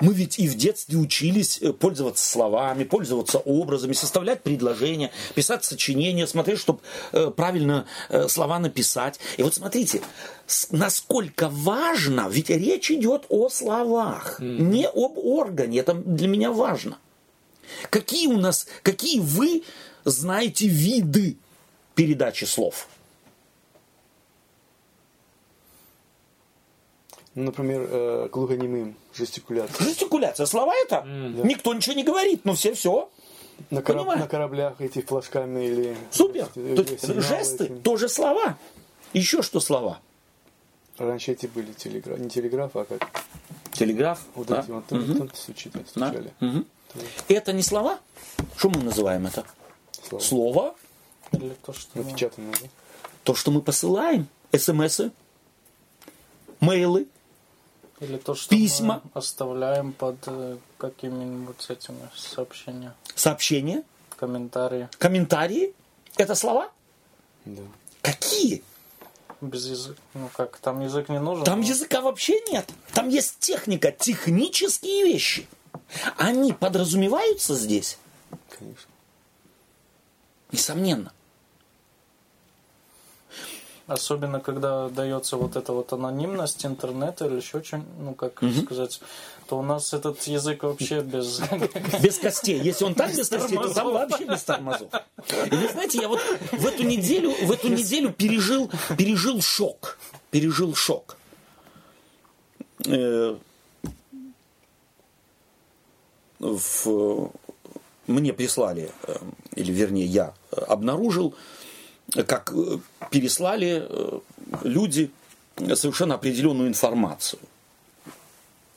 Мы 0.00 0.14
ведь 0.14 0.38
и 0.38 0.48
в 0.48 0.56
детстве 0.56 0.98
учились 0.98 1.58
э, 1.60 1.72
пользоваться 1.72 2.24
словами, 2.24 2.84
пользоваться 2.84 3.38
образами, 3.38 3.92
составлять 3.92 4.42
предложения, 4.42 5.10
писать 5.34 5.64
сочинения, 5.64 6.26
смотреть, 6.26 6.58
чтобы 6.58 6.80
правильно 7.36 7.86
э, 8.08 8.28
слова 8.28 8.58
написать. 8.58 9.18
И 9.36 9.42
вот 9.42 9.54
смотрите, 9.54 10.02
насколько 10.70 11.48
важно, 11.48 12.28
ведь 12.30 12.50
речь 12.50 12.90
идет 12.90 13.24
о 13.28 13.48
словах, 13.48 14.38
не 14.40 14.86
об 14.86 15.18
органе. 15.18 15.78
Это 15.78 15.94
для 15.94 16.28
меня 16.28 16.50
важно. 16.50 16.98
Какие 17.88 18.26
у 18.26 18.38
нас, 18.38 18.66
какие 18.82 19.20
вы 19.20 19.62
знаете 20.04 20.66
виды 20.66 21.36
передачи 21.94 22.44
слов? 22.44 22.88
Например, 27.34 27.86
э, 27.90 28.28
глухонемым, 28.32 28.96
жестикуляция. 29.14 29.84
Жестикуляция. 29.86 30.46
Слова 30.46 30.72
это? 30.84 31.04
Никто 31.44 31.72
ничего 31.74 31.94
не 31.94 32.04
говорит, 32.04 32.44
но 32.44 32.54
все 32.54 32.74
все. 32.74 33.10
На, 33.70 33.82
кораб- 33.82 34.00
Понимаю. 34.04 34.20
на 34.20 34.26
кораблях 34.28 34.80
эти 34.80 35.02
флажками 35.02 35.64
или... 35.66 35.96
Супер. 36.10 36.48
э, 36.54 36.84
сигналы 36.98 37.20
жесты 37.20 37.64
эти. 37.64 37.72
тоже 37.74 38.08
слова. 38.08 38.56
Еще 39.12 39.42
что 39.42 39.60
слова? 39.60 40.00
Раньше 40.96 41.32
эти 41.32 41.46
были 41.46 41.72
телеграф, 41.72 42.18
не 42.18 42.28
телеграф, 42.30 42.74
а 42.76 42.84
как 42.84 43.06
Телеграф. 43.72 44.20
вот 44.34 44.46
да? 44.46 44.60
эти 44.60 44.70
вот 44.70 44.86
там, 44.86 45.16
там 45.16 45.30
стучит, 45.34 45.72
Да. 45.72 45.80
стучали. 45.86 46.32
Мгм. 46.40 46.66
Это 47.28 47.52
не 47.52 47.62
слова? 47.62 47.98
Что 48.56 48.70
мы 48.70 48.82
называем 48.82 49.26
это? 49.26 49.44
Слова. 50.08 50.22
Слово. 50.24 50.74
Или 51.32 51.54
то, 51.64 51.72
что... 51.72 51.98
Напечатанные, 51.98 52.54
да? 52.62 52.68
То, 53.24 53.34
что 53.34 53.50
мы 53.50 53.60
посылаем. 53.60 54.26
СМСы. 54.56 55.10
Мейлы. 56.60 57.06
Или 58.00 58.16
то, 58.16 58.34
что 58.34 58.48
Письма. 58.50 59.02
мы 59.04 59.10
оставляем 59.14 59.92
под 59.92 60.16
э, 60.26 60.56
какими-нибудь 60.78 61.66
этими 61.68 62.08
сообщениями, 62.16 62.94
Сообщения. 63.14 63.82
комментарии. 64.16 64.88
Комментарии. 64.98 65.74
Это 66.16 66.34
слова? 66.34 66.70
Да. 67.44 67.62
Какие? 68.00 68.62
Без 69.42 69.66
языка. 69.66 70.00
Ну 70.14 70.28
как, 70.34 70.56
там 70.58 70.80
язык 70.80 71.08
не 71.10 71.20
нужен? 71.20 71.44
Там 71.44 71.60
но- 71.60 71.66
языка 71.66 72.00
вообще 72.00 72.40
нет. 72.50 72.68
Там 72.94 73.08
есть 73.10 73.38
техника, 73.38 73.92
технические 73.92 75.04
вещи. 75.04 75.46
Они 76.16 76.52
подразумеваются 76.52 77.54
здесь? 77.54 77.98
Конечно. 78.58 78.90
Несомненно. 80.52 81.12
Особенно, 83.90 84.38
когда 84.38 84.88
дается 84.88 85.36
вот 85.36 85.56
эта 85.56 85.72
вот 85.72 85.92
анонимность 85.92 86.64
интернета 86.64 87.26
или 87.26 87.36
еще 87.36 87.60
что 87.60 87.82
ну 87.98 88.14
как 88.14 88.40
сказать, 88.64 89.00
то 89.48 89.58
у 89.58 89.62
нас 89.62 89.92
этот 89.92 90.22
язык 90.28 90.62
вообще 90.62 91.00
без... 91.00 91.40
Без 92.00 92.18
костей. 92.18 92.60
Если 92.60 92.84
он 92.84 92.94
так 92.94 93.10
без 93.10 93.28
костей, 93.28 93.58
то 93.58 93.74
там 93.74 93.92
вообще 93.92 94.24
без 94.26 94.44
тормозов. 94.44 94.88
И 95.50 95.54
вы 95.56 95.68
знаете, 95.72 95.98
я 96.00 96.06
вот 96.08 96.20
в 96.52 96.64
эту 96.64 96.84
неделю, 96.84 97.32
в 97.42 97.50
эту 97.50 97.68
неделю 97.68 98.12
пережил, 98.12 98.70
пережил 98.96 99.40
шок. 99.42 99.98
Пережил 100.30 100.76
шок. 100.76 101.16
Э, 102.86 103.36
в- 106.38 107.30
мне 108.06 108.32
прислали, 108.32 108.92
э, 109.08 109.16
или 109.56 109.72
вернее 109.72 110.06
я 110.06 110.34
э, 110.52 110.60
обнаружил, 110.60 111.34
как 112.26 112.52
э, 112.54 112.78
переслали 113.10 113.86
э, 113.88 114.20
люди 114.64 115.10
совершенно 115.74 116.14
определенную 116.14 116.68
информацию 116.68 117.40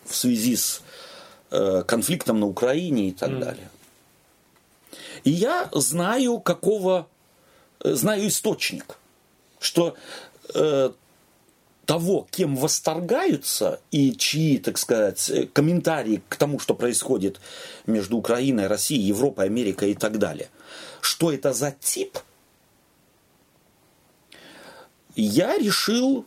в 0.05 0.15
связи 0.15 0.55
с 0.55 0.81
э, 1.51 1.83
конфликтом 1.87 2.39
на 2.39 2.47
Украине 2.47 3.09
и 3.09 3.11
так 3.11 3.39
далее. 3.39 3.69
И 5.23 5.31
я 5.31 5.69
знаю, 5.71 6.39
какого, 6.39 7.07
знаю 7.79 8.27
источник, 8.27 8.97
что 9.59 9.95
э, 10.53 10.91
того, 11.85 12.27
кем 12.31 12.55
восторгаются 12.55 13.79
и 13.91 14.13
чьи, 14.13 14.57
так 14.57 14.77
сказать, 14.77 15.31
комментарии 15.53 16.21
к 16.29 16.35
тому, 16.35 16.59
что 16.59 16.75
происходит 16.75 17.39
между 17.85 18.17
Украиной, 18.17 18.67
Россией, 18.67 19.01
Европой, 19.03 19.45
Америкой 19.45 19.91
и 19.91 19.95
так 19.95 20.19
далее, 20.19 20.49
что 21.01 21.31
это 21.31 21.53
за 21.53 21.71
тип, 21.71 22.17
я 25.15 25.57
решил 25.57 26.25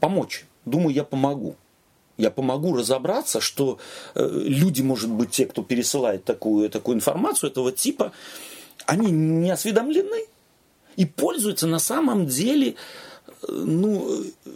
помочь. 0.00 0.44
Думаю, 0.64 0.94
я 0.94 1.04
помогу. 1.04 1.56
Я 2.18 2.30
помогу 2.30 2.76
разобраться, 2.76 3.40
что 3.40 3.78
э, 4.14 4.28
люди, 4.30 4.82
может 4.82 5.10
быть, 5.10 5.30
те, 5.30 5.46
кто 5.46 5.62
пересылает 5.62 6.24
такую, 6.24 6.70
такую 6.70 6.96
информацию 6.96 7.50
этого 7.50 7.72
типа, 7.72 8.12
они 8.86 9.10
не 9.10 9.50
осведомлены 9.50 10.26
и 10.96 11.06
пользуются 11.06 11.66
на 11.66 11.78
самом 11.78 12.26
деле 12.26 12.74
э, 13.42 13.46
ну, 13.48 14.22
э, 14.22 14.50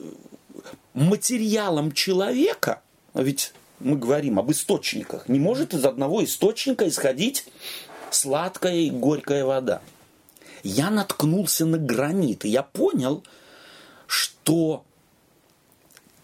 материалом 0.94 1.92
человека. 1.92 2.82
А 3.14 3.22
Ведь 3.22 3.52
мы 3.80 3.96
говорим 3.96 4.38
об 4.38 4.50
источниках. 4.50 5.28
Не 5.28 5.38
может 5.38 5.74
из 5.74 5.84
одного 5.84 6.24
источника 6.24 6.86
исходить 6.88 7.46
сладкая 8.10 8.76
и 8.76 8.90
горькая 8.90 9.44
вода. 9.44 9.80
Я 10.66 10.90
наткнулся 10.90 11.64
на 11.64 11.78
гранит, 11.78 12.44
и 12.44 12.48
я 12.48 12.64
понял, 12.64 13.22
что 14.08 14.84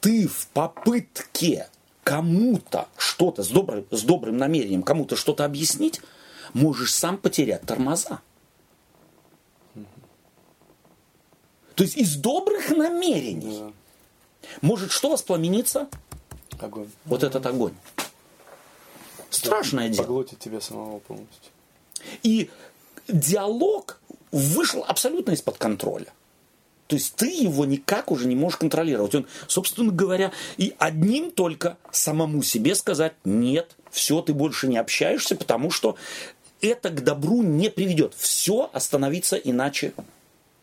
ты 0.00 0.26
в 0.26 0.48
попытке 0.48 1.68
кому-то 2.02 2.88
что-то 2.96 3.44
с 3.44 3.48
добрым, 3.48 3.86
с 3.92 4.02
добрым 4.02 4.36
намерением, 4.36 4.82
кому-то 4.82 5.14
что-то 5.14 5.44
объяснить, 5.44 6.00
можешь 6.54 6.92
сам 6.92 7.18
потерять 7.18 7.62
тормоза. 7.62 8.20
То 11.76 11.84
есть 11.84 11.96
из 11.96 12.16
добрых 12.16 12.70
намерений 12.70 13.58
Да. 13.58 13.72
может 14.60 14.90
что 14.90 15.10
воспламениться? 15.10 15.88
Огонь. 16.58 16.90
Вот 17.04 17.22
этот 17.22 17.46
огонь. 17.46 17.74
Страшное 19.30 19.88
дело. 19.88 20.04
Поглотит 20.04 20.40
тебя 20.40 20.60
самого 20.60 20.98
полностью. 20.98 21.52
И 22.24 22.50
диалог 23.08 24.00
вышел 24.32 24.84
абсолютно 24.86 25.32
из-под 25.32 25.58
контроля. 25.58 26.12
То 26.86 26.96
есть 26.96 27.14
ты 27.14 27.26
его 27.26 27.64
никак 27.64 28.10
уже 28.10 28.26
не 28.26 28.34
можешь 28.36 28.58
контролировать. 28.58 29.14
Он, 29.14 29.26
собственно 29.46 29.92
говоря, 29.92 30.32
и 30.56 30.74
одним 30.78 31.30
только 31.30 31.78
самому 31.90 32.42
себе 32.42 32.74
сказать, 32.74 33.14
нет, 33.24 33.76
все, 33.90 34.20
ты 34.20 34.34
больше 34.34 34.68
не 34.68 34.76
общаешься, 34.76 35.36
потому 35.36 35.70
что 35.70 35.96
это 36.60 36.90
к 36.90 37.02
добру 37.02 37.42
не 37.42 37.70
приведет. 37.70 38.14
Все 38.14 38.68
остановиться 38.72 39.36
иначе, 39.36 39.94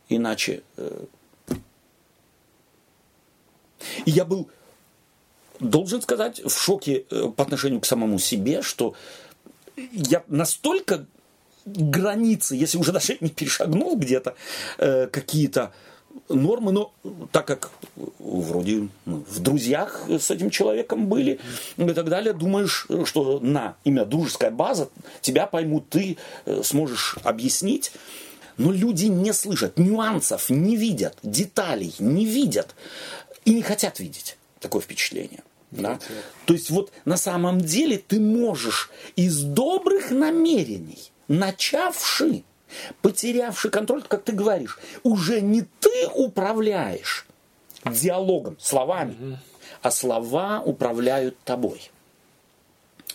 иначе. 0.08 0.62
э. 0.78 1.06
И 4.06 4.12
я 4.12 4.26
был, 4.26 4.50
должен 5.60 6.02
сказать, 6.02 6.42
в 6.44 6.52
шоке 6.52 7.06
э, 7.10 7.32
по 7.36 7.44
отношению 7.44 7.80
к 7.82 7.86
самому 7.86 8.20
себе, 8.20 8.62
что 8.62 8.94
я 9.76 10.24
настолько 10.28 11.06
границы, 11.76 12.56
если 12.56 12.78
уже 12.78 12.92
даже 12.92 13.18
не 13.20 13.30
перешагнул 13.30 13.98
где-то 13.98 14.36
э, 14.78 15.08
какие-то 15.08 15.72
нормы, 16.30 16.72
но 16.72 16.94
так 17.32 17.48
как 17.48 17.72
вроде 18.20 18.90
ну, 19.06 19.24
в 19.30 19.40
друзьях 19.40 20.06
с 20.08 20.32
этим 20.32 20.50
человеком 20.50 21.08
были 21.08 21.40
и 21.78 21.94
так 21.94 22.10
далее, 22.10 22.34
думаешь, 22.34 22.88
что 23.06 23.40
на 23.40 23.76
имя 23.84 24.06
дружеская 24.06 24.52
база 24.52 24.90
тебя 25.22 25.48
поймут, 25.48 25.90
ты 25.90 26.18
э, 26.46 26.62
сможешь 26.64 27.18
объяснить. 27.24 27.92
Но 28.58 28.74
люди 28.74 29.06
не 29.06 29.32
слышат, 29.32 29.78
нюансов 29.80 30.50
не 30.50 30.76
видят, 30.76 31.18
деталей 31.24 31.96
не 32.00 32.26
видят 32.26 32.76
и 33.46 33.54
не 33.54 33.62
хотят 33.62 34.00
видеть 34.00 34.38
такое 34.60 34.82
впечатление. 34.82 35.44
Да? 35.72 36.00
То 36.46 36.54
есть 36.54 36.70
вот 36.70 36.92
на 37.06 37.16
самом 37.16 37.62
деле 37.62 37.98
ты 37.98 38.20
можешь 38.20 38.90
из 39.16 39.44
добрых 39.44 40.12
намерений, 40.12 41.12
начавши 41.30 42.44
Потерявший 43.02 43.72
контроль, 43.72 44.04
как 44.04 44.24
ты 44.24 44.32
говоришь, 44.32 44.80
уже 45.04 45.42
не 45.42 45.64
ты 45.80 46.08
управляешь 46.14 47.26
диалогом, 47.86 48.58
словами, 48.60 49.40
а 49.82 49.92
слова 49.92 50.62
управляют 50.62 51.38
тобой 51.44 51.92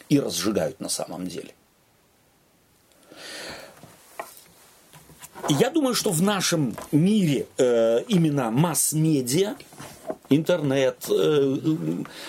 и 0.09 0.19
разжигают 0.19 0.81
на 0.81 0.89
самом 0.89 1.27
деле. 1.27 1.55
Я 5.49 5.71
думаю, 5.71 5.95
что 5.95 6.11
в 6.11 6.23
нашем 6.23 6.75
мире 6.91 7.47
э, 7.59 8.03
именно 8.09 8.51
масс-медиа, 8.51 9.57
интернет, 10.31 11.07
э, 11.11 11.57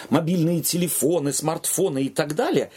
мобильные 0.10 0.62
телефоны, 0.62 1.32
смартфоны 1.32 2.04
и 2.04 2.10
так 2.10 2.36
далее, 2.36 2.72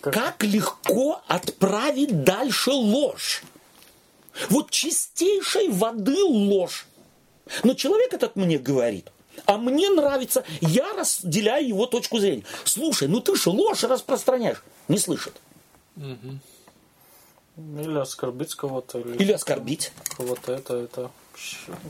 как? 0.00 0.14
как 0.14 0.44
легко 0.44 1.20
отправить 1.28 2.24
дальше 2.24 2.70
ложь. 2.70 3.42
Вот 4.48 4.70
чистейшей 4.70 5.68
воды 5.68 6.22
ложь. 6.24 6.86
Но 7.62 7.74
человек 7.74 8.12
этот 8.12 8.34
мне 8.34 8.58
говорит, 8.58 9.10
а 9.46 9.58
мне 9.58 9.90
нравится, 9.90 10.44
я 10.60 10.92
разделяю 10.94 11.68
его 11.68 11.86
точку 11.86 12.18
зрения. 12.18 12.44
Слушай, 12.64 13.06
ну 13.06 13.20
ты 13.20 13.36
же 13.36 13.50
ложь 13.50 13.84
распространяешь. 13.84 14.62
Не 14.88 14.98
слышит. 14.98 15.34
Угу. 15.96 16.38
Или 17.56 17.98
оскорбить 17.98 18.54
кого-то. 18.54 18.98
Или, 18.98 19.16
или 19.16 19.32
оскорбить. 19.32 19.92
Кого-то 20.16 20.52
это, 20.52 20.74
это, 20.74 21.10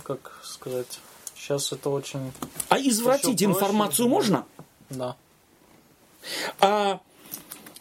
как 0.03 0.39
сказать, 0.43 0.99
сейчас 1.35 1.73
это 1.73 1.89
очень... 1.89 2.33
А 2.69 2.79
извратить 2.79 3.43
информацию 3.43 4.09
можно? 4.09 4.45
Да. 4.91 5.17
А 6.61 7.01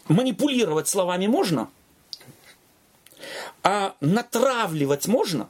манипулировать 0.08 0.88
словами 0.88 1.26
можно? 1.26 1.68
А 3.62 3.94
натравливать 4.00 5.06
можно? 5.06 5.48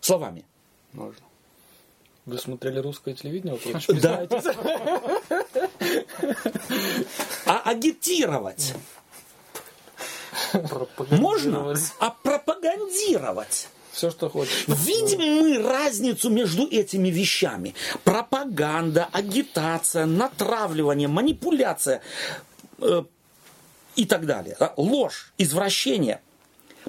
Словами? 0.00 0.44
Можно. 0.92 1.26
Вы 2.26 2.38
смотрели 2.38 2.78
русское 2.78 3.14
телевидение? 3.14 3.58
Да. 4.00 4.26
А 7.46 7.70
агитировать? 7.70 8.74
Можно? 11.10 11.74
А 11.98 12.10
пропагандировать? 12.10 13.68
Все, 13.92 14.10
что 14.10 14.28
хочешь. 14.28 14.64
Видим 14.66 15.20
мы 15.20 15.58
разницу 15.62 16.28
между 16.28 16.68
этими 16.68 17.08
вещами. 17.08 17.74
Пропаганда, 18.04 19.08
агитация, 19.10 20.04
натравливание, 20.04 21.08
манипуляция 21.08 22.02
э, 22.78 23.04
и 23.94 24.04
так 24.04 24.26
далее. 24.26 24.56
Ложь, 24.76 25.32
извращение, 25.38 26.20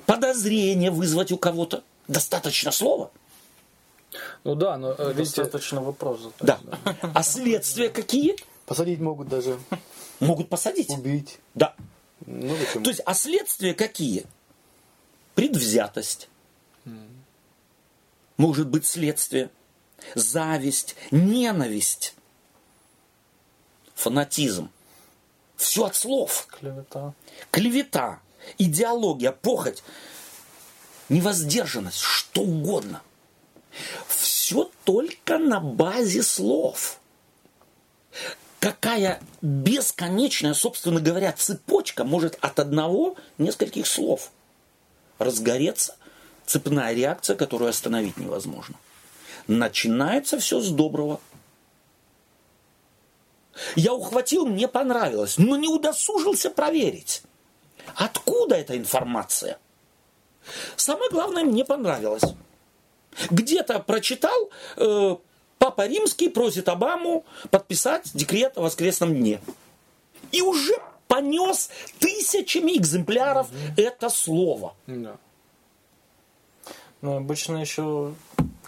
подозрение 0.05 0.91
вызвать 0.91 1.31
у 1.31 1.37
кого-то. 1.37 1.83
Достаточно 2.09 2.71
слова. 2.71 3.09
Ну 4.43 4.55
да, 4.55 4.77
но 4.77 4.93
э, 4.97 5.13
видите... 5.13 5.43
Достаточно 5.43 5.81
вопросов. 5.81 6.33
Да. 6.41 6.59
А 7.13 7.23
следствия 7.23 7.87
какие? 7.87 8.35
Посадить 8.65 8.99
могут 8.99 9.29
даже. 9.29 9.57
Могут 10.19 10.49
посадить. 10.49 10.89
Убить. 10.89 11.39
Да. 11.55 11.73
Ну, 12.27 12.55
То 12.83 12.89
есть, 12.89 13.01
а 13.05 13.13
следствия 13.13 13.73
какие? 13.73 14.25
Предвзятость. 15.33 16.27
Mm. 16.85 17.07
Может 18.35 18.67
быть 18.67 18.85
следствие. 18.85 19.49
Зависть, 20.13 20.95
ненависть, 21.09 22.13
фанатизм. 23.95 24.69
Все 25.55 25.85
от 25.85 25.95
слов. 25.95 26.47
Клевета. 26.51 27.13
Клевета, 27.49 28.19
идеология, 28.57 29.31
похоть, 29.31 29.81
невоздержанность, 31.09 31.99
что 31.99 32.41
угодно. 32.41 33.01
Все 34.07 34.69
только 34.83 35.39
на 35.39 35.59
базе 35.59 36.23
слов 36.23 36.96
какая 38.67 39.21
бесконечная, 39.41 40.53
собственно 40.53 40.99
говоря, 40.99 41.31
цепочка 41.31 42.03
может 42.03 42.37
от 42.41 42.59
одного 42.59 43.15
нескольких 43.37 43.87
слов 43.87 44.29
разгореться, 45.19 45.95
цепная 46.45 46.93
реакция, 46.93 47.37
которую 47.37 47.69
остановить 47.69 48.17
невозможно. 48.17 48.75
Начинается 49.47 50.37
все 50.37 50.59
с 50.59 50.69
доброго. 50.69 51.21
Я 53.77 53.93
ухватил, 53.93 54.45
мне 54.45 54.67
понравилось, 54.67 55.37
но 55.37 55.55
не 55.55 55.69
удосужился 55.69 56.49
проверить, 56.49 57.23
откуда 57.95 58.55
эта 58.55 58.77
информация. 58.77 59.59
Самое 60.75 61.09
главное, 61.09 61.45
мне 61.45 61.63
понравилось. 61.63 62.33
Где-то 63.29 63.79
прочитал, 63.79 64.49
э, 64.75 65.15
Папа 65.67 65.85
Римский 65.85 66.29
просит 66.29 66.69
Обаму 66.69 67.25
подписать 67.51 68.11
декрет 68.13 68.57
о 68.57 68.61
воскресном 68.61 69.13
дне. 69.13 69.41
И 70.31 70.41
уже 70.41 70.75
понес 71.09 71.69
тысячами 71.99 72.77
экземпляров 72.77 73.49
угу. 73.49 73.57
это 73.75 74.07
слово. 74.07 74.75
Да. 74.87 75.17
Ну, 77.01 77.17
обычно 77.17 77.57
еще 77.57 78.13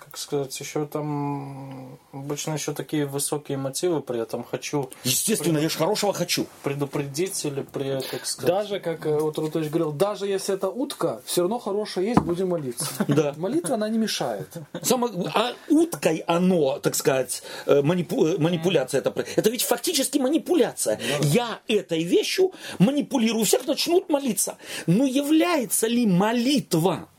как 0.10 0.18
сказать, 0.18 0.60
еще 0.60 0.88
там 0.88 2.00
обычно 2.12 2.54
еще 2.54 2.74
такие 2.74 3.06
высокие 3.06 3.58
мотивы 3.60 4.02
при 4.02 4.20
этом 4.20 4.44
хочу. 4.44 4.90
Естественно, 5.04 5.54
пред... 5.54 5.64
я 5.64 5.70
же 5.70 5.78
хорошего 5.78 6.14
хочу. 6.14 6.48
Предупредить 6.64 7.46
или 7.46 7.62
при, 7.62 8.02
как 8.10 8.26
сказать. 8.26 8.48
Даже, 8.48 8.80
как 8.80 9.06
э, 9.06 9.18
вот 9.20 9.38
Рутович 9.38 9.70
говорил, 9.70 9.92
даже 9.92 10.26
если 10.26 10.56
это 10.56 10.70
утка, 10.70 11.22
все 11.26 11.42
равно 11.42 11.60
хорошая 11.60 12.06
есть, 12.06 12.22
будем 12.22 12.50
молиться. 12.50 12.86
Да. 13.08 13.34
Молитва, 13.38 13.76
она 13.76 13.90
не 13.90 13.98
мешает. 13.98 14.48
Само... 14.82 15.10
А 15.36 15.54
уткой 15.68 16.24
оно, 16.26 16.80
так 16.80 16.96
сказать, 16.96 17.44
э, 17.66 17.82
манипу... 17.82 18.26
Э, 18.26 18.38
манипуляция 18.40 19.00
это. 19.00 19.14
Это 19.36 19.50
ведь 19.50 19.64
фактически 19.64 20.18
манипуляция. 20.18 20.98
Да. 20.98 21.28
Я 21.28 21.60
этой 21.68 22.04
вещью 22.04 22.52
манипулирую, 22.80 23.46
всех 23.46 23.68
начнут 23.68 24.10
молиться. 24.10 24.58
Но 24.88 25.06
является 25.06 25.88
ли 25.88 26.08
молитва 26.08 27.10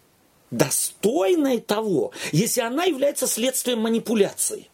достойной 0.51 1.61
того, 1.61 2.13
если 2.33 2.61
она 2.61 2.85
является 2.85 3.27
следствием 3.27 3.81
манипуляции, 3.81 4.69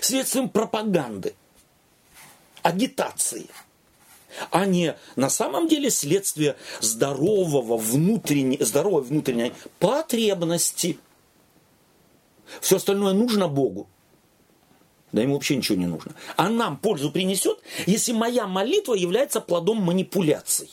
следствием 0.00 0.48
пропаганды, 0.48 1.34
агитации, 2.62 3.46
а 4.50 4.66
не 4.66 4.96
на 5.16 5.30
самом 5.30 5.68
деле 5.68 5.90
следствие 5.90 6.56
здорового 6.80 7.76
внутренней, 7.76 8.62
здоровой 8.62 9.02
внутренней 9.02 9.52
потребности. 9.78 10.98
Все 12.60 12.76
остальное 12.76 13.12
нужно 13.12 13.48
Богу. 13.48 13.88
Да 15.12 15.22
ему 15.22 15.34
вообще 15.34 15.56
ничего 15.56 15.78
не 15.78 15.86
нужно. 15.86 16.14
А 16.36 16.50
нам 16.50 16.76
пользу 16.76 17.10
принесет, 17.10 17.60
если 17.86 18.12
моя 18.12 18.46
молитва 18.46 18.94
является 18.94 19.40
плодом 19.40 19.82
манипуляций 19.82 20.70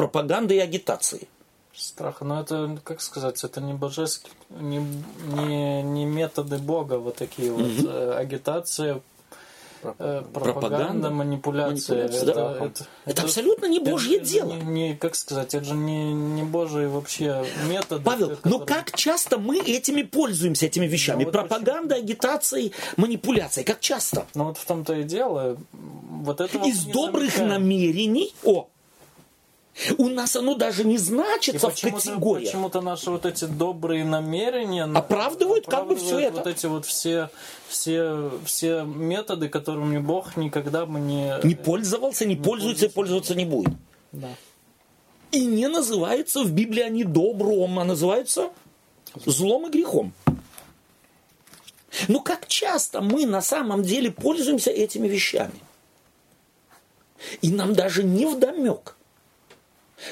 пропаганды 0.00 0.54
и 0.54 0.58
агитации. 0.58 1.28
Страх, 1.74 2.22
но 2.22 2.40
это, 2.40 2.78
как 2.84 3.00
сказать, 3.02 3.44
это 3.44 3.60
не 3.60 3.74
божеский, 3.74 4.30
не, 4.48 4.78
не, 5.36 5.82
не 5.82 6.04
методы 6.06 6.56
Бога, 6.58 6.98
вот 6.98 7.16
такие 7.16 7.52
угу. 7.52 7.62
вот 7.62 7.86
э, 7.86 8.14
агитация, 8.18 9.02
э, 9.82 10.22
пропаганда, 10.32 10.32
пропаганда, 10.32 11.10
манипуляция. 11.10 11.98
манипуляция 11.98 12.22
это, 12.22 12.34
да. 12.34 12.52
это, 12.52 12.64
это, 12.64 12.86
это 13.04 13.22
абсолютно 13.22 13.66
не 13.66 13.78
Божье 13.78 14.16
это 14.16 14.26
дело. 14.26 14.52
Не, 14.54 14.62
не, 14.62 14.96
как 14.96 15.14
сказать, 15.14 15.54
это 15.54 15.64
же 15.64 15.74
не, 15.74 16.12
не 16.12 16.42
Божий 16.42 16.88
вообще 16.88 17.44
метод. 17.68 18.02
Павел, 18.04 18.30
который... 18.30 18.50
но 18.50 18.58
как 18.64 18.96
часто 18.96 19.38
мы 19.38 19.58
этими 19.58 20.02
пользуемся, 20.02 20.66
этими 20.66 20.86
вещами? 20.86 21.20
Ну, 21.20 21.24
вот 21.26 21.32
Пропаганда, 21.32 21.94
почему? 21.94 22.04
агитацией, 22.04 22.72
манипуляцией. 22.96 23.66
Как 23.66 23.80
часто? 23.80 24.26
Ну 24.34 24.44
вот 24.44 24.56
в 24.56 24.64
том-то 24.64 24.94
и 24.94 25.04
дело. 25.04 25.58
Вот 25.72 26.40
это 26.40 26.56
Из 26.58 26.84
добрых 26.84 27.36
замечаем. 27.36 27.48
намерений... 27.48 28.34
О, 28.44 28.68
у 29.98 30.08
нас 30.08 30.36
оно 30.36 30.54
даже 30.54 30.84
не 30.84 30.98
значится 30.98 31.70
в 31.70 31.80
категории. 31.80 32.46
Почему-то 32.46 32.80
наши 32.80 33.10
вот 33.10 33.26
эти 33.26 33.44
добрые 33.44 34.04
намерения 34.04 34.84
оправдывают, 34.84 35.66
оправдывают 35.66 35.66
как 35.66 35.86
бы 35.88 35.96
все 35.96 36.18
это. 36.18 36.38
Вот 36.38 36.46
эти 36.46 36.66
вот 36.66 36.86
все, 36.86 37.30
все, 37.68 38.30
все 38.44 38.82
методы, 38.82 39.48
которыми 39.48 39.98
Бог 39.98 40.36
никогда 40.36 40.86
бы 40.86 41.00
не... 41.00 41.34
Не 41.44 41.54
пользовался, 41.54 42.24
не, 42.24 42.34
не 42.34 42.42
пользуется 42.42 42.86
и 42.86 42.88
пользоваться 42.88 43.34
не 43.34 43.44
будет. 43.44 43.74
Да. 44.12 44.28
И 45.32 45.46
не 45.46 45.68
называется 45.68 46.42
в 46.42 46.52
Библии 46.52 46.82
они 46.82 47.04
добром, 47.04 47.78
а 47.78 47.84
называются 47.84 48.50
злом 49.24 49.68
и 49.68 49.70
грехом. 49.70 50.12
Но 52.08 52.20
как 52.20 52.46
часто 52.46 53.00
мы 53.00 53.26
на 53.26 53.42
самом 53.42 53.82
деле 53.82 54.10
пользуемся 54.10 54.70
этими 54.70 55.08
вещами? 55.08 55.60
И 57.42 57.50
нам 57.50 57.74
даже 57.74 58.02
не 58.02 58.26
вдомек– 58.26 58.96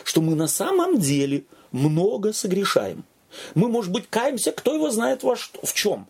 что 0.05 0.21
мы 0.21 0.35
на 0.35 0.49
самом 0.49 0.99
деле 0.99 1.45
много 1.73 2.33
согрешаем. 2.33 3.05
Мы, 3.55 3.69
может 3.69 3.93
быть, 3.93 4.09
каемся, 4.09 4.53
кто 4.53 4.75
его 4.75 4.91
знает 4.91 5.23
во 5.23 5.37
что, 5.37 5.65
в 5.65 5.75
чем. 5.75 6.07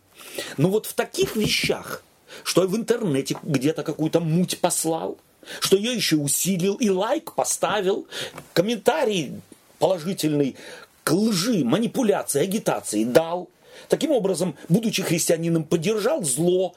Но 0.57 0.69
вот 0.69 0.85
в 0.85 0.93
таких 0.93 1.35
вещах, 1.35 2.03
что 2.43 2.61
я 2.61 2.67
в 2.67 2.75
интернете 2.75 3.37
где-то 3.43 3.83
какую-то 3.83 4.19
муть 4.19 4.59
послал, 4.59 5.17
что 5.59 5.77
я 5.77 5.91
еще 5.91 6.17
усилил 6.17 6.75
и 6.75 6.89
лайк 6.89 7.33
поставил, 7.33 8.07
комментарий 8.53 9.41
положительный 9.79 10.55
к 11.03 11.11
лжи, 11.11 11.63
манипуляции, 11.63 12.41
агитации 12.41 13.03
дал. 13.03 13.49
Таким 13.87 14.11
образом, 14.11 14.55
будучи 14.67 15.01
христианином, 15.01 15.63
поддержал 15.63 16.23
зло. 16.23 16.75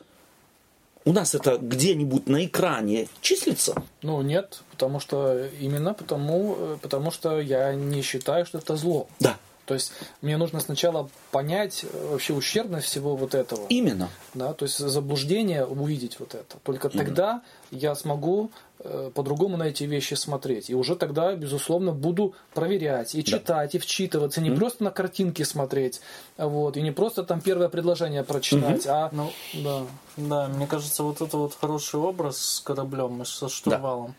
У 1.05 1.13
нас 1.13 1.35
это 1.35 1.59
где-нибудь 1.59 2.29
на 2.29 2.45
экране 2.47 3.09
числится? 3.21 3.75
Ну, 4.03 4.23
нет, 4.23 4.63
потому 4.71 5.01
что 5.01 5.47
именно 5.61 5.95
потому, 5.95 6.57
э, 6.57 6.77
потому 6.81 7.11
что 7.11 7.41
я 7.41 7.75
не 7.75 8.03
считаю, 8.03 8.47
что 8.47 8.59
это 8.59 8.77
зло. 8.77 9.09
Да. 9.19 9.37
То 9.65 9.75
есть 9.75 9.93
мне 10.23 10.37
нужно 10.37 10.61
сначала 10.61 11.09
понять 11.31 11.85
э, 11.85 12.09
вообще 12.11 12.33
ущербность 12.33 12.87
всего 12.87 13.17
вот 13.17 13.35
этого. 13.35 13.67
Именно. 13.69 14.09
Да, 14.35 14.53
то 14.55 14.65
есть 14.65 14.79
заблуждение 14.79 15.65
увидеть 15.65 16.19
вот 16.19 16.35
это. 16.35 16.59
Только 16.65 16.89
тогда 16.89 17.43
я 17.71 17.95
смогу 17.95 18.51
э, 18.81 19.11
по-другому 19.15 19.57
на 19.57 19.65
эти 19.65 19.85
вещи 19.85 20.15
смотреть. 20.15 20.69
И 20.69 20.75
уже 20.75 20.97
тогда, 20.97 21.35
безусловно, 21.35 21.93
буду 21.93 22.35
проверять 22.55 23.15
и 23.15 23.23
читать, 23.25 23.75
и 23.75 23.79
вчитываться. 23.79 24.41
Не 24.41 24.51
просто 24.51 24.85
на 24.85 24.91
картинки 24.91 25.43
смотреть, 25.45 26.01
вот, 26.37 26.77
и 26.77 26.83
не 26.83 26.91
просто 26.91 27.23
там 27.23 27.41
первое 27.41 27.69
предложение 27.69 28.25
прочитать, 28.25 28.87
а 28.87 29.11
Ну, 29.13 29.33
да, 29.55 29.83
да, 30.17 30.49
мне 30.49 30.67
кажется, 30.67 31.05
вот 31.05 31.21
это 31.21 31.37
вот 31.37 31.55
хороший 31.55 32.01
образ 32.01 32.39
с 32.39 32.61
кораблем 32.61 33.23
и 33.23 33.25
со 33.25 33.49
штурвалом. 33.49 34.15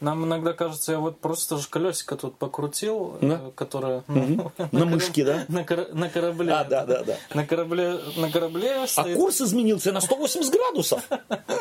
Нам 0.00 0.24
иногда 0.24 0.52
кажется, 0.52 0.92
я 0.92 0.98
вот 1.00 1.18
просто 1.18 1.58
же 1.58 1.66
колесико 1.68 2.14
тут 2.16 2.36
покрутил, 2.38 3.16
Да. 3.20 3.40
э, 3.46 3.50
которое 3.56 4.04
ну, 4.06 4.52
На 4.70 4.84
мышке, 4.86 5.24
да? 5.24 5.44
на, 5.48 5.64
кора- 5.64 5.88
на 5.92 6.08
корабле. 6.08 6.52
А, 6.52 6.62
да, 6.62 6.86
да, 6.86 7.02
да. 7.02 7.16
На 7.34 7.44
корабле, 7.44 7.98
на 8.16 8.30
корабле 8.30 8.86
А 8.96 9.04
курс 9.16 9.40
изменился 9.40 9.90
на 9.90 10.00
180 10.00 10.52
градусов. 10.52 11.02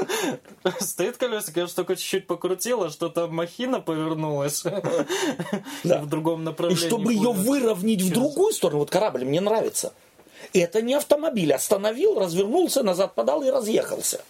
стоит 0.79 1.17
колесико, 1.17 1.61
я 1.61 1.67
же 1.67 1.73
только 1.73 1.95
чуть-чуть 1.95 2.27
покрутил, 2.27 2.83
а 2.83 2.89
что-то 2.89 3.27
махина 3.27 3.79
повернулась 3.81 4.63
Да. 5.83 5.99
в 6.01 6.07
другом 6.07 6.41
И 6.41 6.45
направлении. 6.45 6.87
чтобы 6.87 7.13
ее 7.13 7.31
выровнять 7.31 8.01
в 8.01 8.13
другую 8.13 8.53
сторону, 8.53 8.79
вот 8.79 8.89
корабль 8.89 9.25
мне 9.25 9.41
нравится. 9.41 9.93
Это 10.53 10.81
не 10.83 10.93
автомобиль. 10.93 11.51
Остановил, 11.53 12.19
развернулся, 12.19 12.83
назад 12.83 13.15
подал 13.15 13.41
и 13.43 13.49
разъехался. 13.49 14.21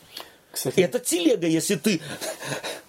Кстати, 0.57 0.79
Это 0.79 0.97
телега, 0.99 1.45
если 1.45 1.75
ты 1.75 2.01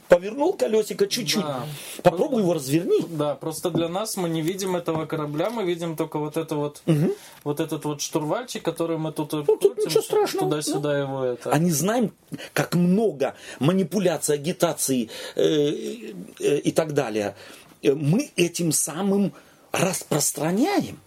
повернул 0.08 0.54
колесико 0.54 1.06
чуть-чуть, 1.06 1.42
Да. 1.44 1.66
попробуй 2.02 2.40
его 2.40 2.54
разверни. 2.54 3.04
Да, 3.10 3.34
просто 3.34 3.68
для 3.68 3.88
нас 3.90 4.16
мы 4.16 4.30
не 4.30 4.40
видим 4.40 4.74
этого 4.74 5.04
корабля, 5.04 5.50
мы 5.50 5.64
видим 5.64 5.94
только 5.96 6.18
вот 6.18 6.38
это 6.38 6.54
вот, 6.56 6.82
вот 7.44 7.60
этот 7.60 7.84
вот 7.84 8.00
штурвальчик, 8.00 8.62
который 8.62 8.96
мы 8.96 9.12
тут, 9.12 9.32
Ну, 9.32 9.44
тут 9.44 9.60
крутим, 9.60 9.84
ничего 9.84 10.02
страшного, 10.02 10.50
туда-сюда 10.50 10.98
его 10.98 11.24
это. 11.24 11.50
А 11.52 11.58
не 11.58 11.70
знаем, 11.70 12.12
как 12.54 12.74
много 12.74 13.34
манипуляций, 13.60 14.36
агитаций 14.36 15.10
э, 15.36 15.42
э, 16.40 16.58
и 16.60 16.72
так 16.72 16.94
далее. 16.94 17.36
Э, 17.82 17.92
Мы 17.92 18.30
этим 18.36 18.72
самым 18.72 19.34
распространяем. 19.72 20.98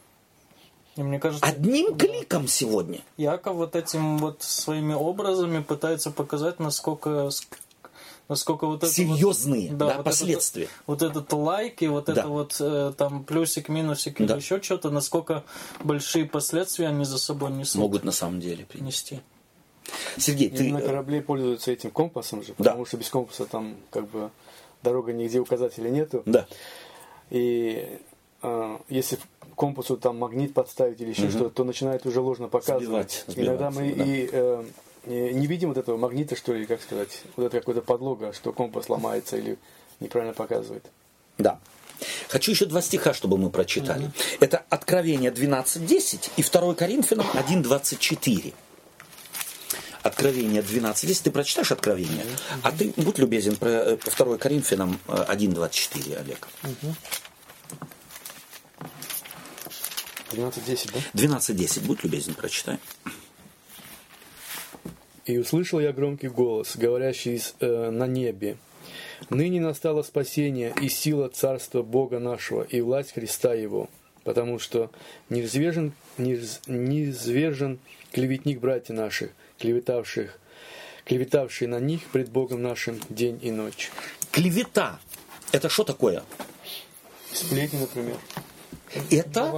И 0.97 1.03
мне 1.03 1.19
кажется, 1.19 1.45
Одним 1.45 1.95
кликом 1.97 2.47
сегодня. 2.47 2.99
Яков 3.17 3.55
вот 3.55 3.75
этим 3.75 4.17
вот 4.17 4.43
своими 4.43 4.93
образами 4.93 5.61
пытается 5.63 6.11
показать, 6.11 6.59
насколько 6.59 7.09
ск- 7.27 7.57
насколько 8.27 8.65
вот 8.67 8.83
это 8.83 8.91
Серьезные, 8.91 9.69
вот, 9.69 9.77
да, 9.77 9.95
вот 9.97 10.05
последствия. 10.05 10.63
Этот, 10.65 10.75
вот 10.87 11.01
этот 11.01 11.33
лайк 11.33 11.81
и 11.81 11.87
вот 11.87 12.05
Да. 12.05 12.13
это 12.13 12.27
вот 12.27 12.57
э, 12.59 12.93
там 12.97 13.23
плюсик, 13.23 13.69
минусик 13.69 14.17
Да. 14.17 14.25
или 14.25 14.41
еще 14.41 14.61
что-то, 14.61 14.89
насколько 14.89 15.43
большие 15.81 16.25
последствия 16.25 16.87
они 16.87 17.05
за 17.05 17.17
собой 17.17 17.51
несут. 17.51 17.81
Могут 17.81 18.03
на 18.03 18.11
самом 18.11 18.39
деле 18.41 18.65
принести. 18.65 19.15
нести. 19.15 19.23
Сергей, 20.17 20.47
и 20.47 20.57
ты... 20.57 20.71
на 20.73 20.77
э, 20.79 20.85
корабле 20.85 21.21
пользуются 21.21 21.71
этим 21.71 21.91
компасом 21.91 22.43
же, 22.43 22.49
Да. 22.57 22.65
потому 22.71 22.85
что 22.85 22.97
без 22.97 23.09
компаса 23.09 23.45
там 23.45 23.77
как 23.89 24.09
бы 24.09 24.29
дорога 24.83 25.13
нигде 25.13 25.39
указателей 25.39 25.89
нету. 25.89 26.21
Да. 26.25 26.47
И 27.29 27.99
если 28.89 29.17
к 29.17 29.55
компасу 29.55 29.97
там 29.97 30.17
магнит 30.17 30.53
подставить 30.53 30.99
или 31.01 31.09
еще 31.09 31.29
что-то, 31.29 31.49
то 31.49 31.63
начинает 31.63 32.05
уже 32.05 32.21
ложно 32.21 32.47
показывать. 32.47 33.23
Сбивать, 33.27 33.47
Иногда 33.47 33.71
мы 33.71 33.93
да. 33.93 34.03
и 34.03 34.29
э, 34.31 34.63
э, 35.05 35.31
не 35.31 35.47
видим 35.47 35.69
вот 35.69 35.77
этого 35.77 35.97
магнита, 35.97 36.35
что 36.35 36.53
ли, 36.53 36.65
как 36.65 36.81
сказать, 36.81 37.21
вот 37.35 37.45
это 37.45 37.59
какой-то 37.59 37.81
подлога, 37.81 38.33
что 38.33 38.51
компас 38.53 38.89
ломается 38.89 39.37
или 39.37 39.57
неправильно 39.99 40.33
показывает. 40.33 40.85
Да. 41.37 41.59
Хочу 42.29 42.51
еще 42.51 42.65
два 42.65 42.81
стиха, 42.81 43.13
чтобы 43.13 43.37
мы 43.37 43.49
прочитали. 43.49 44.11
Это 44.39 44.63
Откровение 44.69 45.31
12.10 45.31 46.31
и 46.37 46.43
2 46.43 46.73
Коринфянам 46.75 47.27
1.24. 47.33 48.53
Откровение 50.03 50.61
12.10. 50.61 51.23
Ты 51.23 51.31
прочитаешь 51.31 51.71
Откровение? 51.71 52.25
А 52.63 52.71
ты 52.71 52.91
будь 52.97 53.19
любезен 53.19 53.55
про 53.55 53.69
э, 53.69 53.97
2 53.97 54.37
Коринфянам 54.37 54.99
э, 55.07 55.25
1.24, 55.29 56.19
Олег. 56.19 56.47
12.10, 60.33 60.91
да? 60.93 60.99
12.10, 61.37 61.85
будь 61.85 62.03
любезен, 62.03 62.33
прочитай. 62.33 62.77
И 65.25 65.37
услышал 65.37 65.79
я 65.79 65.93
громкий 65.93 66.27
голос, 66.29 66.75
говорящий 66.75 67.35
из, 67.35 67.55
э, 67.59 67.89
на 67.91 68.07
небе. 68.07 68.57
Ныне 69.29 69.61
настало 69.61 70.01
спасение 70.01 70.73
и 70.81 70.89
сила 70.89 71.29
царства 71.29 71.83
Бога 71.83 72.19
нашего 72.19 72.63
и 72.63 72.81
власть 72.81 73.13
Христа 73.13 73.53
Его, 73.53 73.87
потому 74.23 74.57
что 74.57 74.89
низвержен, 75.29 75.93
низ- 76.17 76.59
низвержен 76.65 77.79
клеветник 78.11 78.59
братья 78.59 78.93
наших, 78.93 79.29
клеветавших, 79.59 80.39
клеветавший 81.05 81.67
на 81.67 81.79
них 81.79 82.01
пред 82.11 82.29
Богом 82.29 82.63
нашим 82.63 82.99
день 83.09 83.39
и 83.43 83.51
ночь. 83.51 83.91
Клевета. 84.31 84.99
Это 85.51 85.69
что 85.69 85.83
такое? 85.83 86.23
Сплетни, 87.31 87.77
например. 87.79 88.17
Это 89.09 89.51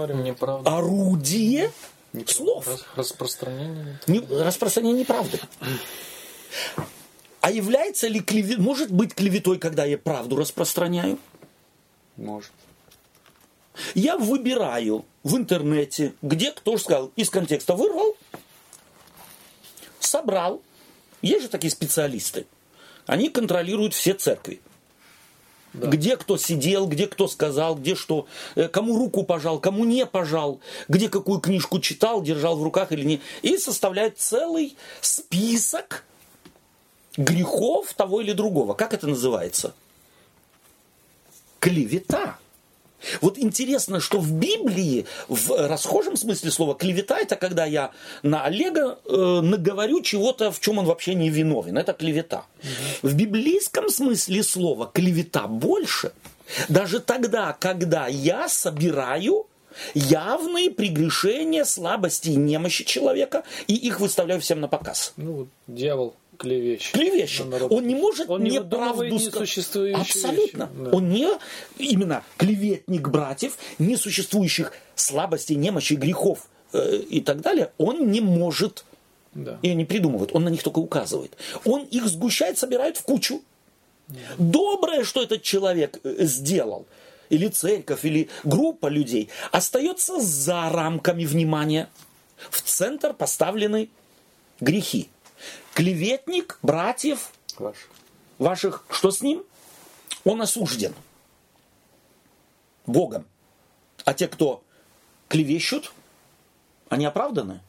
орудие 0.66 1.72
слов. 2.28 2.68
Рас- 2.68 2.86
Распространение. 2.96 4.00
Не- 4.08 4.20
распространение 4.20 5.02
неправды. 5.02 5.40
А 7.42 7.52
является 7.52 8.08
ли 8.08 8.20
клевет... 8.22 8.60
Может 8.60 8.92
быть 8.92 9.14
клеветой, 9.14 9.58
когда 9.60 9.86
я 9.86 9.98
правду 9.98 10.36
распространяю? 10.36 11.18
Может. 12.16 12.52
Я 13.96 14.18
выбираю 14.18 15.04
в 15.24 15.36
интернете, 15.36 16.14
где 16.22 16.52
кто 16.52 16.78
же 16.78 16.84
сказал, 16.84 17.12
из 17.16 17.30
контекста 17.30 17.74
вырвал, 17.76 18.16
собрал. 20.00 20.62
Есть 21.22 21.44
же 21.44 21.50
такие 21.50 21.72
специалисты. 21.72 22.46
Они 23.08 23.30
контролируют 23.30 23.94
все 23.94 24.14
церкви. 24.14 24.62
Где 25.74 26.18
кто 26.18 26.38
сидел, 26.38 26.88
где 26.88 27.08
кто 27.08 27.28
сказал, 27.28 27.76
где 27.76 27.96
что, 27.96 28.28
э, 28.56 28.68
кому 28.68 28.98
руку 28.98 29.24
пожал, 29.24 29.60
кому 29.60 29.86
не 29.86 30.06
пожал, 30.06 30.60
где 30.88 31.10
какую 31.10 31.40
книжку 31.40 31.80
читал, 31.80 32.22
держал 32.22 32.58
в 32.58 32.64
руках 32.64 32.92
или 32.92 33.04
не. 33.04 33.22
И 33.42 33.58
составляют 33.58 34.20
целый 34.20 34.78
список 35.02 36.06
грехов 37.18 37.94
того 37.94 38.22
или 38.22 38.34
другого. 38.34 38.74
Как 38.76 38.94
это 38.94 39.08
называется? 39.08 39.74
Клевета. 41.60 42.38
Вот 43.22 43.38
интересно, 43.38 44.00
что 44.00 44.20
в 44.20 44.32
Библии, 44.32 45.06
в 45.28 45.68
расхожем 45.68 46.16
смысле 46.16 46.52
слова, 46.52 46.76
клевета 46.76 47.20
это 47.20 47.36
когда 47.36 47.66
я 47.66 47.92
на 48.22 48.44
Олега 48.44 49.00
э, 49.06 49.40
наговорю 49.42 50.02
чего-то, 50.02 50.52
в 50.52 50.60
чем 50.60 50.78
он 50.78 50.86
вообще 50.86 51.14
не 51.16 51.30
виновен. 51.30 51.78
Это 51.78 51.94
клевета. 51.94 52.46
В 53.02 53.14
библейском 53.16 53.90
смысле 53.90 54.44
слова 54.44 54.90
клевета 54.94 55.48
больше. 55.48 56.12
Даже 56.70 57.00
тогда, 57.00 57.54
когда 57.60 58.08
я 58.08 58.48
собираю 58.48 59.48
явные 59.94 60.70
прегрешения, 60.70 61.66
слабости 61.66 62.30
и 62.30 62.36
немощи 62.36 62.84
человека 62.84 63.44
и 63.68 63.76
их 63.76 64.00
выставляю 64.00 64.40
всем 64.42 64.62
на 64.62 64.68
показ. 64.68 65.14
Ну, 65.18 65.48
дьявол 65.68 66.16
клевещет. 66.44 66.94
Клевещет. 66.94 67.48
Он 67.72 67.88
не 67.88 67.96
может 67.96 68.30
Он 68.30 68.44
не 68.44 68.60
выдумывает 68.60 69.22
сказать. 69.22 69.96
Абсолютно. 69.96 70.66
вещи, 70.66 70.84
да. 70.84 70.90
Он 70.92 71.10
не 71.10 71.28
именно 71.78 72.24
клеветник 72.38 73.08
братьев, 73.08 73.58
несуществующих 73.80 74.74
слабостей, 74.96 75.56
немощей, 75.56 75.98
грехов 75.98 76.48
э, 76.74 76.98
и 76.98 77.22
так 77.22 77.42
далее. 77.42 77.72
Он 77.78 78.12
не 78.12 78.22
может 78.22 78.84
Да. 79.34 79.58
и 79.62 79.74
не 79.74 79.86
придумывает, 79.86 80.30
он 80.36 80.44
на 80.44 80.50
них 80.50 80.62
только 80.64 80.80
указывает. 80.80 81.32
Он 81.66 81.84
их 81.86 82.08
сгущает, 82.08 82.58
собирает 82.58 82.98
в 82.98 83.04
кучу. 83.04 83.42
Доброе, 84.38 85.04
что 85.04 85.24
этот 85.24 85.42
человек 85.44 86.00
э, 86.04 86.26
сделал, 86.26 86.86
или 87.30 87.48
церковь, 87.48 88.04
или 88.06 88.30
группа 88.44 88.88
людей, 88.88 89.30
остается 89.52 90.20
за 90.20 90.70
рамками 90.70 91.26
внимания. 91.26 91.88
В 92.52 92.62
центр 92.62 93.14
поставлены 93.14 93.90
грехи. 94.60 95.08
Клеветник 95.74 96.60
братьев 96.62 97.32
Ваш. 97.58 97.76
ваших, 98.38 98.86
что 98.90 99.12
с 99.12 99.22
ним? 99.22 99.44
Он 100.24 100.42
осужден 100.42 100.94
Богом. 102.86 103.26
А 104.06 104.14
те, 104.14 104.28
кто 104.28 104.64
клевещут, 105.30 105.92
они 106.90 107.06
оправданы. 107.06 107.62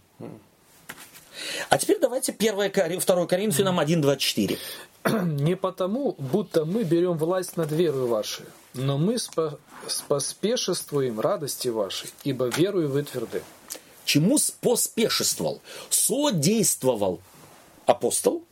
А 1.68 1.78
теперь 1.78 1.98
давайте 1.98 2.32
1 2.32 2.70
Кори- 2.70 2.98
2 2.98 3.26
Коринфянам 3.26 3.80
1.24. 3.80 4.58
Не 5.24 5.56
потому, 5.56 6.12
будто 6.18 6.64
мы 6.64 6.84
берем 6.84 7.18
власть 7.18 7.56
над 7.56 7.72
верой 7.72 8.06
вашей, 8.06 8.46
но 8.74 8.98
мы 8.98 9.14
спо- 9.14 9.58
споспешествуем 9.86 11.20
радости 11.20 11.68
вашей, 11.68 12.10
ибо 12.22 12.46
верою 12.46 12.88
вы 12.90 13.02
тверды. 13.02 13.42
Чему 14.04 14.38
поспешествовал? 14.60 15.60
Содействовал 15.90 17.20
апостол 17.86 18.44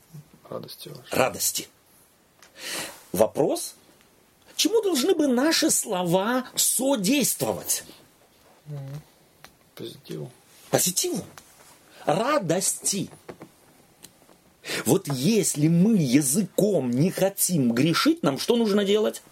Радости 0.49 0.89
вашей. 0.89 1.16
радости. 1.16 1.68
Вопрос, 3.12 3.74
чему 4.57 4.83
должны 4.83 5.14
бы 5.14 5.26
наши 5.26 5.70
слова 5.70 6.47
содействовать? 6.55 7.85
Позитиву. 9.74 10.30
Позитиву. 10.70 11.24
Радости. 12.05 13.11
Вот 14.85 15.09
если 15.09 15.68
мы 15.68 15.97
языком 15.97 16.91
не 16.91 17.11
хотим 17.11 17.72
грешить, 17.72 18.22
нам 18.22 18.39
что 18.39 18.57
нужно 18.57 18.85
делать? 18.85 19.22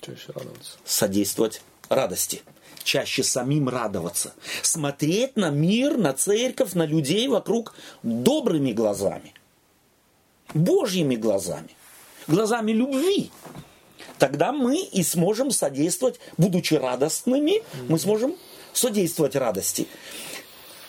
Чаще 0.00 0.32
радоваться. 0.32 0.78
Содействовать 0.84 1.62
радости. 1.88 2.42
Чаще 2.82 3.22
самим 3.22 3.68
радоваться. 3.68 4.34
Смотреть 4.62 5.36
на 5.36 5.50
мир, 5.50 5.96
на 5.96 6.12
церковь, 6.12 6.72
на 6.72 6.86
людей 6.86 7.28
вокруг 7.28 7.74
добрыми 8.02 8.72
глазами. 8.72 9.34
Божьими 10.54 11.16
глазами. 11.16 11.70
Глазами 12.26 12.72
любви. 12.72 13.30
Тогда 14.18 14.52
мы 14.52 14.82
и 14.82 15.02
сможем 15.02 15.50
содействовать, 15.50 16.20
будучи 16.36 16.74
радостными, 16.74 17.62
мы 17.88 17.98
сможем 17.98 18.36
содействовать 18.72 19.36
радости. 19.36 19.86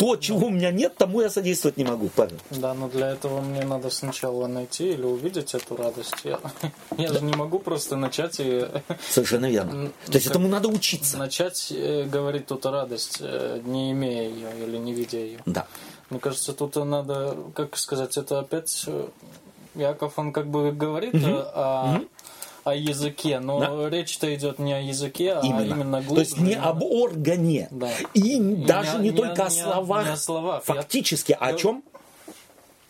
То, 0.01 0.15
чего 0.15 0.47
у 0.47 0.49
меня 0.49 0.71
нет, 0.71 0.95
тому 0.97 1.21
я 1.21 1.29
содействовать 1.29 1.77
не 1.77 1.83
могу, 1.83 2.09
Павел. 2.15 2.37
Да, 2.49 2.73
но 2.73 2.89
для 2.89 3.11
этого 3.11 3.39
мне 3.39 3.63
надо 3.63 3.91
сначала 3.91 4.47
найти 4.47 4.93
или 4.93 5.03
увидеть 5.03 5.53
эту 5.53 5.75
радость. 5.75 6.15
Я, 6.23 6.39
я 6.97 7.13
же 7.13 7.21
не 7.23 7.33
могу 7.33 7.59
просто 7.59 7.95
начать 7.95 8.39
и 8.39 8.65
Совершенно 9.11 9.45
верно. 9.47 9.91
То 10.07 10.13
есть 10.13 10.25
этому 10.25 10.47
надо 10.47 10.69
учиться. 10.69 11.19
начать 11.19 11.71
э, 11.71 12.05
говорить 12.05 12.47
тут 12.47 12.65
радость, 12.65 13.17
э, 13.19 13.61
не 13.63 13.91
имея 13.91 14.27
ее 14.27 14.49
или 14.65 14.77
не 14.77 14.91
видя 14.93 15.19
ее. 15.19 15.39
Да. 15.45 15.67
Мне 16.09 16.19
кажется, 16.19 16.53
тут 16.53 16.77
надо, 16.77 17.37
как 17.53 17.77
сказать, 17.77 18.17
это 18.17 18.39
опять 18.39 18.85
э, 18.87 19.07
Яков, 19.75 20.17
он 20.17 20.33
как 20.33 20.47
бы 20.47 20.71
говорит 20.71 21.13
э, 21.13 21.27
о, 21.27 22.01
о 22.63 22.75
языке, 22.75 23.39
но 23.39 23.87
речь-то 23.87 24.33
идет 24.35 24.59
не 24.59 24.73
о 24.73 24.79
языке, 24.79 25.33
а 25.33 25.41
Именно. 25.45 25.73
именно 25.73 26.01
глубже. 26.01 26.15
То 26.15 26.21
есть 26.21 26.37
не 26.37 26.51
именно- 26.53 26.69
об 26.69 26.83
органе. 26.83 27.67
Да. 27.71 27.89
И 28.13 28.39
даже 28.39 28.97
не, 28.99 29.09
не- 29.09 29.15
только 29.17 29.45
о 29.45 29.49
не 29.49 29.61
о- 29.61 29.63
словах. 29.63 30.05
не 30.05 30.11
о 30.13 30.17
словах. 30.17 30.63
Я- 30.67 30.75
Фактически, 30.75 31.31
а 31.39 31.47
о 31.47 31.51
Я- 31.51 31.57
чем? 31.57 31.83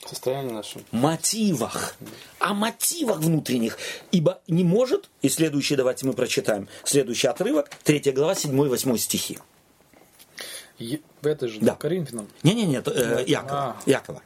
Состояние 0.05 0.53
наше. 0.53 0.79
мотивах, 0.91 1.95
о 2.39 2.53
мотивах 2.53 3.19
внутренних. 3.19 3.77
Ибо 4.11 4.41
не 4.47 4.63
может, 4.63 5.09
и 5.21 5.29
следующий, 5.29 5.75
давайте 5.75 6.05
мы 6.07 6.13
прочитаем, 6.13 6.67
следующий 6.83 7.27
отрывок, 7.27 7.69
3 7.83 8.11
глава, 8.11 8.33
7-8 8.35 8.97
стихи. 8.97 9.37
Е- 10.79 11.01
В 11.21 11.27
этой 11.27 11.49
же, 11.49 11.59
Да. 11.59 11.65
да. 11.67 11.75
Коринфянам. 11.75 12.27
Не-не-не, 12.41 12.77
э, 12.79 13.23
Якова. 13.27 13.75
А. 13.85 13.89
Якова. 13.89 14.21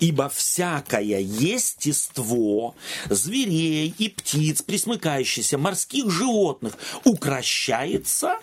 Ибо 0.00 0.28
всякое 0.28 1.20
естество 1.20 2.74
зверей 3.08 3.94
и 3.98 4.08
птиц, 4.08 4.62
присмыкающихся, 4.62 5.58
морских 5.58 6.10
животных, 6.10 6.74
укращается 7.04 8.38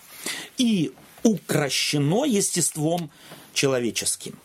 и 0.57 0.93
укращено 1.23 2.25
естеством 2.25 3.09
человеческим. 3.53 4.37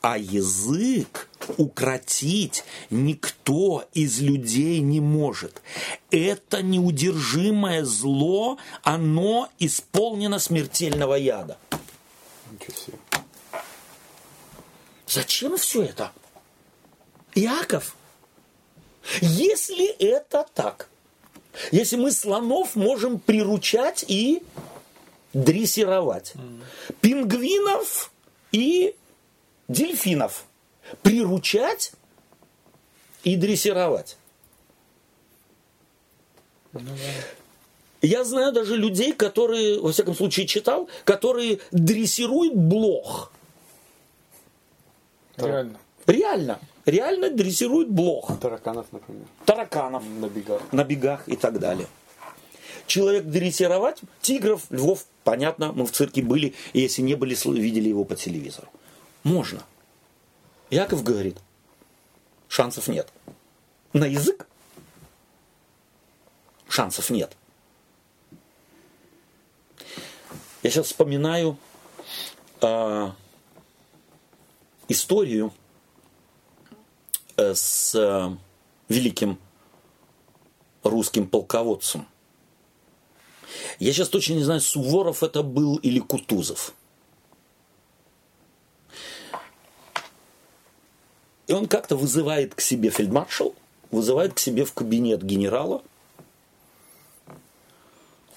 А 0.00 0.18
язык 0.18 1.28
укротить 1.58 2.64
никто 2.90 3.88
из 3.94 4.20
людей 4.20 4.80
не 4.80 5.00
может. 5.00 5.62
Это 6.10 6.60
неудержимое 6.62 7.84
зло, 7.84 8.58
оно 8.82 9.48
исполнено 9.60 10.40
смертельного 10.40 11.14
яда. 11.14 11.56
Ничего 12.50 12.76
себе. 12.76 12.98
Зачем 15.12 15.58
все 15.58 15.82
это? 15.82 16.10
Иаков, 17.34 17.94
если 19.20 19.86
это 19.86 20.46
так, 20.54 20.88
если 21.70 21.96
мы 21.96 22.12
слонов 22.12 22.76
можем 22.76 23.20
приручать 23.20 24.06
и 24.08 24.42
дрессировать, 25.34 26.32
пингвинов 27.02 28.10
и 28.52 28.96
дельфинов 29.68 30.46
приручать 31.02 31.92
и 33.22 33.36
дрессировать. 33.36 34.16
Я 38.00 38.24
знаю 38.24 38.52
даже 38.52 38.76
людей, 38.76 39.12
которые, 39.12 39.78
во 39.78 39.92
всяком 39.92 40.14
случае, 40.14 40.46
читал, 40.46 40.88
которые 41.04 41.60
дрессируют 41.70 42.54
блох. 42.54 43.30
Реально. 45.46 45.78
Реально. 46.06 46.58
Реально 46.84 47.30
дрессируют 47.30 47.88
блох. 47.88 48.38
Тараканов, 48.40 48.86
например, 48.90 49.24
Тараканов 49.44 50.02
на 50.04 50.28
бегах. 50.28 50.62
на 50.72 50.84
бегах 50.84 51.28
и 51.28 51.36
так 51.36 51.58
далее. 51.58 51.86
Человек 52.86 53.24
дрессировать, 53.24 54.00
тигров, 54.20 54.64
львов, 54.70 55.06
понятно, 55.22 55.72
мы 55.72 55.86
в 55.86 55.92
цирке 55.92 56.22
были, 56.22 56.54
и 56.72 56.80
если 56.80 57.02
не 57.02 57.14
были, 57.14 57.36
видели 57.60 57.88
его 57.88 58.04
по 58.04 58.16
телевизору. 58.16 58.68
Можно. 59.22 59.62
Яков 60.70 61.04
говорит, 61.04 61.38
шансов 62.48 62.88
нет. 62.88 63.08
На 63.92 64.04
язык 64.04 64.46
шансов 66.68 67.10
нет. 67.10 67.36
Я 70.62 70.70
сейчас 70.70 70.86
вспоминаю 70.86 71.56
а, 72.60 73.14
историю 74.92 75.52
э, 77.36 77.54
с 77.54 77.94
э, 77.94 78.36
великим 78.88 79.38
русским 80.82 81.26
полководцем. 81.26 82.06
Я 83.78 83.92
сейчас 83.92 84.08
точно 84.08 84.34
не 84.34 84.44
знаю, 84.44 84.60
Суворов 84.60 85.22
это 85.22 85.42
был 85.42 85.76
или 85.76 85.98
Кутузов. 85.98 86.74
И 91.46 91.52
он 91.52 91.66
как-то 91.66 91.96
вызывает 91.96 92.54
к 92.54 92.60
себе 92.60 92.90
фельдмаршал, 92.90 93.54
вызывает 93.90 94.34
к 94.34 94.38
себе 94.38 94.64
в 94.64 94.72
кабинет 94.72 95.22
генерала. 95.22 95.82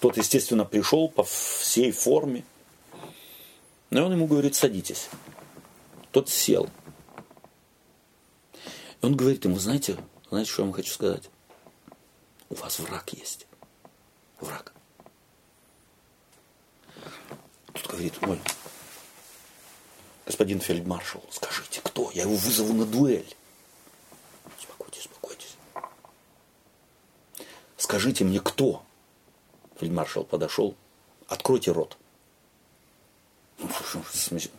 Тот, 0.00 0.18
естественно, 0.18 0.64
пришел 0.64 1.08
по 1.08 1.24
всей 1.24 1.92
форме. 1.92 2.44
И 3.90 3.96
он 3.96 4.12
ему 4.12 4.26
говорит, 4.26 4.54
садитесь. 4.54 5.08
Тот 6.16 6.30
сел. 6.30 6.70
И 8.54 9.04
он 9.04 9.14
говорит 9.14 9.44
ему, 9.44 9.58
знаете, 9.58 9.98
знаете, 10.30 10.50
что 10.50 10.62
я 10.62 10.64
вам 10.64 10.72
хочу 10.72 10.90
сказать? 10.90 11.28
У 12.48 12.54
вас 12.54 12.78
враг 12.78 13.12
есть. 13.12 13.46
Враг. 14.40 14.72
Тут 17.74 17.86
говорит, 17.88 18.14
ой, 18.22 18.40
господин 20.24 20.58
фельдмаршал, 20.58 21.22
скажите, 21.30 21.82
кто? 21.84 22.10
Я 22.12 22.22
его 22.22 22.36
вызову 22.36 22.72
на 22.72 22.86
дуэль. 22.86 23.36
Успокойтесь, 24.58 25.04
успокойтесь. 25.04 25.56
Скажите 27.76 28.24
мне, 28.24 28.40
кто? 28.40 28.82
Фельдмаршал 29.78 30.24
подошел. 30.24 30.76
Откройте 31.28 31.72
рот. 31.72 31.98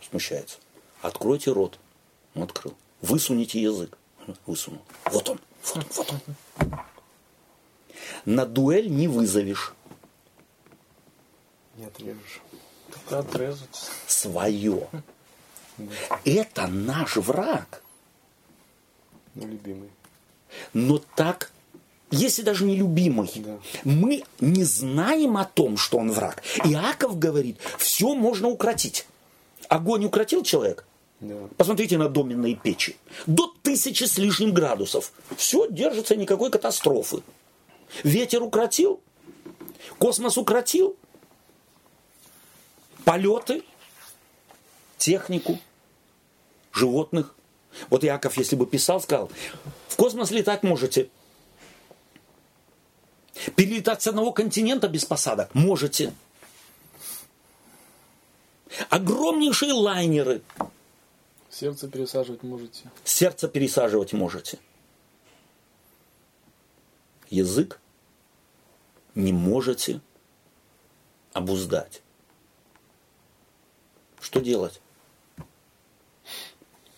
Смущается. 0.08 0.58
Откройте 1.02 1.52
рот. 1.52 1.78
Он 2.34 2.42
открыл. 2.44 2.74
Высуните 3.02 3.60
язык. 3.60 3.96
Высунул. 4.46 4.82
Вот 5.06 5.28
он. 5.28 5.40
Вот 5.64 5.76
он, 5.76 5.84
вот 5.96 6.12
он. 6.60 6.80
На 8.24 8.46
дуэль 8.46 8.88
не 8.90 9.08
вызовешь 9.08 9.72
Не 11.76 11.84
отрежешь. 11.86 12.40
Только 12.92 13.18
отрезать. 13.20 13.90
свое. 14.06 14.88
Это 16.24 16.66
наш 16.66 17.16
враг. 17.16 17.82
Ну, 19.34 19.46
любимый. 19.46 19.90
Но 20.72 20.98
так, 21.14 21.52
если 22.10 22.42
даже 22.42 22.64
не 22.64 22.74
любимый, 22.76 23.30
Да. 23.36 23.58
мы 23.84 24.24
не 24.40 24.64
знаем 24.64 25.36
о 25.36 25.44
том, 25.44 25.76
что 25.76 25.98
он 25.98 26.10
враг. 26.10 26.42
Иаков 26.64 27.18
говорит, 27.18 27.58
все 27.78 28.14
можно 28.14 28.48
укротить. 28.48 29.06
Огонь 29.68 30.04
укротил 30.06 30.42
человек? 30.42 30.84
Да. 31.20 31.48
Посмотрите 31.56 31.98
на 31.98 32.08
доменные 32.08 32.54
печи. 32.54 32.96
До 33.26 33.52
тысячи 33.62 34.04
с 34.04 34.18
лишним 34.18 34.52
градусов. 34.52 35.12
Все 35.36 35.66
держится, 35.68 36.14
никакой 36.14 36.50
катастрофы. 36.50 37.22
Ветер 38.04 38.42
укротил, 38.42 39.00
космос 39.98 40.38
укротил, 40.38 40.96
полеты, 43.04 43.64
технику, 44.96 45.58
животных. 46.72 47.34
Вот 47.90 48.04
Яков, 48.04 48.36
если 48.36 48.56
бы 48.56 48.66
писал, 48.66 49.00
сказал, 49.00 49.30
в 49.88 49.96
космос 49.96 50.30
летать 50.30 50.62
можете. 50.62 51.08
Перелетать 53.56 54.02
с 54.02 54.06
одного 54.06 54.32
континента 54.32 54.88
без 54.88 55.04
посадок 55.04 55.54
можете. 55.54 56.12
Огромнейшие 58.90 59.72
лайнеры. 59.72 60.42
Сердце 61.50 61.88
пересаживать 61.88 62.42
можете. 62.42 62.90
Сердце 63.04 63.48
пересаживать 63.48 64.12
можете. 64.12 64.58
Язык 67.30 67.80
не 69.14 69.32
можете 69.32 70.00
обуздать. 71.32 72.02
Что 74.20 74.40
делать? 74.40 74.80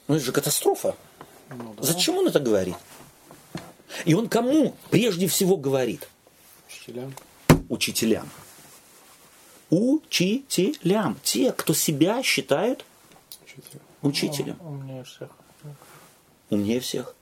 Ну 0.09 0.17
это 0.17 0.25
же 0.25 0.33
катастрофа. 0.33 0.97
Ну, 1.49 1.75
да. 1.75 1.83
Зачем 1.83 2.17
он 2.17 2.29
это 2.29 2.41
говорит? 2.41 2.77
И 4.05 4.15
он 4.15 4.29
кому 4.29 4.77
прежде 4.91 5.27
всего 5.29 5.57
говорит? 5.57 6.09
Учителям. 6.69 7.15
Учителям. 7.69 8.31
Учителям. 9.71 11.19
Те, 11.23 11.53
кто 11.53 11.75
себя 11.75 12.23
считают 12.23 12.85
Учителям. 13.43 13.90
Учителем. 14.03 14.57
Ну, 14.61 14.69
умнее 14.71 15.05
всех. 15.05 15.31
Умнее 16.51 16.81
всех. 16.81 17.15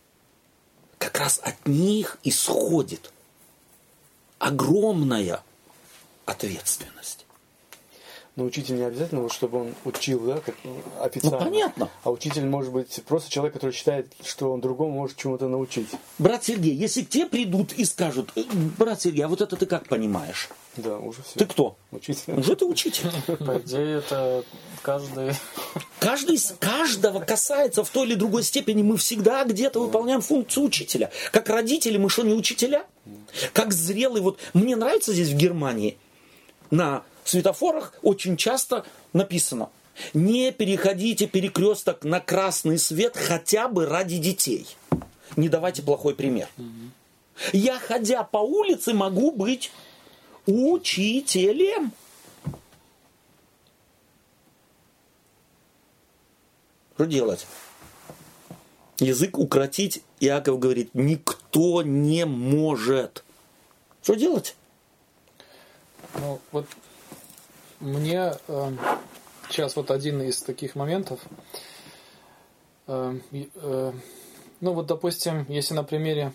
Как 0.98 1.18
раз 1.18 1.40
от 1.42 1.66
них 1.66 2.18
исходит 2.24 3.12
огромная 4.38 5.42
ответственность. 6.24 7.26
Но 8.38 8.44
учитель 8.44 8.76
не 8.76 8.84
обязательно, 8.84 9.22
вот, 9.22 9.32
чтобы 9.32 9.62
он 9.62 9.74
учил, 9.84 10.20
да, 10.20 10.38
как 10.38 10.54
официально. 11.00 11.40
Ну, 11.40 11.44
понятно. 11.44 11.88
А 12.04 12.12
учитель 12.12 12.46
может 12.46 12.72
быть 12.72 13.02
просто 13.04 13.28
человек, 13.28 13.54
который 13.54 13.72
считает, 13.72 14.12
что 14.24 14.52
он 14.52 14.60
другому 14.60 14.92
может 14.92 15.16
чему-то 15.16 15.48
научить. 15.48 15.88
Брат 16.18 16.44
Сергей, 16.44 16.72
если 16.72 17.02
тебе 17.02 17.26
придут 17.26 17.72
и 17.72 17.84
скажут, 17.84 18.30
«Э, 18.36 18.44
брат 18.78 19.02
Сергей, 19.02 19.24
а 19.24 19.28
вот 19.28 19.40
это 19.40 19.56
ты 19.56 19.66
как 19.66 19.88
понимаешь? 19.88 20.50
Да, 20.76 20.98
уже 20.98 21.20
все. 21.24 21.40
Ты 21.40 21.46
кто? 21.46 21.76
Учитель. 21.90 22.34
Уже 22.34 22.54
ты 22.54 22.64
учитель. 22.64 23.10
По 23.26 23.58
идее, 23.58 23.98
это 23.98 24.44
каждый... 24.82 25.32
Каждый, 25.98 26.36
из- 26.36 26.54
каждого 26.60 27.18
касается 27.18 27.82
в 27.82 27.90
той 27.90 28.06
или 28.06 28.14
другой 28.14 28.44
степени. 28.44 28.84
Мы 28.84 28.98
всегда 28.98 29.42
где-то 29.42 29.80
выполняем 29.80 30.20
функцию 30.20 30.66
учителя. 30.66 31.10
Как 31.32 31.48
родители, 31.48 31.96
мы 31.96 32.08
что, 32.08 32.22
не 32.22 32.34
учителя? 32.34 32.86
Как 33.52 33.72
зрелый, 33.72 34.22
вот 34.22 34.38
мне 34.54 34.76
нравится 34.76 35.12
здесь 35.12 35.30
в 35.30 35.36
Германии, 35.36 35.98
на 36.70 37.02
светофорах 37.30 37.94
очень 38.02 38.36
часто 38.36 38.84
написано, 39.12 39.70
не 40.14 40.52
переходите 40.52 41.26
перекресток 41.26 42.04
на 42.04 42.20
красный 42.20 42.78
свет 42.78 43.16
хотя 43.16 43.68
бы 43.68 43.86
ради 43.86 44.18
детей. 44.18 44.66
Не 45.36 45.48
давайте 45.48 45.82
плохой 45.82 46.14
пример. 46.14 46.48
Я, 47.52 47.78
ходя 47.78 48.24
по 48.24 48.38
улице, 48.38 48.94
могу 48.94 49.30
быть 49.30 49.70
учителем. 50.46 51.92
Что 56.94 57.04
делать? 57.04 57.46
Язык 58.98 59.38
укротить, 59.38 60.02
Иаков 60.18 60.58
говорит, 60.58 60.90
никто 60.94 61.82
не 61.82 62.26
может. 62.26 63.22
Что 64.02 64.14
делать? 64.14 64.56
Ну, 66.14 66.40
вот 66.50 66.66
мне 67.80 68.34
э, 68.48 68.72
сейчас 69.48 69.76
вот 69.76 69.90
один 69.90 70.22
из 70.22 70.42
таких 70.42 70.74
моментов. 70.74 71.20
э, 72.86 73.18
и, 73.32 73.50
э, 73.54 73.92
ну, 74.60 74.72
вот, 74.72 74.86
допустим, 74.86 75.44
если 75.48 75.74
на 75.74 75.84
примере, 75.84 76.32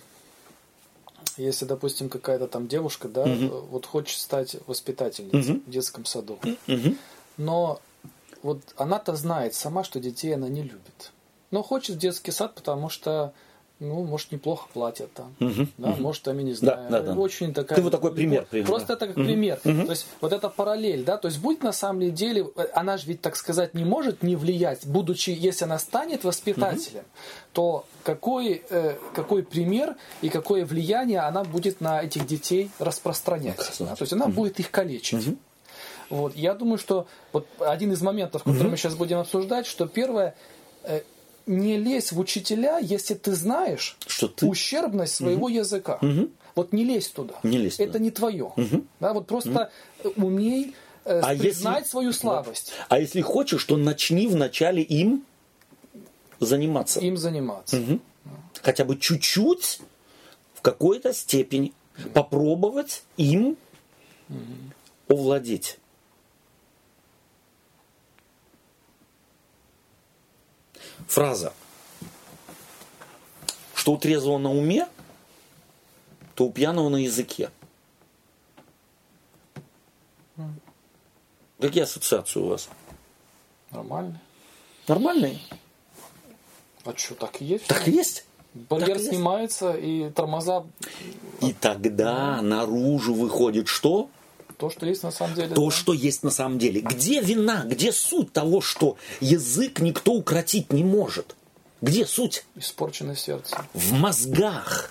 если, 1.38 1.66
допустим, 1.66 2.10
какая-то 2.10 2.48
там 2.48 2.68
девушка, 2.68 3.08
да, 3.08 3.26
э, 3.28 3.48
вот 3.48 3.86
хочет 3.86 4.20
стать 4.20 4.56
воспитательницей 4.68 5.56
в 5.66 5.70
детском 5.70 6.06
саду, 6.06 6.40
Мгм. 6.68 6.98
но 7.38 7.80
вот 8.44 8.62
она-то 8.78 9.16
знает 9.16 9.56
сама, 9.56 9.84
что 9.84 10.00
детей 10.00 10.34
она 10.36 10.48
не 10.50 10.62
любит. 10.64 11.12
Но 11.52 11.64
хочет 11.64 11.96
в 11.96 12.00
детский 12.00 12.32
сад, 12.32 12.56
потому 12.56 12.90
что, 12.90 13.34
ну, 13.84 14.04
может, 14.04 14.32
неплохо 14.32 14.68
платят 14.74 15.12
там. 15.14 15.36
Да, 15.78 15.96
может, 16.00 16.24
там, 16.24 16.38
я 16.38 16.44
не 16.44 16.54
знаю. 16.54 16.90
да, 16.90 17.02
да. 17.02 17.14
Очень 17.14 17.54
такая... 17.54 17.78
Ты 17.78 17.82
вот 17.84 17.92
такой 17.92 18.14
пример 18.14 18.46
привел, 18.50 18.68
Просто 18.68 18.90
да. 18.90 18.94
это 18.94 19.08
как 19.08 19.16
пример. 19.16 19.60
То 19.64 19.70
есть, 19.70 20.08
вот 20.22 20.34
эта 20.34 20.50
параллель, 20.50 21.04
да, 21.04 21.18
то 21.18 21.28
есть, 21.28 21.40
будет 21.40 21.64
на 21.64 21.74
самом 21.74 22.14
деле, 22.14 22.50
она 22.74 22.98
же 22.98 23.08
ведь, 23.08 23.22
так 23.22 23.36
сказать, 23.36 23.74
не 23.74 23.86
может 23.86 24.24
не 24.24 24.36
влиять, 24.36 24.86
будучи, 24.86 25.30
если 25.30 25.66
она 25.66 25.80
станет 25.80 26.24
воспитателем, 26.24 27.04
то 27.52 27.86
какой, 28.04 28.64
э, 28.70 28.96
какой 29.14 29.44
пример 29.44 29.96
и 30.22 30.30
какое 30.30 30.66
влияние 30.66 31.20
она 31.20 31.44
будет 31.44 31.82
на 31.82 32.02
этих 32.02 32.26
детей 32.26 32.72
распространять. 32.80 33.60
да? 33.80 33.96
То 33.96 34.02
есть, 34.04 34.14
она 34.14 34.28
будет 34.28 34.60
их 34.60 34.72
калечить. 34.72 35.36
Вот. 36.10 36.36
Я 36.36 36.54
думаю, 36.54 36.78
что 36.78 37.08
вот 37.32 37.48
один 37.60 37.92
из 37.92 38.02
моментов, 38.02 38.44
который 38.44 38.70
мы 38.70 38.78
сейчас 38.78 38.96
будем 38.96 39.20
обсуждать, 39.20 39.66
что 39.66 39.88
первое, 39.88 40.36
э, 40.84 41.02
не 41.46 41.78
лезь 41.78 42.12
в 42.12 42.20
учителя, 42.20 42.78
если 42.80 43.14
ты 43.16 43.34
знаешь 43.34 43.98
Что 44.08 44.28
ты- 44.28 44.46
ущербность 44.46 45.16
своего 45.16 45.50
языка. 45.50 46.00
Вот 46.56 46.72
не 46.72 46.84
лезь 46.84 47.08
туда. 47.10 47.34
Не 47.44 47.58
лезь 47.58 47.80
Это 47.80 47.94
туда. 47.94 48.00
не 48.00 48.12
твое. 48.12 48.54
Да, 49.00 49.14
вот 49.14 49.26
просто 49.28 49.72
э, 50.04 50.08
умей 50.18 50.76
э, 51.06 51.20
А 51.20 51.36
признать 51.36 51.80
если- 51.80 51.90
свою 51.90 52.14
слабость, 52.14 52.72
А 52.90 53.00
если 53.00 53.22
хочешь, 53.22 53.64
то 53.66 53.76
начни 53.76 54.28
вначале 54.28 54.82
им 54.84 55.24
заниматься. 56.40 57.00
им 57.00 57.18
заниматься. 57.18 57.82
Хотя 58.62 58.86
бы 58.86 58.98
чуть-чуть, 58.98 59.80
в 60.54 60.62
какой-то 60.62 61.14
степени, 61.14 61.74
попробовать 62.14 63.04
им 63.18 63.58
овладеть. 65.08 65.80
Фраза, 71.08 71.54
что 73.74 73.94
у 73.94 73.98
трезвого 73.98 74.38
на 74.38 74.52
уме, 74.52 74.88
то 76.36 76.46
у 76.46 76.52
пьяного 76.52 76.90
на 76.90 76.98
языке. 76.98 77.52
Какие 81.60 81.84
ассоциации 81.84 82.40
у 82.40 82.48
вас? 82.48 82.68
Нормально. 83.72 84.20
Нормальные? 84.88 85.40
А 86.84 86.94
что, 86.96 87.16
так 87.16 87.42
и 87.42 87.46
есть? 87.46 87.68
Так 87.68 87.88
и 87.88 87.92
есть. 87.92 88.26
Барьер 88.54 88.88
так 88.88 88.98
и 88.98 89.00
есть. 89.00 89.10
снимается, 89.10 89.74
и 89.74 90.10
тормоза 90.12 90.66
И 91.42 91.54
тогда 91.54 92.42
наружу 92.42 93.14
выходит 93.14 93.68
что? 93.68 94.10
То, 94.64 94.70
что 94.70 94.86
есть 94.86 95.04
на 95.04 95.12
самом 95.12 95.36
деле. 95.36 95.56
То, 95.56 95.66
да. 95.66 95.72
что 95.72 95.94
есть 95.94 96.24
на 96.24 96.32
самом 96.32 96.58
деле. 96.58 96.80
Где 96.80 97.20
вина? 97.20 97.64
Где 97.66 97.92
суть 97.92 98.32
того, 98.32 98.62
что 98.62 98.98
язык 99.20 99.80
никто 99.80 100.14
укротить 100.14 100.72
не 100.72 100.84
может? 100.84 101.36
Где 101.82 102.06
суть? 102.06 102.46
Испорченное 102.56 103.16
сердце. 103.16 103.58
В 103.74 103.92
мозгах. 103.92 104.90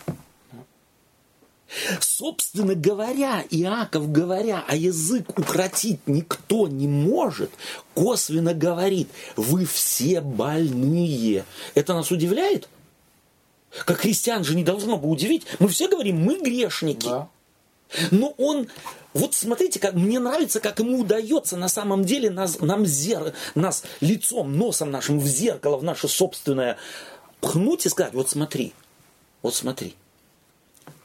Собственно 2.00 2.74
говоря, 2.74 3.44
Иаков, 3.48 4.12
говоря, 4.12 4.62
а 4.68 4.76
язык 4.76 5.38
укротить 5.38 6.00
никто 6.06 6.68
не 6.68 6.86
может, 6.86 7.50
косвенно 7.94 8.52
говорит, 8.52 9.08
вы 9.36 9.64
все 9.64 10.20
больные. 10.20 11.46
Это 11.74 11.94
нас 11.94 12.10
удивляет? 12.10 12.68
Как 13.86 14.00
христиан 14.00 14.44
же 14.44 14.54
не 14.54 14.64
должно 14.64 14.98
бы 14.98 15.08
удивить. 15.08 15.46
Мы 15.60 15.68
все 15.68 15.88
говорим, 15.88 16.18
мы 16.18 16.38
грешники. 16.40 17.06
Да. 17.06 17.28
Но 18.10 18.34
он, 18.38 18.68
вот 19.14 19.34
смотрите, 19.34 19.78
как 19.78 19.94
мне 19.94 20.18
нравится, 20.18 20.60
как 20.60 20.78
ему 20.78 21.00
удается 21.00 21.56
на 21.56 21.68
самом 21.68 22.04
деле 22.04 22.30
нас, 22.30 22.60
нам 22.60 22.86
зер, 22.86 23.34
нас 23.54 23.84
лицом, 24.00 24.56
носом 24.56 24.90
нашим 24.90 25.18
в 25.18 25.26
зеркало, 25.26 25.76
в 25.76 25.84
наше 25.84 26.08
собственное 26.08 26.78
пхнуть 27.40 27.86
и 27.86 27.88
сказать, 27.88 28.14
вот 28.14 28.30
смотри, 28.30 28.72
вот 29.42 29.54
смотри. 29.54 29.94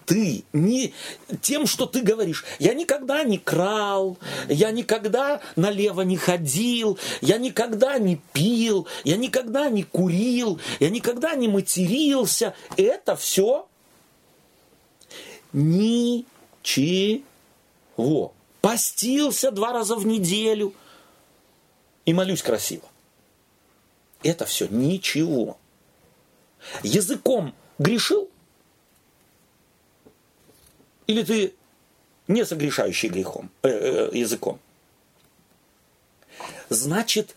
Ты 0.05 0.45
не 0.53 0.93
тем, 1.41 1.67
что 1.67 1.85
ты 1.85 2.01
говоришь, 2.01 2.45
я 2.59 2.73
никогда 2.73 3.23
не 3.25 3.37
крал, 3.37 4.17
я 4.47 4.71
никогда 4.71 5.41
налево 5.57 5.99
не 5.99 6.15
ходил, 6.15 6.97
я 7.19 7.37
никогда 7.37 7.99
не 7.99 8.21
пил, 8.31 8.87
я 9.03 9.17
никогда 9.17 9.69
не 9.69 9.83
курил, 9.83 10.61
я 10.79 10.89
никогда 10.89 11.35
не 11.35 11.49
матерился. 11.49 12.55
Это 12.77 13.17
все 13.17 13.67
ничего. 16.67 18.33
Постился 18.61 19.51
два 19.51 19.71
раза 19.71 19.95
в 19.95 20.05
неделю 20.05 20.73
и 22.05 22.13
молюсь 22.13 22.41
красиво. 22.41 22.83
Это 24.23 24.45
все 24.45 24.67
ничего. 24.67 25.57
Языком 26.83 27.53
грешил? 27.79 28.29
Или 31.05 31.23
ты 31.23 31.53
не 32.27 32.45
согрешающий 32.45 33.09
грехом, 33.09 33.49
э, 33.61 33.69
э, 33.69 34.17
языком? 34.17 34.59
Значит, 36.69 37.36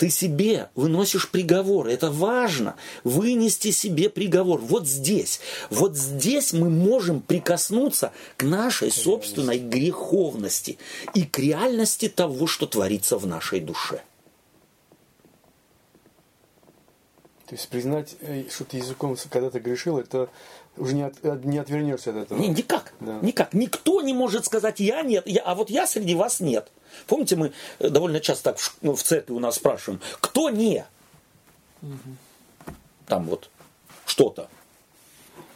ты 0.00 0.08
себе 0.08 0.70
выносишь 0.74 1.28
приговор. 1.28 1.86
Это 1.88 2.10
важно. 2.10 2.76
Вынести 3.04 3.70
себе 3.70 4.08
приговор. 4.08 4.58
Вот 4.58 4.88
здесь. 4.88 5.42
Вот 5.68 5.94
здесь 5.94 6.54
мы 6.54 6.70
можем 6.70 7.20
прикоснуться 7.20 8.10
к 8.38 8.42
нашей 8.42 8.90
собственной 8.90 9.58
греховности 9.58 10.78
и 11.12 11.24
к 11.24 11.38
реальности 11.38 12.08
того, 12.08 12.46
что 12.46 12.66
творится 12.66 13.18
в 13.18 13.26
нашей 13.26 13.60
душе. 13.60 14.00
То 17.50 17.56
есть 17.56 17.68
признать, 17.68 18.16
э, 18.20 18.44
что 18.48 18.64
ты 18.64 18.76
языком 18.76 19.16
когда-то 19.28 19.60
грешил, 19.60 19.98
это 19.98 20.30
уже 20.76 20.94
не, 20.94 21.02
от, 21.02 21.44
не 21.44 21.58
отвернешься 21.58 22.10
от 22.10 22.16
этого. 22.16 22.38
Не, 22.38 22.46
никак. 22.46 22.94
Да. 23.00 23.18
Никак. 23.20 23.52
Никто 23.54 23.89
не 24.00 24.12
может 24.12 24.44
сказать 24.46 24.80
я 24.80 25.02
нет, 25.02 25.26
я, 25.26 25.42
а 25.42 25.54
вот 25.54 25.70
я 25.70 25.86
среди 25.86 26.14
вас 26.14 26.40
нет. 26.40 26.70
Помните, 27.06 27.36
мы 27.36 27.52
э, 27.78 27.88
довольно 27.88 28.20
часто 28.20 28.44
так 28.44 28.58
в, 28.58 28.76
ну, 28.80 28.94
в 28.94 29.02
церкви 29.02 29.32
у 29.32 29.38
нас 29.38 29.56
спрашиваем, 29.56 30.00
кто 30.20 30.50
не? 30.50 30.84
Там 33.06 33.24
вот 33.24 33.50
что-то. 34.06 34.48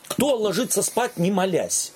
Кто 0.08 0.36
ложится 0.36 0.82
спать, 0.82 1.16
не 1.16 1.30
молясь? 1.30 1.92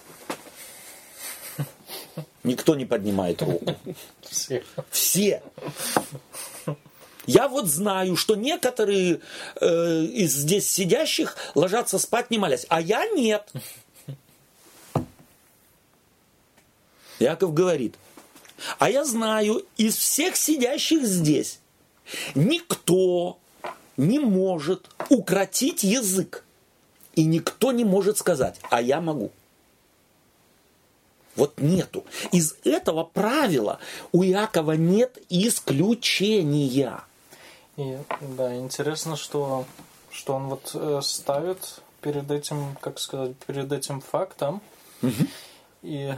Никто 2.44 2.74
не 2.74 2.84
поднимает 2.84 3.42
руку. 3.42 3.76
Все. 4.22 4.64
Все. 4.90 5.42
Я 7.26 7.48
вот 7.48 7.66
знаю, 7.66 8.16
что 8.16 8.36
некоторые 8.36 9.20
э, 9.60 10.02
из 10.04 10.32
здесь 10.32 10.70
сидящих 10.70 11.36
ложатся 11.54 11.98
спать 11.98 12.30
не 12.30 12.38
молясь, 12.38 12.64
а 12.70 12.80
я 12.80 13.06
нет. 13.10 13.52
Яков 17.18 17.54
говорит, 17.54 17.94
а 18.78 18.90
я 18.90 19.04
знаю 19.04 19.64
из 19.76 19.96
всех 19.96 20.36
сидящих 20.36 21.04
здесь 21.04 21.60
никто 22.34 23.38
не 23.96 24.18
может 24.18 24.88
укротить 25.10 25.82
язык. 25.82 26.44
И 27.14 27.24
никто 27.24 27.72
не 27.72 27.84
может 27.84 28.16
сказать, 28.18 28.60
а 28.70 28.80
я 28.80 29.00
могу. 29.00 29.32
Вот 31.34 31.60
нету. 31.60 32.04
Из 32.32 32.54
этого 32.64 33.04
правила 33.04 33.80
у 34.12 34.22
Иакова 34.22 34.72
нет 34.72 35.18
исключения. 35.28 37.00
И 37.76 37.96
да, 38.20 38.56
интересно, 38.56 39.16
что, 39.16 39.64
что 40.10 40.34
он 40.34 40.48
вот 40.48 40.70
э, 40.74 41.00
ставит 41.02 41.80
перед 42.00 42.30
этим, 42.30 42.76
как 42.80 42.98
сказать, 42.98 43.36
перед 43.46 43.70
этим 43.72 44.00
фактом 44.00 44.60
и, 45.82 46.14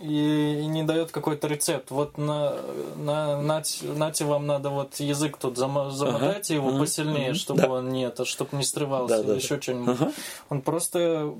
и, 0.00 0.60
и 0.62 0.66
не 0.66 0.82
дает 0.82 1.10
какой-то 1.12 1.46
рецепт. 1.46 1.90
Вот 1.90 2.16
на, 2.18 2.56
на, 2.96 3.40
нате, 3.40 3.84
нате 3.86 4.24
вам 4.24 4.46
надо 4.46 4.70
вот 4.70 4.96
язык 4.96 5.36
тут 5.36 5.58
зама- 5.58 5.90
замотайте 5.90 6.54
его 6.54 6.68
ага, 6.70 6.78
посильнее, 6.78 7.30
мгм, 7.30 7.34
чтобы 7.34 7.60
да. 7.62 7.68
он 7.68 7.90
не 7.90 8.04
это, 8.04 8.24
чтобы 8.24 8.56
не 8.56 8.64
срывался 8.64 9.16
Да, 9.16 9.20
или 9.20 9.28
да, 9.28 9.34
еще 9.34 9.56
да. 9.56 9.62
что-нибудь. 9.62 10.00
Ага. 10.00 10.12
Он 10.48 10.62
просто 10.62 11.34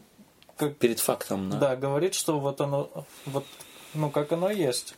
как, 0.57 0.77
Перед 0.77 1.01
фактом, 1.01 1.49
да. 1.51 1.57
да, 1.59 1.77
говорит, 1.77 2.15
что 2.15 2.39
вот 2.39 2.61
оно, 2.61 2.91
вот, 3.25 3.45
ну 3.95 4.11
как 4.11 4.33
оно 4.33 4.51
есть. 4.51 4.95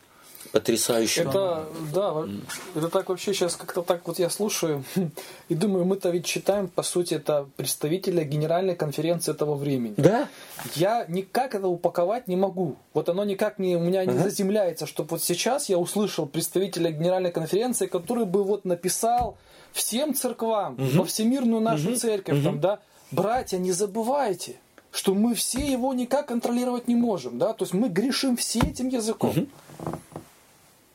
Потрясающе. 0.53 1.21
Это, 1.23 1.65
да, 1.91 2.27
это 2.75 2.87
так 2.89 3.09
вообще 3.09 3.33
сейчас 3.33 3.55
как-то 3.55 3.81
так 3.81 4.07
вот 4.07 4.19
я 4.19 4.29
слушаю 4.29 4.83
и 5.49 5.55
думаю, 5.55 5.83
мы-то 5.83 6.11
ведь 6.11 6.27
читаем, 6.27 6.67
по 6.67 6.83
сути, 6.83 7.15
это 7.15 7.47
представителя 7.57 8.23
Генеральной 8.23 8.75
конференции 8.75 9.31
этого 9.31 9.55
времени. 9.55 9.95
Да? 9.97 10.29
Я 10.75 11.05
никак 11.07 11.55
это 11.55 11.67
упаковать 11.67 12.27
не 12.27 12.35
могу. 12.35 12.75
Вот 12.93 13.09
оно 13.09 13.23
никак 13.23 13.57
не, 13.57 13.75
у 13.75 13.79
меня 13.79 14.05
не 14.05 14.15
заземляется, 14.15 14.85
чтобы 14.85 15.09
вот 15.09 15.23
сейчас 15.23 15.69
я 15.69 15.79
услышал 15.79 16.27
представителя 16.27 16.91
Генеральной 16.91 17.31
конференции, 17.31 17.87
который 17.87 18.25
бы 18.25 18.43
вот 18.43 18.63
написал 18.63 19.37
всем 19.71 20.13
церквам, 20.13 20.75
во 20.77 21.03
всемирную 21.03 21.61
нашу 21.61 21.95
церковь, 21.95 22.43
там, 22.43 22.59
да, 22.59 22.77
братья, 23.09 23.57
не 23.57 23.71
забывайте, 23.71 24.57
что 24.91 25.15
мы 25.15 25.33
все 25.33 25.65
его 25.65 25.95
никак 25.95 26.27
контролировать 26.27 26.87
не 26.87 26.95
можем, 26.95 27.39
да, 27.39 27.53
то 27.53 27.63
есть 27.63 27.73
мы 27.73 27.89
грешим 27.89 28.37
все 28.37 28.59
этим 28.59 28.89
языком. 28.89 29.33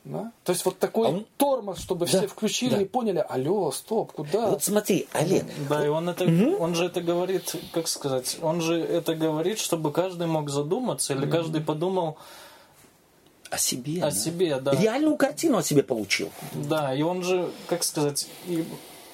Да? 0.08 0.32
То 0.42 0.52
есть 0.52 0.64
вот 0.64 0.78
такой 0.78 1.06
А 1.06 1.10
он- 1.10 1.26
тормоз, 1.36 1.80
чтобы 1.80 2.06
Да, 2.06 2.18
все 2.18 2.26
включили 2.26 2.74
да. 2.76 2.80
и 2.80 2.84
поняли, 2.86 3.22
алло, 3.28 3.70
стоп, 3.70 4.12
куда? 4.12 4.48
Вот 4.48 4.64
смотри, 4.64 5.06
Олег, 5.12 5.44
Да, 5.68 5.84
и 5.84 5.88
он 5.88 6.08
это, 6.08 6.24
он 6.58 6.74
же 6.74 6.86
это 6.86 7.02
говорит, 7.02 7.54
как 7.72 7.86
сказать, 7.88 8.38
он 8.40 8.62
же 8.62 8.80
это 8.80 9.14
говорит, 9.14 9.58
чтобы 9.58 9.92
каждый 9.92 10.26
мог 10.26 10.48
задуматься, 10.48 11.12
или 11.12 11.30
каждый 11.30 11.60
подумал 11.60 12.16
о 13.50 13.58
себе. 13.58 13.98
о 14.02 14.06
да. 14.06 14.10
себе, 14.10 14.60
да. 14.60 14.72
Реальную 14.72 15.16
картину 15.18 15.58
о 15.58 15.62
себе 15.62 15.82
получил. 15.82 16.30
Да, 16.54 16.94
и 16.94 17.02
он 17.02 17.22
же, 17.22 17.50
как 17.66 17.84
сказать, 17.84 18.26
и, 18.46 18.64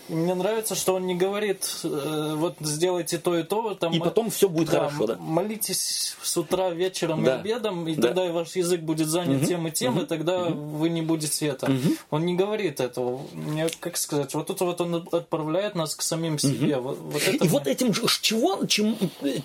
и 0.09 0.15
мне 0.15 0.35
нравится, 0.35 0.75
что 0.75 0.95
он 0.95 1.07
не 1.07 1.15
говорит, 1.15 1.65
э, 1.85 2.35
вот 2.37 2.57
сделайте 2.61 3.19
то 3.19 3.39
и 3.39 3.43
то, 3.43 3.75
там, 3.75 3.93
И 3.93 3.99
потом 3.99 4.31
все 4.31 4.49
будет 4.49 4.71
да, 4.71 4.89
хорошо, 4.89 5.07
да? 5.07 5.17
молитесь 5.19 6.15
с 6.23 6.37
утра, 6.37 6.71
вечером 6.71 7.25
Да. 7.25 7.37
и 7.37 7.41
обедом, 7.41 7.89
и 7.89 7.95
Да. 7.95 8.09
тогда 8.09 8.25
ваш 8.33 8.57
язык 8.57 8.81
будет 8.81 9.09
занят 9.09 9.47
тем 9.47 9.67
и 9.69 9.71
тем, 9.71 10.01
и 10.01 10.07
тогда 10.07 10.39
вы 10.45 10.89
не 10.89 11.03
будете 11.03 11.47
это. 11.47 11.71
Он 12.11 12.25
не 12.27 12.35
говорит 12.35 12.81
этого. 12.81 13.23
Мне, 13.33 13.69
как 13.81 13.97
сказать, 13.97 14.35
вот 14.35 14.47
тут 14.47 14.61
вот 14.61 14.81
он 14.81 14.95
отправляет 15.13 15.75
нас 15.75 15.95
к 15.95 16.03
самим 16.03 16.39
себе. 16.39 16.77
Вот, 16.79 16.99
вот 16.99 17.23
это 17.23 17.31
И 17.37 17.41
мне- 17.41 17.49
вот 17.49 17.67
этим, 17.67 17.93
чего, 17.93 18.65
чем- 18.67 18.97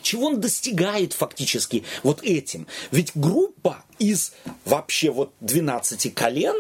чего 0.02 0.28
он 0.28 0.40
достигает 0.42 1.14
фактически 1.14 1.84
вот 2.04 2.24
этим? 2.24 2.68
Ведь 2.92 3.12
группа 3.16 3.84
из 4.00 4.34
вообще 4.66 5.12
вот 5.12 5.32
12 5.42 6.10
колен, 6.10 6.56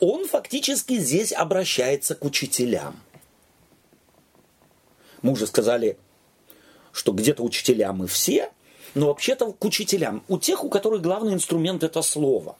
он 0.00 0.26
фактически 0.28 0.98
здесь 0.98 1.32
обращается 1.32 2.14
к 2.14 2.24
учителям. 2.24 2.96
Мы 5.22 5.32
уже 5.32 5.46
сказали, 5.46 5.98
что 6.92 7.12
где-то 7.12 7.42
учителя 7.42 7.92
мы 7.92 8.06
все, 8.06 8.50
но 8.94 9.08
вообще-то 9.08 9.52
к 9.52 9.64
учителям. 9.64 10.24
У 10.28 10.38
тех, 10.38 10.64
у 10.64 10.68
которых 10.68 11.02
главный 11.02 11.34
инструмент 11.34 11.84
это 11.84 12.02
слово. 12.02 12.56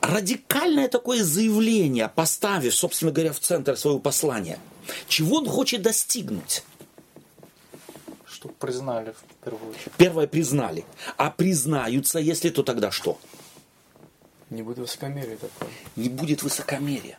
Радикальное 0.00 0.88
такое 0.88 1.22
заявление, 1.22 2.08
поставив, 2.08 2.74
собственно 2.74 3.12
говоря, 3.12 3.32
в 3.32 3.40
центр 3.40 3.76
своего 3.76 3.98
послания. 3.98 4.58
Чего 5.06 5.36
он 5.38 5.46
хочет 5.46 5.82
достигнуть? 5.82 6.62
Чтоб 8.26 8.54
признали 8.54 9.12
в 9.12 9.44
первую 9.44 9.70
очередь. 9.70 9.92
Первое 9.96 10.26
признали. 10.26 10.84
А 11.16 11.30
признаются, 11.30 12.18
если 12.18 12.48
то 12.50 12.62
тогда 12.62 12.90
что? 12.90 13.18
Не 14.48 14.62
будет 14.62 14.78
высокомерия 14.78 15.36
такое. 15.36 15.68
Не 15.96 16.08
будет 16.08 16.42
высокомерия. 16.42 17.18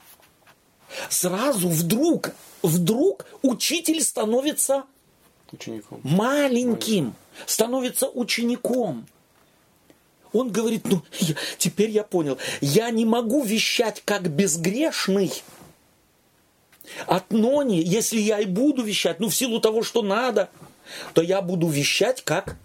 Сразу 1.09 1.69
вдруг, 1.69 2.31
вдруг 2.63 3.25
учитель 3.41 4.01
становится 4.01 4.83
Учеником. 5.51 5.99
маленьким, 6.03 7.13
становится 7.45 8.07
учеником. 8.09 9.07
Он 10.31 10.51
говорит, 10.51 10.85
ну, 10.85 11.01
я- 11.19 11.35
теперь 11.57 11.89
я 11.89 12.03
понял, 12.03 12.37
я 12.61 12.89
не 12.91 13.05
могу 13.05 13.43
вещать 13.43 14.01
как 14.05 14.29
безгрешный. 14.29 15.31
Отныне, 17.05 17.81
если 17.81 18.19
я 18.19 18.39
и 18.39 18.45
буду 18.45 18.83
вещать, 18.83 19.19
ну, 19.19 19.29
в 19.29 19.35
силу 19.35 19.59
того, 19.59 19.83
что 19.83 20.01
надо, 20.01 20.49
то 21.13 21.21
я 21.21 21.41
буду 21.41 21.67
вещать 21.67 22.23
как 22.23 22.55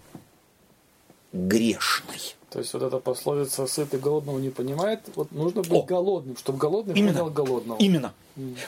грешный. 1.32 2.34
То 2.54 2.60
есть 2.60 2.72
вот 2.72 2.84
эта 2.84 2.98
пословица 2.98 3.66
«сытый 3.66 3.98
голодного 3.98 4.38
не 4.38 4.50
понимает», 4.50 5.00
вот 5.16 5.32
нужно 5.32 5.62
быть 5.62 5.72
О. 5.72 5.82
голодным, 5.82 6.36
чтобы 6.36 6.56
голодный 6.56 6.94
Именно. 6.94 7.18
понял 7.18 7.30
голодного. 7.32 7.78
Именно. 7.80 8.14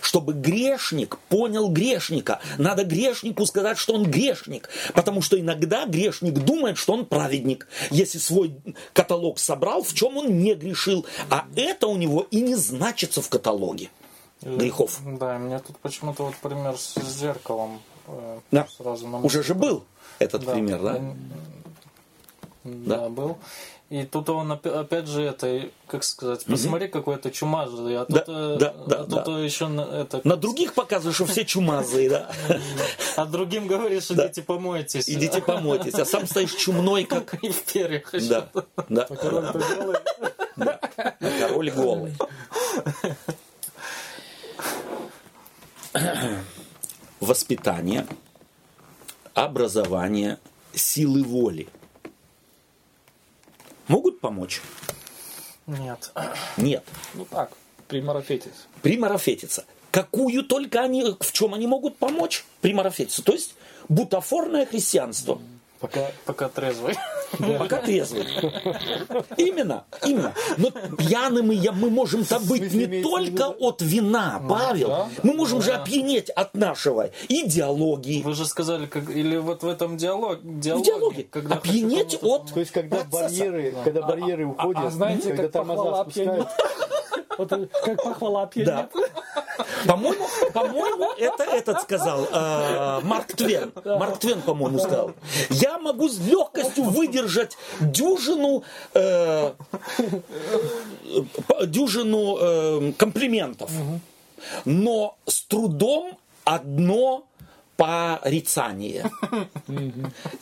Чтобы 0.03 0.33
грешник 0.33 1.19
понял 1.29 1.69
грешника. 1.69 2.41
Надо 2.59 2.83
грешнику 2.83 3.47
сказать, 3.47 3.79
что 3.79 3.95
он 3.95 4.03
грешник. 4.11 4.69
Потому 4.93 5.23
что 5.23 5.39
иногда 5.39 5.87
грешник 5.87 6.35
думает, 6.35 6.79
что 6.79 6.95
он 6.95 7.05
праведник. 7.07 7.69
Если 7.93 8.19
свой 8.19 8.57
каталог 8.93 9.39
собрал, 9.39 9.85
в 9.85 9.95
чем 9.95 10.17
он 10.17 10.37
не 10.41 10.55
грешил. 10.55 11.07
А 11.31 11.47
это 11.55 11.87
у 11.87 11.97
него 11.97 12.27
и 12.33 12.41
не 12.41 12.57
значится 12.57 13.23
в 13.23 13.29
каталоге 13.29 13.89
грехов. 14.43 14.99
Да, 15.21 15.37
у 15.37 15.39
меня 15.39 15.61
тут 15.61 15.79
почему-то 15.79 16.25
вот 16.25 16.35
пример 16.43 16.77
с 16.77 16.97
зеркалом 17.01 17.81
э, 18.09 18.41
Да. 18.51 18.67
сразу 18.77 19.07
на 19.07 19.21
Уже 19.21 19.45
же 19.45 19.55
был 19.55 19.85
этот 20.19 20.45
Да, 20.45 20.55
пример, 20.55 20.83
да? 20.83 20.97
м, 20.97 21.17
Да, 22.65 23.09
был. 23.09 23.39
И 23.89 24.03
тут 24.05 24.29
он 24.31 24.51
опя- 24.51 24.81
опять 24.81 25.07
же 25.07 25.23
это, 25.23 25.69
как 25.87 26.03
сказать, 26.03 26.45
посмотри, 26.45 26.89
какой 26.89 27.15
это 27.15 27.31
чумазый, 27.31 27.97
а 27.99 28.05
Да, 28.09 28.19
тут, 28.21 28.25
э, 28.29 28.57
да, 28.59 28.75
да, 28.89 28.97
а 28.97 29.05
тут 29.05 29.25
да. 29.27 29.39
еще 29.39 29.69
на- 29.69 29.83
это, 29.83 30.21
На 30.25 30.37
других 30.37 30.75
показываешь, 30.75 31.15
что 31.15 31.27
все 31.27 31.45
чумазые, 31.45 32.11
да? 32.11 32.29
а 33.17 33.27
другим 33.27 33.69
говоришь, 33.69 34.11
идите 34.11 34.43
помойтесь. 34.43 35.09
Идите 35.09 35.41
помойтесь, 35.41 35.95
а 35.95 36.05
сам 36.05 36.27
стоишь 36.27 36.55
чумной, 36.55 37.05
как... 37.05 37.35
И 37.45 37.51
в 37.51 37.63
перьях. 37.63 38.11
Да, 38.29 38.49
да. 38.89 39.05
Король-то 39.05 39.59
голый. 39.77 39.97
А 40.97 41.31
король 41.41 41.71
голый. 41.71 42.13
Воспитание, 47.21 48.07
образование, 49.35 50.39
силы 50.75 51.23
воли. 51.23 51.69
Могут 53.89 54.21
помочь? 54.21 54.61
Нет. 55.67 56.13
Нет. 56.57 56.85
Ну 57.15 57.27
так. 57.31 57.51
Примарафетец. 57.89 58.53
Примарафетица. 58.83 59.65
Какую 59.91 60.45
только 60.45 60.81
они, 60.81 61.05
в 61.19 61.33
чем 61.33 61.55
они 61.55 61.67
могут 61.67 61.97
помочь? 61.97 62.45
Примарафетица. 62.61 63.23
То 63.23 63.33
есть 63.33 63.55
бутафорное 63.89 64.67
христианство. 64.67 65.41
Пока, 65.81 66.01
пока 66.25 66.49
трезвый. 66.49 66.95
Пока 67.59 67.79
трезвый. 67.79 68.25
Именно, 69.37 69.85
именно. 70.05 70.33
Но 70.57 70.71
пьяными 70.71 71.55
я, 71.55 71.73
мы 71.73 71.91
можем-то 71.91 72.39
быть 72.41 72.63
смысле, 72.63 72.87
не 72.87 73.01
в 73.01 73.03
только 73.03 73.49
от 73.49 73.83
вина, 73.83 74.43
Павел. 74.49 74.89
да, 74.89 75.09
Мы 75.23 75.35
можем 75.35 75.61
же 75.61 75.73
опьянеть 75.73 76.31
от 76.31 76.55
нашего 76.55 77.11
идеологии. 77.29 78.23
Вы 78.23 78.35
же 78.35 78.47
сказали, 78.47 78.87
как, 78.87 79.11
или 79.11 79.37
вот 79.37 79.63
в 79.63 79.69
этом 79.69 79.97
диалог, 79.97 80.39
диалоге, 80.43 80.85
диалоге. 80.85 81.27
когда 81.31 81.57
Опьянеть 81.57 82.19
от- 82.23 82.53
То 82.55 82.61
есть, 82.61 82.73
когда 82.73 82.99
Процесса. 82.99 83.25
барьеры, 83.45 83.75
когда 83.85 84.03
барьеры 84.03 84.47
уходят, 84.47 84.85
а 84.85 84.91
знаете, 84.91 85.29
когда 85.35 85.49
тормоза 85.49 86.03
спускают, 86.03 86.49
Вот 87.39 87.49
как 87.49 88.03
похвала 88.03 88.51
Да. 88.55 88.89
По-моему, 89.87 90.27
по-моему, 90.53 91.13
это 91.19 91.45
этот 91.45 91.81
сказал 91.83 92.27
э, 92.31 93.01
Марк 93.03 93.33
Твен. 93.35 93.73
Марк 93.85 94.19
Твен, 94.19 94.43
по-моему, 94.43 94.79
сказал. 94.79 95.13
Я 95.51 95.79
могу 95.79 96.09
с 96.09 96.19
легкостью 96.19 96.85
выдержать 96.85 97.57
дюжину, 97.81 98.65
э, 98.95 99.53
дюжину 101.67 102.37
э, 102.41 102.93
комплиментов, 102.97 103.71
но 104.65 105.17
с 105.27 105.43
трудом 105.43 106.19
одно 106.45 107.27
порицание. 107.77 109.11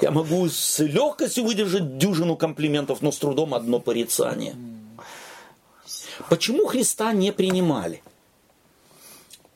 Я 0.01 0.11
могу 0.11 0.49
с 0.49 0.79
легкостью 0.81 1.45
выдержать 1.45 1.99
дюжину 1.99 2.37
комплиментов, 2.37 3.03
но 3.03 3.11
с 3.13 3.19
трудом 3.19 3.55
одно 3.55 3.81
порицание. 3.81 4.55
Почему 6.29 6.67
Христа 6.67 7.13
не 7.13 7.33
принимали? 7.33 8.03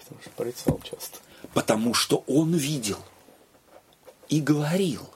потому 0.08 0.22
что 0.22 0.30
порицал 0.30 0.80
часто. 0.82 1.18
Потому 1.54 1.94
что 1.94 2.24
он 2.26 2.54
видел 2.54 2.98
и 4.28 4.40
говорил. 4.40 5.08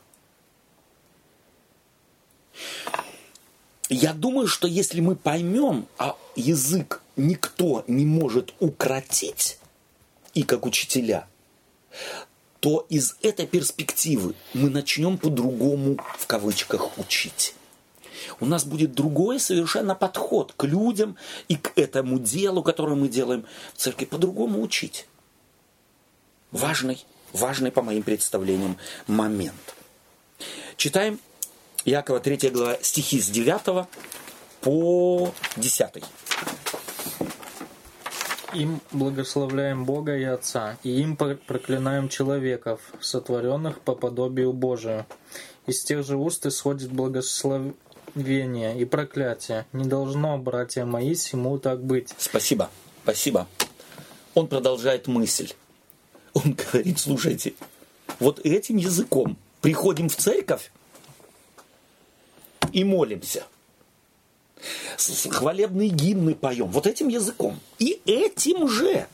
Я 3.89 4.15
думаю, 4.15 4.47
что 4.47 4.67
если 4.67 5.01
мы 5.01 5.17
поймем, 5.17 5.87
а 5.99 6.17
язык 6.37 7.03
никто 7.17 7.85
не 7.89 8.07
может 8.07 8.55
укротить, 8.61 9.59
и 10.35 10.45
как 10.45 10.65
учителя, 10.65 11.27
то 12.61 12.87
из 12.89 13.17
этой 13.23 13.47
перспективы 13.47 14.35
мы 14.55 14.71
начнем 14.71 15.19
по-другому, 15.19 15.99
в 16.19 16.27
кавычках, 16.27 16.97
учить. 16.97 17.55
У 18.41 18.47
нас 18.47 18.65
будет 18.65 18.93
другой 18.93 19.41
совершенно 19.41 19.95
подход 19.95 20.53
к 20.57 20.65
людям 20.65 21.17
и 21.49 21.57
к 21.57 21.73
этому 21.77 22.19
делу, 22.19 22.63
которое 22.63 22.95
мы 22.95 23.09
делаем 23.09 23.45
в 23.75 23.79
церкви, 23.79 24.05
по-другому 24.05 24.61
учить. 24.61 25.07
Важный, 26.51 27.05
важный 27.33 27.73
по 27.73 27.83
моим 27.83 28.03
представлениям 28.03 28.77
момент. 29.07 29.75
Читаем 30.77 31.19
Якова 31.85 32.21
3 32.21 32.51
глава, 32.51 32.79
стихи 32.83 33.21
с 33.21 33.29
9 33.29 33.87
по 34.61 35.33
10. 35.57 36.05
Им 38.55 38.81
благословляем 38.93 39.87
Бога 39.87 40.15
и 40.15 40.25
Отца, 40.25 40.77
и 40.83 41.01
им 41.01 41.17
пр- 41.17 41.39
проклинаем 41.47 42.09
человеков, 42.11 42.81
сотворенных 43.01 43.81
по 43.81 43.95
подобию 43.95 44.53
Божию. 44.53 45.07
Из 45.67 45.83
тех 45.83 46.05
же 46.05 46.17
уст 46.17 46.45
исходит 46.45 46.93
благословение 48.15 48.79
и 48.79 48.85
проклятие. 48.85 49.67
Не 49.73 49.85
должно, 49.85 50.39
братья 50.39 50.85
мои, 50.85 51.15
сему 51.15 51.59
так 51.59 51.83
быть. 51.83 52.11
Спасибо, 52.19 52.71
спасибо. 53.03 53.47
Он 54.35 54.47
продолжает 54.47 55.07
мысль. 55.07 55.53
Он 56.35 56.57
говорит, 56.73 56.99
слушайте, 56.99 57.55
вот 58.19 58.41
этим 58.45 58.77
языком 58.77 59.37
приходим 59.61 60.09
в 60.09 60.17
церковь 60.17 60.71
и 62.73 62.85
молимся. 62.85 63.45
Хвалебные 64.97 65.89
гимны 65.89 66.35
поем. 66.35 66.69
Вот 66.69 66.87
этим 66.87 67.09
языком. 67.09 67.59
И 67.79 68.01
этим 68.07 68.69
же. 68.69 69.07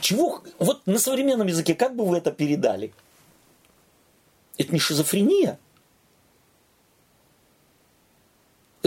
Чего, 0.00 0.42
вот 0.58 0.86
на 0.86 0.98
современном 0.98 1.46
языке, 1.46 1.74
как 1.74 1.94
бы 1.94 2.04
вы 2.06 2.18
это 2.18 2.30
передали? 2.30 2.92
Это 4.56 4.72
не 4.72 4.78
шизофрения? 4.78 5.58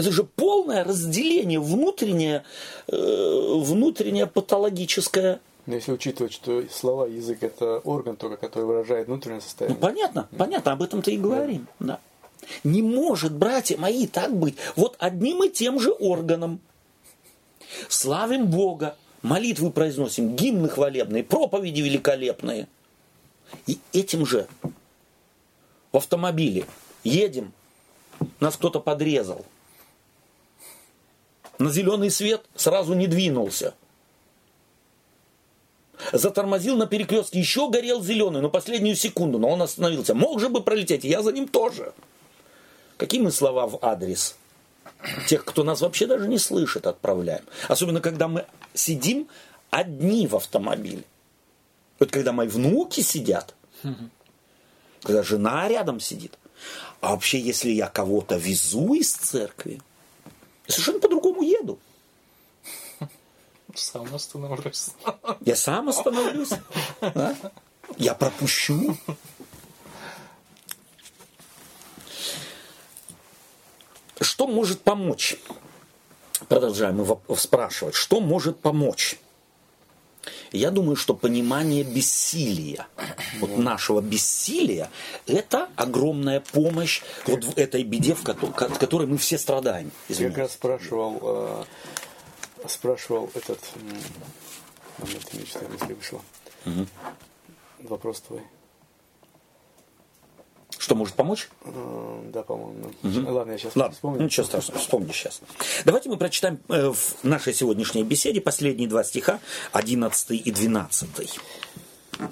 Это 0.02 0.10
же 0.10 0.24
полное 0.24 0.82
разделение, 0.82 1.60
внутреннее, 1.60 2.42
э, 2.88 3.54
внутреннее 3.58 4.26
патологическое. 4.26 5.40
Но 5.66 5.76
если 5.76 5.92
учитывать, 5.92 6.32
что 6.32 6.64
слова, 6.68 7.06
язык– 7.06 7.38
это 7.44 7.78
орган 7.78 8.16
только, 8.16 8.36
который 8.36 8.64
выражает 8.64 9.06
внутреннее 9.06 9.36
Ну, 9.36 9.42
состояние. 9.42 9.78
понятно, 9.78 10.28
понятно, 10.36 10.72
об 10.72 10.82
этом-то 10.82 11.12
и 11.12 11.16
говорим. 11.16 11.68
Да. 11.78 12.00
Не 12.64 12.82
может, 12.82 13.32
братья 13.32 13.76
мои, 13.78 14.08
так 14.08 14.34
быть. 14.36 14.56
Вот 14.74 14.96
одним 14.98 15.44
и 15.44 15.48
тем 15.48 15.78
же 15.78 15.92
органом. 15.92 16.58
Славим 17.88 18.46
Бога, 18.48 18.96
молитвы 19.22 19.70
произносим, 19.70 20.34
гимны 20.34 20.68
хвалебные, 20.68 21.22
проповеди 21.22 21.80
великолепные. 21.80 22.66
И 23.68 23.78
этим 23.92 24.26
же 24.26 24.48
в 25.92 25.96
автомобиле 25.96 26.66
едем, 27.04 27.52
нас 28.40 28.56
кто-то 28.56 28.80
подрезал. 28.80 29.44
На 31.62 31.70
зеленый 31.70 32.10
свет 32.10 32.44
сразу 32.56 32.94
не 32.94 33.06
двинулся. 33.06 33.74
Затормозил 36.12 36.76
на 36.76 36.88
перекрестке, 36.88 37.38
еще 37.38 37.70
горел 37.70 38.02
зеленый, 38.02 38.42
но 38.42 38.50
последнюю 38.50 38.96
секунду, 38.96 39.38
но 39.38 39.48
он 39.48 39.62
остановился. 39.62 40.12
Мог 40.12 40.40
же 40.40 40.48
бы 40.48 40.64
пролететь, 40.64 41.04
я 41.04 41.22
за 41.22 41.30
ним 41.30 41.46
тоже. 41.46 41.92
Какие 42.96 43.20
мы 43.20 43.30
слова 43.30 43.68
в 43.68 43.78
адрес 43.80 44.34
тех, 45.28 45.44
кто 45.44 45.62
нас 45.62 45.82
вообще 45.82 46.08
даже 46.08 46.26
не 46.26 46.38
слышит, 46.38 46.88
отправляем? 46.88 47.44
Особенно, 47.68 48.00
когда 48.00 48.26
мы 48.26 48.44
сидим 48.74 49.28
одни 49.70 50.26
в 50.26 50.34
автомобиле. 50.34 51.04
Вот 52.00 52.10
когда 52.10 52.32
мои 52.32 52.48
внуки 52.48 53.02
сидят, 53.02 53.54
когда 55.02 55.22
жена 55.22 55.68
рядом 55.68 56.00
сидит. 56.00 56.36
А 57.00 57.12
вообще, 57.12 57.38
если 57.38 57.70
я 57.70 57.86
кого-то 57.86 58.36
везу 58.36 58.94
из 58.94 59.12
церкви, 59.12 59.80
совершенно 60.72 61.00
по-другому 61.00 61.42
еду. 61.42 61.78
Сам 63.74 64.14
остановлюсь. 64.14 64.88
Я 65.40 65.56
сам 65.56 65.88
остановлюсь. 65.88 66.50
да? 67.00 67.34
Я 67.96 68.14
пропущу. 68.14 68.96
Что 74.20 74.46
может 74.46 74.82
помочь? 74.82 75.38
Продолжаем 76.48 77.18
спрашивать. 77.36 77.94
Что 77.94 78.20
может 78.20 78.60
помочь? 78.60 79.18
Я 80.52 80.70
думаю, 80.70 80.96
что 80.96 81.14
понимание 81.14 81.82
бессилия, 81.82 82.86
вот 83.40 83.58
нашего 83.58 84.00
бессилия, 84.00 84.90
это 85.26 85.68
огромная 85.76 86.40
помощь 86.40 87.02
вот 87.26 87.44
в 87.44 87.58
этой 87.58 87.82
беде, 87.82 88.14
в 88.14 88.22
ко- 88.22 88.36
от 88.66 88.78
которой 88.78 89.06
мы 89.06 89.16
все 89.18 89.38
страдаем. 89.38 89.90
Я 90.08 90.14
Извиняюсь. 90.14 90.34
как 90.34 90.42
раз 90.44 90.52
спрашивал, 90.52 91.18
э, 91.22 92.68
спрашивал 92.68 93.30
этот 93.34 93.58
момент, 94.98 95.32
мне 95.32 95.44
что-то 95.46 95.68
мысли 95.68 95.92
вышло. 95.94 96.20
Вопрос 97.80 98.20
твой. 98.20 98.42
Что 100.82 100.96
может 100.96 101.14
помочь? 101.14 101.48
Да, 101.64 102.42
по-моему. 102.42 102.90
Ладно, 103.04 103.52
я 103.52 103.58
сейчас 103.58 103.76
Ладно, 103.76 103.94
вспомню. 103.94 104.24
ничего 104.24 104.44
страшного, 104.44 104.80
вспомни 104.80 105.12
сейчас. 105.12 105.40
Давайте 105.84 106.08
мы 106.08 106.16
прочитаем 106.16 106.58
э, 106.68 106.90
в 106.90 107.22
нашей 107.22 107.54
сегодняшней 107.54 108.02
беседе 108.02 108.40
последние 108.40 108.88
два 108.88 109.04
стиха, 109.04 109.38
11 109.70 110.30
и 110.44 110.50
12. 110.50 111.38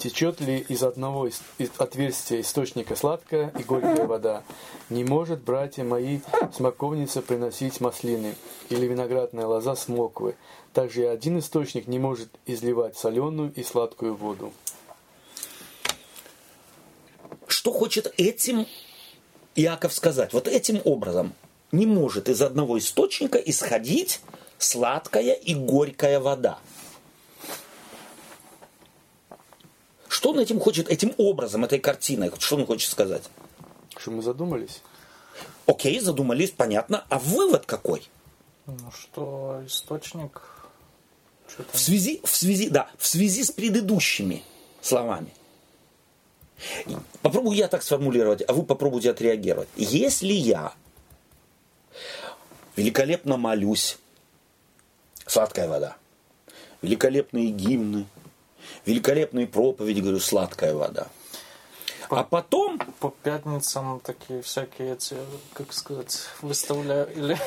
Течет 0.00 0.40
ли 0.40 0.58
из 0.68 0.82
одного 0.82 1.28
из 1.28 1.40
отверстия 1.78 2.40
источника 2.40 2.96
сладкая 2.96 3.52
и 3.56 3.62
горькая 3.62 4.04
вода? 4.08 4.42
Не 4.88 5.04
может, 5.04 5.42
братья 5.44 5.84
мои, 5.84 6.18
смоковница 6.52 7.22
приносить 7.22 7.80
маслины 7.80 8.34
или 8.68 8.84
виноградная 8.84 9.46
лоза 9.46 9.76
смоквы. 9.76 10.34
Также 10.72 11.02
и 11.02 11.06
один 11.06 11.38
источник 11.38 11.86
не 11.86 12.00
может 12.00 12.30
изливать 12.46 12.98
соленую 12.98 13.52
и 13.54 13.62
сладкую 13.62 14.16
воду. 14.16 14.52
Что 17.50 17.72
хочет 17.72 18.14
этим 18.16 18.66
Иаков 19.56 19.92
сказать? 19.92 20.32
Вот 20.32 20.46
этим 20.46 20.80
образом 20.84 21.34
не 21.72 21.84
может 21.84 22.28
из 22.28 22.40
одного 22.42 22.78
источника 22.78 23.38
исходить 23.38 24.20
сладкая 24.58 25.32
и 25.32 25.54
горькая 25.54 26.20
вода. 26.20 26.58
Что 30.08 30.30
он 30.30 30.38
этим 30.40 30.60
хочет, 30.60 30.88
этим 30.88 31.12
образом, 31.16 31.64
этой 31.64 31.80
картиной, 31.80 32.30
что 32.38 32.56
он 32.56 32.66
хочет 32.66 32.90
сказать? 32.90 33.24
Что 33.96 34.12
мы 34.12 34.22
задумались? 34.22 34.82
Окей, 35.66 35.98
задумались, 36.00 36.50
понятно. 36.50 37.04
А 37.08 37.18
вывод 37.18 37.66
какой? 37.66 38.08
Ну 38.66 38.90
что, 38.92 39.62
источник 39.66 40.40
Что-то- 41.48 41.76
В 41.76 41.80
связи, 41.80 42.20
в 42.22 42.30
связи, 42.30 42.68
да, 42.68 42.90
в 42.96 43.06
связи 43.06 43.42
с 43.42 43.50
предыдущими 43.50 44.44
словами. 44.80 45.32
Попробую 47.22 47.56
я 47.56 47.68
так 47.68 47.82
сформулировать, 47.82 48.42
а 48.46 48.52
вы 48.52 48.64
попробуйте 48.64 49.10
отреагировать. 49.10 49.68
Если 49.76 50.32
я 50.32 50.72
великолепно 52.76 53.36
молюсь, 53.36 53.98
сладкая 55.26 55.68
вода, 55.68 55.96
великолепные 56.82 57.50
гимны, 57.50 58.06
великолепные 58.86 59.46
проповеди, 59.46 60.00
говорю, 60.00 60.20
сладкая 60.20 60.74
вода. 60.74 61.08
А 62.10 62.24
потом 62.24 62.78
По 62.98 63.10
пятницам 63.22 64.00
такие 64.00 64.42
всякие 64.42 64.94
эти, 64.94 65.14
как 65.54 65.72
сказать, 65.72 66.18
выставляю 66.42 67.08
или 67.14 67.38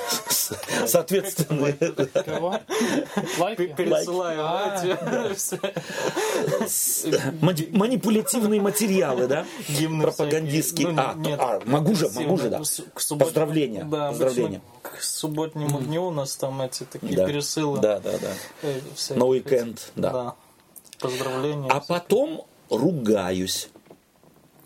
Соответственно, 0.87 1.73
пересылаю 3.57 4.45
А, 4.45 4.81
манипулятивные 7.41 8.61
материалы, 8.61 9.27
да? 9.27 9.45
Пропагандистские. 10.01 10.89
Ну, 10.89 11.01
А, 11.01 11.15
а, 11.39 11.61
могу 11.65 11.95
же, 11.95 12.09
могу 12.09 12.37
же, 12.37 12.49
да. 12.49 12.61
Поздравления, 13.17 13.83
Да, 13.83 14.09
поздравления. 14.09 14.61
К 14.81 15.01
субботнему 15.01 15.79
дню 15.81 16.07
у 16.07 16.11
нас 16.11 16.35
там 16.35 16.61
эти 16.61 16.83
такие 16.83 17.25
пересылы. 17.25 17.79
Да, 17.79 17.99
да, 17.99 18.11
да. 18.17 18.29
э, 18.63 18.79
На 19.15 19.25
уикенд, 19.25 19.91
да. 19.95 20.35
Поздравления. 20.99 21.69
А 21.69 21.79
потом 21.81 22.45
ругаюсь. 22.69 23.69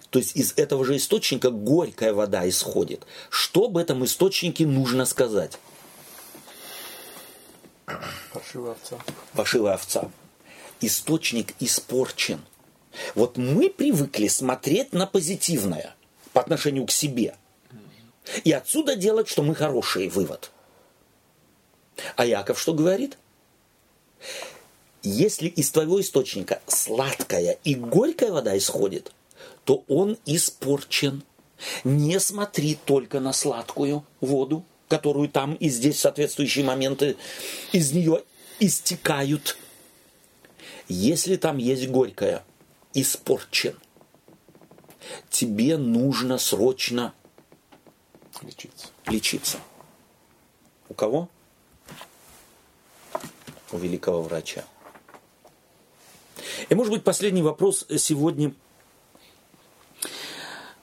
То 0.09 0.19
есть 0.19 0.35
из 0.35 0.53
этого 0.55 0.85
же 0.85 0.95
источника 0.95 1.49
горькая 1.49 2.13
вода 2.13 2.47
исходит. 2.47 3.05
Что 3.29 3.65
об 3.65 3.77
этом 3.77 4.05
источнике 4.05 4.65
нужно 4.65 5.05
сказать? 5.05 5.59
Паршивая 8.33 8.71
овца. 8.71 8.97
Пошивая 9.33 9.73
овца. 9.75 10.11
Источник 10.81 11.53
испорчен. 11.59 12.41
Вот 13.15 13.37
мы 13.37 13.69
привыкли 13.69 14.27
смотреть 14.27 14.93
на 14.93 15.05
позитивное 15.07 15.95
по 16.33 16.41
отношению 16.41 16.85
к 16.85 16.91
себе. 16.91 17.35
И 18.43 18.51
отсюда 18.51 18.95
делать, 18.95 19.27
что 19.27 19.43
мы 19.43 19.55
хорошие, 19.55 20.09
вывод. 20.09 20.51
А 22.15 22.25
Яков 22.25 22.59
что 22.59 22.73
говорит? 22.73 23.17
Если 25.01 25.47
из 25.47 25.71
твоего 25.71 26.01
источника 26.01 26.61
сладкая 26.67 27.57
и 27.63 27.75
горькая 27.75 28.31
вода 28.31 28.57
исходит, 28.57 29.13
то 29.67 29.83
он 29.89 30.17
испорчен. 30.25 31.23
Не 31.83 32.21
смотри 32.21 32.75
только 32.85 33.19
на 33.19 33.33
сладкую 33.33 34.05
воду, 34.21 34.63
которую 34.87 35.27
там 35.27 35.55
и 35.55 35.67
здесь 35.67 35.99
соответствующие 35.99 36.63
моменты 36.63 37.17
из 37.73 37.91
нее 37.91 38.23
истекают. 38.61 39.57
Если 40.87 41.35
там 41.35 41.57
есть 41.57 41.89
горькая, 41.89 42.45
испорчен. 42.93 43.77
Тебе 45.29 45.75
нужно 45.75 46.37
срочно 46.37 47.13
Лечиться. 48.41 48.87
лечиться. 49.07 49.57
У 50.87 50.93
кого? 50.93 51.27
У 53.73 53.77
великого 53.77 54.21
врача. 54.21 54.63
И, 56.69 56.75
может 56.75 56.93
быть, 56.93 57.03
последний 57.03 57.41
вопрос 57.41 57.85
сегодня. 57.97 58.53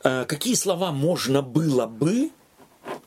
Э, 0.05 0.24
Какие 0.26 0.55
слова 0.55 0.93
можно 0.93 1.43
было 1.43 1.86
бы 1.86 2.31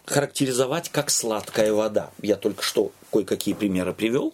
характеризовать 0.06 0.90
как 0.90 1.10
сладкая 1.10 1.72
вода? 1.74 2.12
Я 2.22 2.36
только 2.36 2.64
что 2.64 2.92
кое-какие 3.12 3.54
примеры 3.54 3.94
привел, 3.94 4.34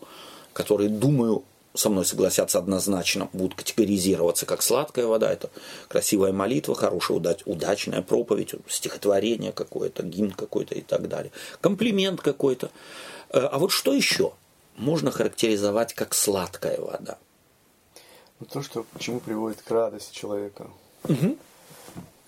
которые, 0.53 0.90
думаю, 0.90 1.44
со 1.76 1.90
мной 1.90 2.06
согласятся 2.06 2.60
однозначно, 2.60 3.30
будут 3.34 3.56
категоризироваться 3.56 4.45
как 4.45 4.61
сладкая 4.61 5.07
вода. 5.07 5.31
Это 5.31 5.49
красивая 5.88 6.31
молитва, 6.31 6.76
хорошая, 6.76 7.18
удач- 7.18 7.41
удачная 7.45 8.02
проповедь, 8.03 8.53
стихотворение 8.68 9.52
какое-то, 9.52 10.03
гимн 10.03 10.31
какой-то 10.31 10.76
и 10.76 10.81
так 10.81 11.07
далее. 11.10 11.31
Комплимент 11.61 12.22
какой-то. 12.22 12.69
Э, 13.30 13.40
А 13.52 13.57
вот 13.57 13.72
что 13.72 13.94
еще 13.94 14.34
можно 14.77 15.11
характеризовать 15.11 15.94
как 15.94 16.14
сладкая 16.14 16.80
вода? 16.80 17.18
Ну, 18.40 18.45
то, 18.45 18.61
что 18.61 18.84
к 18.84 18.99
чему 18.99 19.19
приводит 19.19 19.61
к 19.61 19.72
радости 19.72 20.14
человека. 20.14 20.68
К 21.03 21.10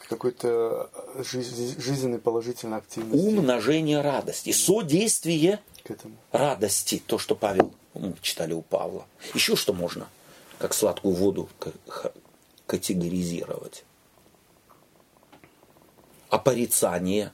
какой-то 0.08 0.90
жиз- 1.20 1.78
жизненной 1.80 2.20
положительной 2.20 2.78
активности. 2.78 3.26
Умножение 3.26 4.02
радости, 4.02 4.52
содействие 4.52 5.60
К 5.84 5.92
этому. 5.92 6.16
радости, 6.32 7.02
то, 7.06 7.18
что 7.18 7.36
Павел, 7.36 7.74
мы 7.94 8.14
читали 8.22 8.54
у 8.54 8.62
Павла. 8.62 9.06
Еще 9.34 9.56
что 9.56 9.74
можно, 9.74 10.08
как 10.60 10.74
сладкую 10.74 11.16
воду 11.16 11.50
категоризировать? 12.68 13.84
А 16.30 16.38
порицание? 16.40 17.32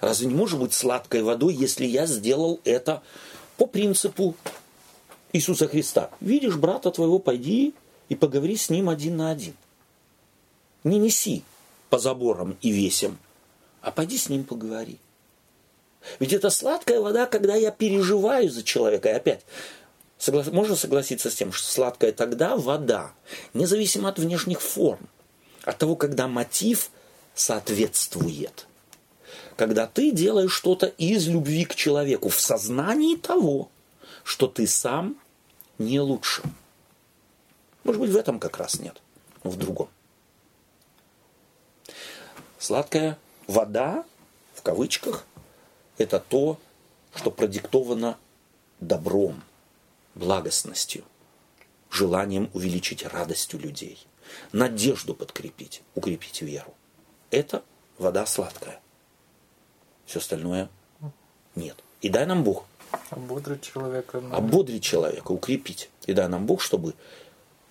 Разве 0.00 0.26
не 0.26 0.34
может 0.34 0.58
быть 0.58 0.74
сладкой 0.74 1.22
водой, 1.22 1.54
если 1.54 1.86
я 1.86 2.06
сделал 2.06 2.60
это 2.64 3.02
по 3.56 3.66
принципу 3.66 4.34
Иисуса 5.32 5.68
Христа? 5.68 6.10
Видишь 6.20 6.56
брата 6.56 6.90
твоего, 6.90 7.18
пойди 7.18 7.74
и 8.08 8.14
поговори 8.16 8.56
с 8.56 8.68
ним 8.68 8.88
один 8.88 9.16
на 9.16 9.30
один. 9.30 9.54
Не 10.84 10.98
неси 10.98 11.44
по 11.90 11.98
заборам 11.98 12.56
и 12.60 12.70
весям, 12.70 13.18
а 13.80 13.90
пойди 13.90 14.18
с 14.18 14.28
ним 14.28 14.44
поговори. 14.44 14.98
Ведь 16.20 16.32
это 16.32 16.50
сладкая 16.50 17.00
вода, 17.00 17.26
когда 17.26 17.54
я 17.54 17.70
переживаю 17.70 18.50
за 18.50 18.62
человека. 18.62 19.08
И 19.08 19.12
опять, 19.12 19.44
согла- 20.18 20.50
можно 20.52 20.76
согласиться 20.76 21.30
с 21.30 21.34
тем, 21.34 21.52
что 21.52 21.66
сладкая 21.66 22.12
тогда 22.12 22.56
вода, 22.56 23.12
независимо 23.54 24.08
от 24.08 24.18
внешних 24.18 24.60
форм, 24.60 25.08
от 25.64 25.78
того, 25.78 25.96
когда 25.96 26.28
мотив 26.28 26.90
соответствует. 27.34 28.66
Когда 29.56 29.86
ты 29.86 30.10
делаешь 30.10 30.52
что-то 30.52 30.86
из 30.86 31.26
любви 31.28 31.64
к 31.64 31.74
человеку, 31.74 32.28
в 32.28 32.40
сознании 32.40 33.16
того, 33.16 33.70
что 34.22 34.46
ты 34.46 34.66
сам 34.66 35.16
не 35.78 36.00
лучше. 36.00 36.42
Может 37.84 38.00
быть, 38.00 38.10
в 38.10 38.16
этом 38.16 38.38
как 38.38 38.58
раз 38.58 38.80
нет, 38.80 39.00
но 39.44 39.50
в 39.50 39.56
другом. 39.56 39.88
Сладкая 42.66 43.16
вода, 43.46 44.04
в 44.52 44.62
кавычках, 44.62 45.24
это 45.98 46.18
то, 46.18 46.58
что 47.14 47.30
продиктовано 47.30 48.18
добром, 48.80 49.40
благостностью, 50.16 51.04
желанием 51.92 52.50
увеличить 52.54 53.06
радость 53.06 53.54
у 53.54 53.58
людей, 53.58 54.04
надежду 54.50 55.14
подкрепить, 55.14 55.82
укрепить 55.94 56.42
веру. 56.42 56.74
Это 57.30 57.62
вода 57.98 58.26
сладкая. 58.26 58.80
Все 60.04 60.18
остальное 60.18 60.68
нет. 61.54 61.76
И 62.00 62.08
дай 62.08 62.26
нам 62.26 62.42
Бог 62.42 62.64
Ободрить 63.10 63.62
человека. 63.62 64.20
ну, 64.20 64.34
ободрить 64.34 64.82
человека, 64.82 65.30
укрепить. 65.30 65.88
И 66.06 66.12
дай 66.12 66.26
нам 66.26 66.46
Бог, 66.46 66.60
чтобы 66.60 66.94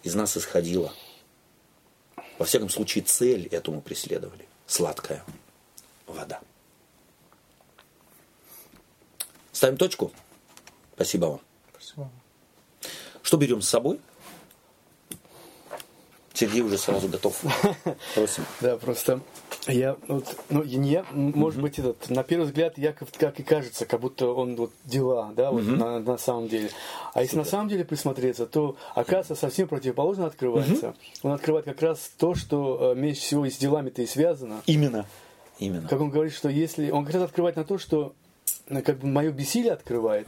из 0.04 0.16
нас 0.16 0.38
исходила. 0.38 0.94
Во 2.38 2.46
всяком 2.46 2.70
случае, 2.70 3.04
цель 3.04 3.48
эту 3.48 3.74
мы 3.74 3.82
преследовали. 3.82 4.48
Сладкая 4.68 5.24
вода. 6.08 6.40
Ставим 9.52 9.78
точку. 9.78 10.12
Спасибо 10.96 11.26
вам. 11.26 11.42
Спасибо. 11.74 12.10
Что 13.22 13.38
берем 13.38 13.62
с 13.62 13.70
собой? 13.70 14.00
Сергей 16.34 16.62
уже 16.62 16.78
сразу 16.78 17.08
готов. 17.08 17.42
Просим. 18.16 18.46
Да, 18.60 18.78
просто 18.78 19.22
я, 19.68 19.98
вот, 20.08 20.36
ну, 20.50 20.64
не 20.64 20.92
я, 20.92 21.06
может 21.12 21.62
быть, 21.62 21.80
этот, 21.80 22.10
на 22.10 22.24
первый 22.24 22.46
взгляд, 22.46 22.78
Яков, 22.78 23.10
как 23.18 23.40
и 23.40 23.44
кажется, 23.44 23.86
как 23.86 24.00
будто 24.00 24.28
он 24.28 24.56
вот 24.56 24.72
дела, 24.86 25.32
да, 25.36 25.52
вот 25.52 25.64
на, 25.64 26.00
на 26.00 26.18
самом 26.18 26.48
деле. 26.48 26.70
А 27.14 27.22
если 27.22 27.38
на 27.38 27.46
самом 27.46 27.70
деле 27.70 27.86
присмотреться, 27.86 28.46
то, 28.46 28.76
оказывается, 28.94 29.36
совсем 29.36 29.68
противоположно 29.68 30.26
открывается. 30.26 30.96
Он 31.24 31.32
открывает 31.32 31.66
как 31.66 31.82
раз 31.82 32.12
то, 32.18 32.36
что 32.36 32.94
э, 32.94 33.00
меньше 33.00 33.22
всего 33.22 33.46
и 33.46 33.50
с 33.50 33.58
делами-то 33.58 34.02
и 34.02 34.06
связано. 34.06 34.62
Именно. 34.66 35.06
Именно. 35.60 35.88
Как 35.88 36.02
он 36.02 36.10
говорит, 36.10 36.34
что 36.34 36.50
если... 36.50 36.92
Он 36.92 37.06
как 37.06 37.16
раз 37.16 37.24
открывает 37.24 37.56
на 37.56 37.64
то, 37.64 37.78
что 37.78 38.14
э, 38.68 38.82
как 38.82 39.00
бы 39.00 39.08
мое 39.08 39.32
бессилие 39.32 39.74
открывает. 39.74 40.28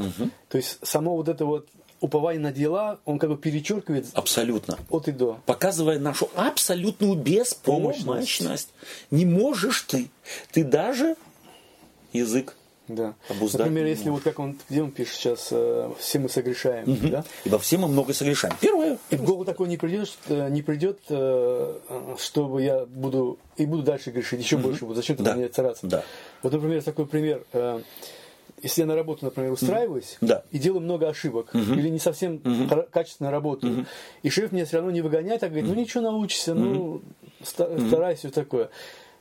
То 0.49 0.57
есть 0.57 0.79
само 0.85 1.15
вот 1.15 1.27
это 1.27 1.45
вот 1.45 1.67
упование 1.99 2.41
на 2.41 2.51
дела, 2.51 2.99
он 3.05 3.19
как 3.19 3.29
бы 3.29 3.37
перечеркивает 3.37 4.05
Абсолютно. 4.13 4.77
от 4.89 5.07
и 5.07 5.11
до. 5.11 5.39
Показывая 5.45 5.99
нашу 5.99 6.29
абсолютную 6.35 7.15
беспомощность. 7.15 8.69
Не 9.11 9.25
можешь 9.25 9.81
ты. 9.83 10.09
Ты 10.51 10.63
даже 10.63 11.15
язык 12.13 12.55
Да. 12.87 13.15
Обуздать 13.29 13.59
Например, 13.67 13.85
если 13.85 14.09
вот 14.09 14.23
как 14.23 14.39
он, 14.39 14.57
где 14.69 14.81
он 14.81 14.91
пишет 14.91 15.13
сейчас, 15.15 15.49
э, 15.51 15.91
все 15.99 16.19
мы 16.19 16.29
согрешаем, 16.29 16.97
да? 17.09 17.25
Ибо 17.43 17.59
все 17.59 17.77
мы 17.77 17.89
много 17.89 18.13
согрешаем. 18.13 18.55
Первое. 18.61 18.97
И 19.09 19.17
в 19.17 19.23
голову 19.23 19.43
такое 19.43 19.67
не 19.67 19.75
придет, 19.75 20.07
что- 20.07 20.47
не 20.49 20.61
придет, 20.61 20.99
э, 21.09 21.79
чтобы 22.17 22.61
я 22.63 22.85
буду 22.85 23.39
и 23.57 23.65
буду 23.65 23.83
дальше 23.83 24.11
грешить, 24.11 24.39
еще 24.39 24.55
больше 24.57 24.85
буду. 24.85 24.95
Зачем 24.95 25.17
Да. 25.17 25.23
тогда 25.25 25.37
мне 25.37 25.49
цараться? 25.49 25.85
Да. 25.85 26.03
Вот, 26.43 26.53
например, 26.53 26.81
такой 26.81 27.05
пример. 27.07 27.43
Э, 27.51 27.81
если 28.61 28.81
я 28.81 28.87
на 28.87 28.95
работу, 28.95 29.25
например, 29.25 29.51
устраиваюсь 29.51 30.17
Да. 30.21 30.43
и 30.51 30.57
делаю 30.59 30.81
много 30.81 31.07
ошибок, 31.09 31.53
или 31.53 31.89
не 31.89 31.99
совсем 31.99 32.41
хор- 32.67 32.87
качественно 32.91 33.29
работаю, 33.31 33.85
и 34.23 34.29
шеф 34.29 34.51
меня 34.51 34.65
все 34.65 34.77
равно 34.77 34.91
не 34.91 35.01
выгоняет, 35.01 35.43
а 35.43 35.47
говорит, 35.47 35.67
ну 35.67 35.75
ничего 35.75 36.01
научишься, 36.03 36.53
ну 36.55 37.01
ста- 37.43 37.69
старайся, 37.87 38.19
все 38.21 38.29
такое, 38.31 38.69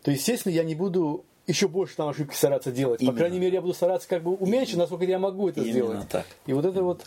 то, 0.03 0.11
естественно, 0.11 0.53
я 0.53 0.65
не 0.65 0.75
буду 0.75 1.25
еще 1.47 1.69
больше 1.69 1.95
там 1.97 2.09
ошибки 2.09 2.35
стараться 2.35 2.73
делать. 2.73 3.01
Именно. 3.03 3.13
По 3.13 3.19
крайней 3.19 3.39
мере, 3.39 3.55
я 3.55 3.61
буду 3.61 3.75
стараться 3.75 4.09
как 4.09 4.23
бы 4.23 4.35
уменьшить, 4.35 4.77
насколько 4.77 5.05
я 5.05 5.19
могу 5.19 5.49
это 5.49 5.61
Именно 5.61 5.73
сделать. 5.73 6.09
так. 6.09 6.27
И 6.47 6.53
вот 6.53 6.65
это 6.65 6.83
вот 6.83 7.05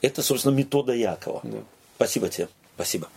Это, 0.00 0.22
собственно, 0.22 0.54
метода 0.54 0.92
Якова. 0.94 1.40
Да. 1.42 1.58
Спасибо 1.96 2.28
тебе. 2.28 2.48
Спасибо. 2.76 3.08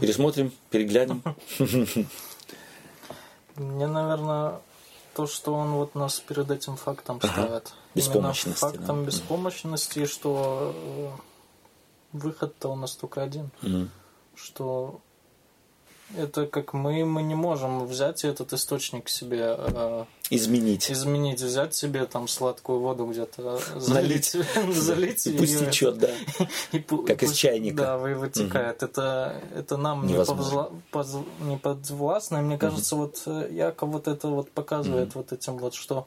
Пересмотрим, 0.00 0.52
переглянем. 0.70 1.22
Мне, 3.56 3.86
наверное, 3.86 4.60
то, 5.14 5.26
что 5.26 5.54
он 5.54 5.72
вот 5.72 5.94
нас 5.94 6.20
перед 6.20 6.50
этим 6.50 6.76
фактом 6.76 7.20
ставит. 7.20 7.72
Беспомощности, 7.94 8.64
Именно 8.64 8.78
фактом 8.78 9.00
да. 9.00 9.06
беспомощности, 9.06 10.06
что 10.06 10.74
э, 10.74 11.10
выход-то 12.12 12.68
у 12.68 12.76
нас 12.76 12.96
только 12.96 13.22
один. 13.22 13.50
Что 14.34 15.00
это 16.16 16.46
как 16.46 16.72
мы, 16.74 17.04
мы 17.04 17.22
не 17.22 17.34
можем 17.34 17.86
взять 17.86 18.24
этот 18.24 18.52
источник 18.52 19.08
себе 19.08 19.56
э, 19.58 20.04
Изменить. 20.30 20.90
изменить, 20.90 21.40
взять 21.40 21.74
себе 21.74 22.06
там 22.06 22.28
сладкую 22.28 22.80
воду 22.80 23.06
где-то, 23.06 23.60
Налить. 23.88 24.32
залить, 24.32 24.74
залить 24.74 25.26
И 25.26 25.36
пусть 25.36 25.58
течет, 25.58 25.98
да. 25.98 26.10
Как 27.06 27.22
из 27.22 27.32
чайника. 27.32 27.76
Да, 27.76 27.96
вы 27.98 28.14
вытекает. 28.14 28.82
Это, 28.82 29.40
это 29.54 29.76
нам 29.76 30.06
не, 30.06 30.14
подвластно. 31.58 32.36
И 32.38 32.40
мне 32.40 32.58
кажется, 32.58 32.96
вот 32.96 33.22
э, 33.26 33.48
Яков 33.50 33.90
вот 33.90 34.08
это 34.08 34.28
вот 34.28 34.50
показывает 34.50 35.14
вот 35.14 35.32
этим 35.32 35.56
вот, 35.56 35.74
что 35.74 36.06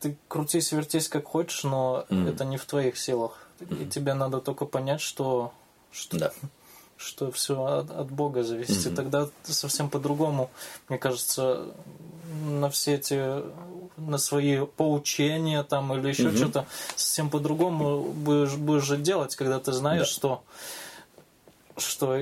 ты 0.00 0.16
крутись, 0.28 0.72
вертись 0.72 1.08
как 1.08 1.26
хочешь, 1.26 1.64
но 1.64 2.06
это 2.10 2.44
не 2.44 2.56
в 2.56 2.64
твоих 2.64 2.96
силах. 2.96 3.48
И 3.60 3.86
тебе 3.86 4.14
надо 4.14 4.40
только 4.40 4.66
понять, 4.66 5.00
что, 5.00 5.52
что, 5.90 6.16
Да. 6.16 6.32
Что 6.98 7.30
все 7.30 7.64
от, 7.64 7.90
от 7.90 8.10
Бога 8.10 8.42
зависит. 8.42 8.86
И 8.86 8.94
тогда 8.94 9.28
совсем 9.44 9.88
по-другому, 9.88 10.50
мне 10.88 10.98
кажется, 10.98 11.66
на 12.46 12.68
все 12.68 12.94
эти 12.96 13.42
на 13.96 14.18
свои 14.18 14.64
поучения 14.66 15.62
там 15.64 15.92
или 15.94 16.08
еще 16.08 16.30
что-то 16.36 16.66
совсем 16.94 17.30
по-другому 17.30 18.02
будешь, 18.02 18.54
будешь 18.54 18.84
же 18.84 18.96
делать, 18.96 19.34
когда 19.34 19.58
ты 19.58 19.72
знаешь, 19.72 20.08
Да. 20.08 20.12
что 20.14 20.42
что 21.76 22.16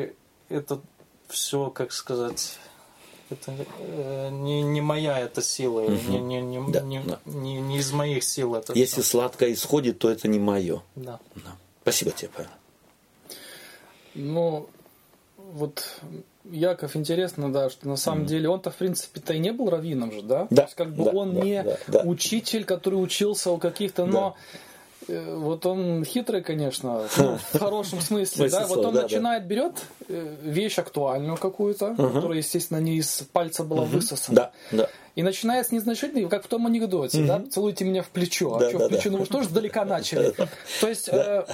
это 0.48 0.80
все, 1.28 1.70
как 1.70 1.92
сказать, 1.92 2.58
это 3.30 3.52
э, 3.78 4.28
не, 4.30 4.62
не 4.62 4.80
моя 4.80 5.18
эта 5.18 5.42
сила, 5.42 5.80
или 5.84 5.96
не, 6.08 6.18
не, 6.20 6.40
не, 6.42 6.72
Да, 6.72 6.80
не, 6.80 7.00
да. 7.00 7.18
не- 7.24 7.60
не 7.60 7.78
из 7.78 7.92
моих 7.92 8.22
сил 8.24 8.54
это 8.54 8.72
Если 8.74 9.00
всё. 9.02 9.10
сладкое 9.10 9.52
исходит, 9.52 9.98
то 9.98 10.10
это 10.10 10.28
не 10.28 10.38
мое. 10.38 10.82
Да. 10.94 11.18
Спасибо 11.82 12.10
тебе, 12.12 12.30
Павел. 12.34 12.50
Ну, 14.16 14.68
вот 15.36 15.84
Яков 16.50 16.96
интересно, 16.96 17.52
да, 17.52 17.70
что 17.70 17.88
на 17.88 17.96
самом 17.96 18.26
деле 18.26 18.48
он-то, 18.48 18.70
в 18.70 18.76
принципе-то 18.76 19.34
и 19.34 19.38
не 19.38 19.52
был 19.52 19.70
раввином 19.70 20.12
же, 20.12 20.22
да? 20.22 20.46
Да, 20.50 20.56
То 20.56 20.62
есть, 20.62 20.74
как 20.74 20.94
бы 20.94 21.04
да, 21.04 21.10
он 21.10 21.34
да, 21.34 21.40
не 21.40 21.62
да, 21.62 21.76
да. 21.88 22.00
учитель, 22.04 22.64
который 22.64 22.96
учился 22.96 23.50
у 23.50 23.58
каких-то, 23.58 24.06
но 24.06 24.36
э, 25.08 25.34
вот 25.36 25.66
он 25.66 26.04
хитрый, 26.04 26.42
конечно, 26.42 27.02
ну, 27.18 27.38
в 27.52 27.52
хорошем 27.58 28.00
смысле, 28.00 28.48
да, 28.48 28.66
вот 28.66 28.84
он 28.84 28.94
да, 28.94 29.02
начинает, 29.02 29.46
берет 29.46 29.74
э, 30.08 30.36
вещь 30.42 30.78
актуальную 30.78 31.36
какую-то, 31.36 31.94
которая, 31.96 32.38
естественно, 32.38 32.78
не 32.78 32.96
из 32.98 33.22
пальца 33.32 33.64
была 33.64 33.84
высосана, 33.84 34.36
Да, 34.36 34.52
да. 34.72 34.88
и 35.14 35.22
начинает 35.22 35.66
с 35.66 35.72
незначительной, 35.72 36.28
как 36.28 36.44
в 36.44 36.48
том 36.48 36.66
анекдоте, 36.66 37.24
да, 37.24 37.42
целуйте 37.50 37.84
меня 37.84 38.02
в 38.02 38.08
плечо, 38.08 38.58
Да, 38.58 38.66
а 38.66 38.68
что 38.70 38.78
да, 38.78 38.86
в 38.86 38.88
плечо, 38.88 39.04
да. 39.04 39.10
ну 39.10 39.18
вы 39.18 39.24
что 39.26 39.42
ж 39.42 39.46
сдалека 39.46 39.84
начали? 39.84 40.32
То 40.80 40.88
есть 40.88 41.08
э, 41.08 41.44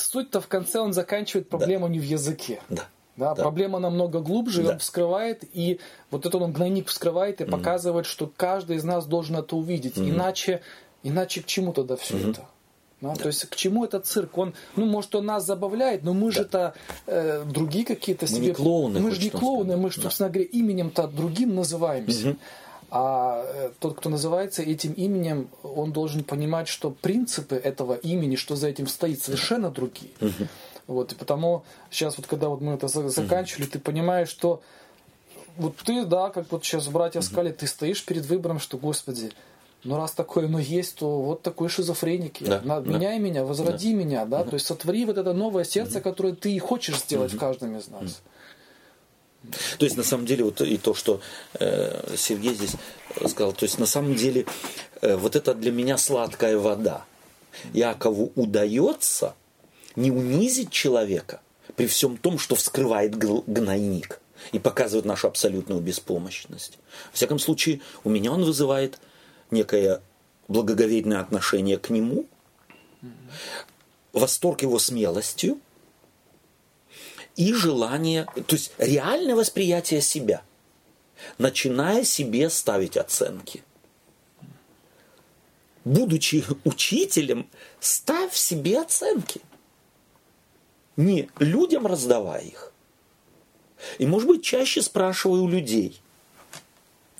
суть-то 0.00 0.40
в 0.40 0.48
конце 0.48 0.80
он 0.80 0.92
заканчивает 0.92 1.48
проблему 1.48 1.86
не 1.88 1.98
в 1.98 2.04
языке. 2.04 2.60
Да. 2.68 2.84
Да, 3.16 3.34
Да. 3.34 3.42
проблема 3.42 3.80
намного 3.80 4.20
глубже, 4.20 4.62
и 4.62 4.64
Да. 4.64 4.72
он 4.72 4.78
вскрывает, 4.78 5.42
и 5.52 5.80
вот 6.12 6.24
этот 6.24 6.40
он 6.40 6.52
гнойник 6.52 6.86
вскрывает 6.86 7.40
и 7.40 7.44
показывает, 7.44 8.06
что 8.06 8.30
каждый 8.36 8.76
из 8.76 8.84
нас 8.84 9.06
должен 9.06 9.36
это 9.36 9.56
увидеть. 9.56 9.98
Иначе, 9.98 10.60
иначе 11.02 11.42
к 11.42 11.46
чему 11.46 11.72
тогда 11.72 11.96
все 11.96 12.16
это? 12.30 12.46
Да, 13.00 13.14
То 13.14 13.26
есть 13.28 13.44
к 13.46 13.54
чему 13.56 13.84
этот 13.84 14.06
цирк? 14.06 14.36
Он, 14.38 14.54
ну, 14.74 14.84
может, 14.86 15.14
он 15.14 15.26
нас 15.26 15.44
забавляет, 15.46 16.02
но 16.04 16.14
мы 16.14 16.32
же-то 16.32 16.74
э, 17.06 17.44
другие 17.44 17.84
какие-то 17.84 18.26
Мы 18.26 18.28
себе... 18.28 18.46
не 18.48 18.52
клоуны, 18.54 18.98
Мы 19.00 19.10
же 19.12 19.20
не 19.22 19.30
клоуны, 19.30 19.64
сказать. 19.70 19.82
мы, 19.82 19.90
же, 19.92 20.00
собственно 20.02 20.28
говоря, 20.30 20.48
именем-то 20.52 21.06
другим 21.08 21.54
называемся. 21.54 22.36
А 22.90 23.44
э, 23.46 23.70
тот, 23.80 23.96
кто 23.98 24.08
называется 24.08 24.62
этим 24.62 24.92
именем, 24.92 25.48
он 25.62 25.92
должен 25.92 26.24
понимать, 26.24 26.68
что 26.68 26.90
принципы 26.90 27.56
этого 27.56 27.94
имени, 27.94 28.36
что 28.36 28.56
за 28.56 28.68
этим 28.68 28.86
стоит, 28.86 29.22
совершенно 29.22 29.70
другие. 29.70 30.10
Вот, 30.86 31.12
и 31.12 31.14
потому 31.14 31.64
сейчас 31.90 32.16
вот 32.16 32.26
когда 32.26 32.48
вот 32.48 32.62
мы 32.62 32.72
это 32.72 32.88
за- 32.88 33.08
заканчивали, 33.10 33.66
ты 33.66 33.78
понимаешь, 33.78 34.30
что 34.30 34.62
вот 35.58 35.76
ты, 35.76 36.06
да, 36.06 36.30
как 36.30 36.50
вот 36.50 36.64
сейчас 36.64 36.88
братья 36.88 37.20
сказали, 37.20 37.52
ты 37.52 37.66
стоишь 37.66 38.02
перед 38.04 38.24
выбором, 38.24 38.58
что, 38.58 38.78
Господи, 38.78 39.32
ну 39.84 39.96
раз 39.98 40.12
такое 40.12 40.46
оно 40.46 40.58
есть, 40.58 40.96
то 40.96 41.20
вот 41.20 41.42
такой 41.42 41.68
шизофреник. 41.68 42.38
Да, 42.40 42.62
На- 42.64 42.80
да. 42.80 42.90
Меняй 42.90 43.18
меня, 43.18 43.44
возроди 43.44 43.92
меня, 43.92 44.24
да, 44.24 44.44
то 44.44 44.54
есть 44.54 44.64
сотвори 44.66 45.04
вот 45.04 45.18
это 45.18 45.34
новое 45.34 45.64
сердце, 45.64 46.00
которое 46.00 46.32
ты 46.34 46.52
и 46.52 46.58
хочешь 46.58 46.98
сделать 47.00 47.34
в 47.34 47.38
каждом 47.38 47.76
из 47.76 47.88
нас. 47.88 48.22
То 49.78 49.84
есть, 49.84 49.96
на 49.96 50.02
самом 50.02 50.26
деле, 50.26 50.44
вот 50.44 50.60
и 50.60 50.76
то, 50.76 50.94
что 50.94 51.20
э, 51.54 52.14
Сергей 52.16 52.54
здесь 52.54 52.72
сказал, 53.26 53.52
то 53.52 53.64
есть, 53.64 53.78
на 53.78 53.86
самом 53.86 54.14
деле, 54.14 54.46
э, 55.00 55.16
вот 55.16 55.36
это 55.36 55.54
для 55.54 55.72
меня 55.72 55.98
сладкая 55.98 56.58
вода. 56.58 57.04
Якову 57.72 58.32
удается 58.36 59.34
не 59.96 60.10
унизить 60.10 60.70
человека 60.70 61.40
при 61.76 61.86
всем 61.86 62.16
том, 62.16 62.38
что 62.38 62.54
вскрывает 62.54 63.16
гнойник 63.16 64.20
и 64.52 64.58
показывает 64.58 65.04
нашу 65.04 65.26
абсолютную 65.26 65.80
беспомощность. 65.80 66.78
Во 67.10 67.16
всяком 67.16 67.38
случае, 67.38 67.80
у 68.04 68.10
меня 68.10 68.32
он 68.32 68.44
вызывает 68.44 69.00
некое 69.50 70.00
благоговейное 70.46 71.20
отношение 71.20 71.78
к 71.78 71.90
нему, 71.90 72.26
восторг 74.12 74.62
его 74.62 74.78
смелостью, 74.78 75.60
и 77.38 77.54
желание, 77.54 78.26
то 78.46 78.56
есть 78.56 78.72
реальное 78.78 79.36
восприятие 79.36 80.00
себя, 80.02 80.42
начиная 81.38 82.02
себе 82.02 82.50
ставить 82.50 82.96
оценки. 82.96 83.62
Будучи 85.84 86.44
учителем, 86.64 87.48
ставь 87.78 88.34
себе 88.34 88.80
оценки. 88.80 89.40
Не 90.96 91.30
людям 91.38 91.86
раздавай 91.86 92.46
их. 92.46 92.72
И, 93.98 94.06
может 94.06 94.26
быть, 94.26 94.42
чаще 94.42 94.82
спрашивай 94.82 95.38
у 95.38 95.46
людей. 95.46 96.00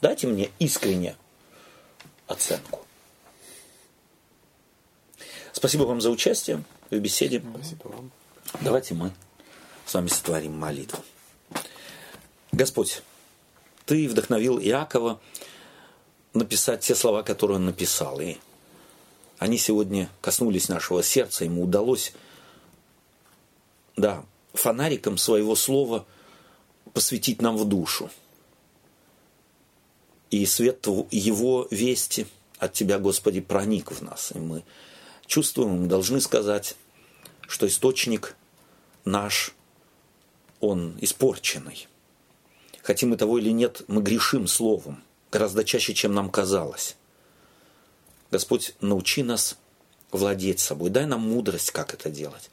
Дайте 0.03 0.27
мне 0.27 0.51
искренне 0.59 1.15
оценку. 2.27 2.85
Спасибо 5.53 5.85
вам 5.85 6.01
за 6.01 6.11
участие 6.11 6.65
в 6.91 6.99
беседе. 6.99 7.41
Спасибо 7.55 7.87
вам. 7.87 8.11
Давайте 8.61 8.95
мы 8.95 9.13
с 9.89 9.95
вами 9.95 10.09
сотворим 10.09 10.53
молитву. 10.53 11.03
Господь, 12.53 13.03
Ты 13.87 14.07
вдохновил 14.07 14.59
Иакова 14.61 15.19
написать 16.35 16.83
те 16.83 16.95
слова, 16.95 17.23
которые 17.23 17.57
он 17.57 17.65
написал. 17.65 18.21
И 18.21 18.37
они 19.39 19.57
сегодня 19.57 20.11
коснулись 20.21 20.69
нашего 20.69 21.03
сердца. 21.03 21.45
Ему 21.45 21.65
удалось, 21.65 22.13
да, 23.97 24.27
фонариком 24.53 25.17
своего 25.17 25.57
слова 25.57 26.05
посвятить 26.93 27.41
нам 27.41 27.57
в 27.57 27.65
душу. 27.65 28.11
И 30.31 30.45
свет 30.45 30.87
его 31.11 31.67
вести 31.71 32.27
от 32.59 32.75
Тебя, 32.75 32.99
Господи, 32.99 33.41
проник 33.41 33.91
в 33.91 34.03
нас. 34.03 34.33
И 34.35 34.39
мы 34.39 34.65
чувствуем, 35.27 35.83
мы 35.83 35.87
должны 35.87 36.21
сказать, 36.21 36.77
что 37.49 37.67
источник 37.67 38.37
наш, 39.07 39.55
он 40.61 40.97
испорченный. 41.01 41.89
Хотим 42.83 43.11
мы 43.11 43.17
того 43.17 43.39
или 43.39 43.51
нет, 43.51 43.83
мы 43.89 44.03
грешим 44.03 44.47
словом, 44.47 45.03
гораздо 45.31 45.65
чаще, 45.65 45.95
чем 45.95 46.15
нам 46.15 46.31
казалось. 46.31 46.97
Господь, 48.31 48.75
научи 48.81 49.23
нас 49.23 49.57
владеть 50.11 50.61
собой, 50.61 50.91
дай 50.91 51.07
нам 51.07 51.21
мудрость, 51.21 51.71
как 51.71 51.95
это 51.95 52.11
делать. 52.11 52.51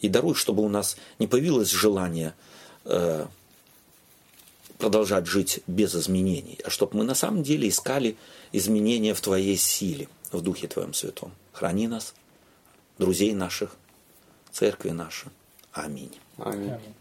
И 0.00 0.08
даруй, 0.08 0.34
чтобы 0.34 0.62
у 0.62 0.68
нас 0.68 0.96
не 1.18 1.26
появилось 1.26 1.70
желание 1.70 2.34
э, 2.84 3.26
продолжать 4.78 5.26
жить 5.26 5.60
без 5.66 5.94
изменений, 5.94 6.58
а 6.64 6.70
чтобы 6.70 6.98
мы 6.98 7.04
на 7.04 7.14
самом 7.14 7.42
деле 7.42 7.68
искали 7.68 8.16
изменения 8.52 9.14
в 9.14 9.20
Твоей 9.20 9.56
силе, 9.56 10.08
в 10.30 10.40
Духе 10.40 10.68
Твоем 10.68 10.94
Святом. 10.94 11.32
Храни 11.52 11.88
нас, 11.88 12.14
друзей 12.98 13.32
наших, 13.32 13.76
церкви 14.52 14.90
наши. 14.90 15.26
Аминь. 15.72 16.16
Аминь. 16.38 16.70
Аминь. 16.70 16.94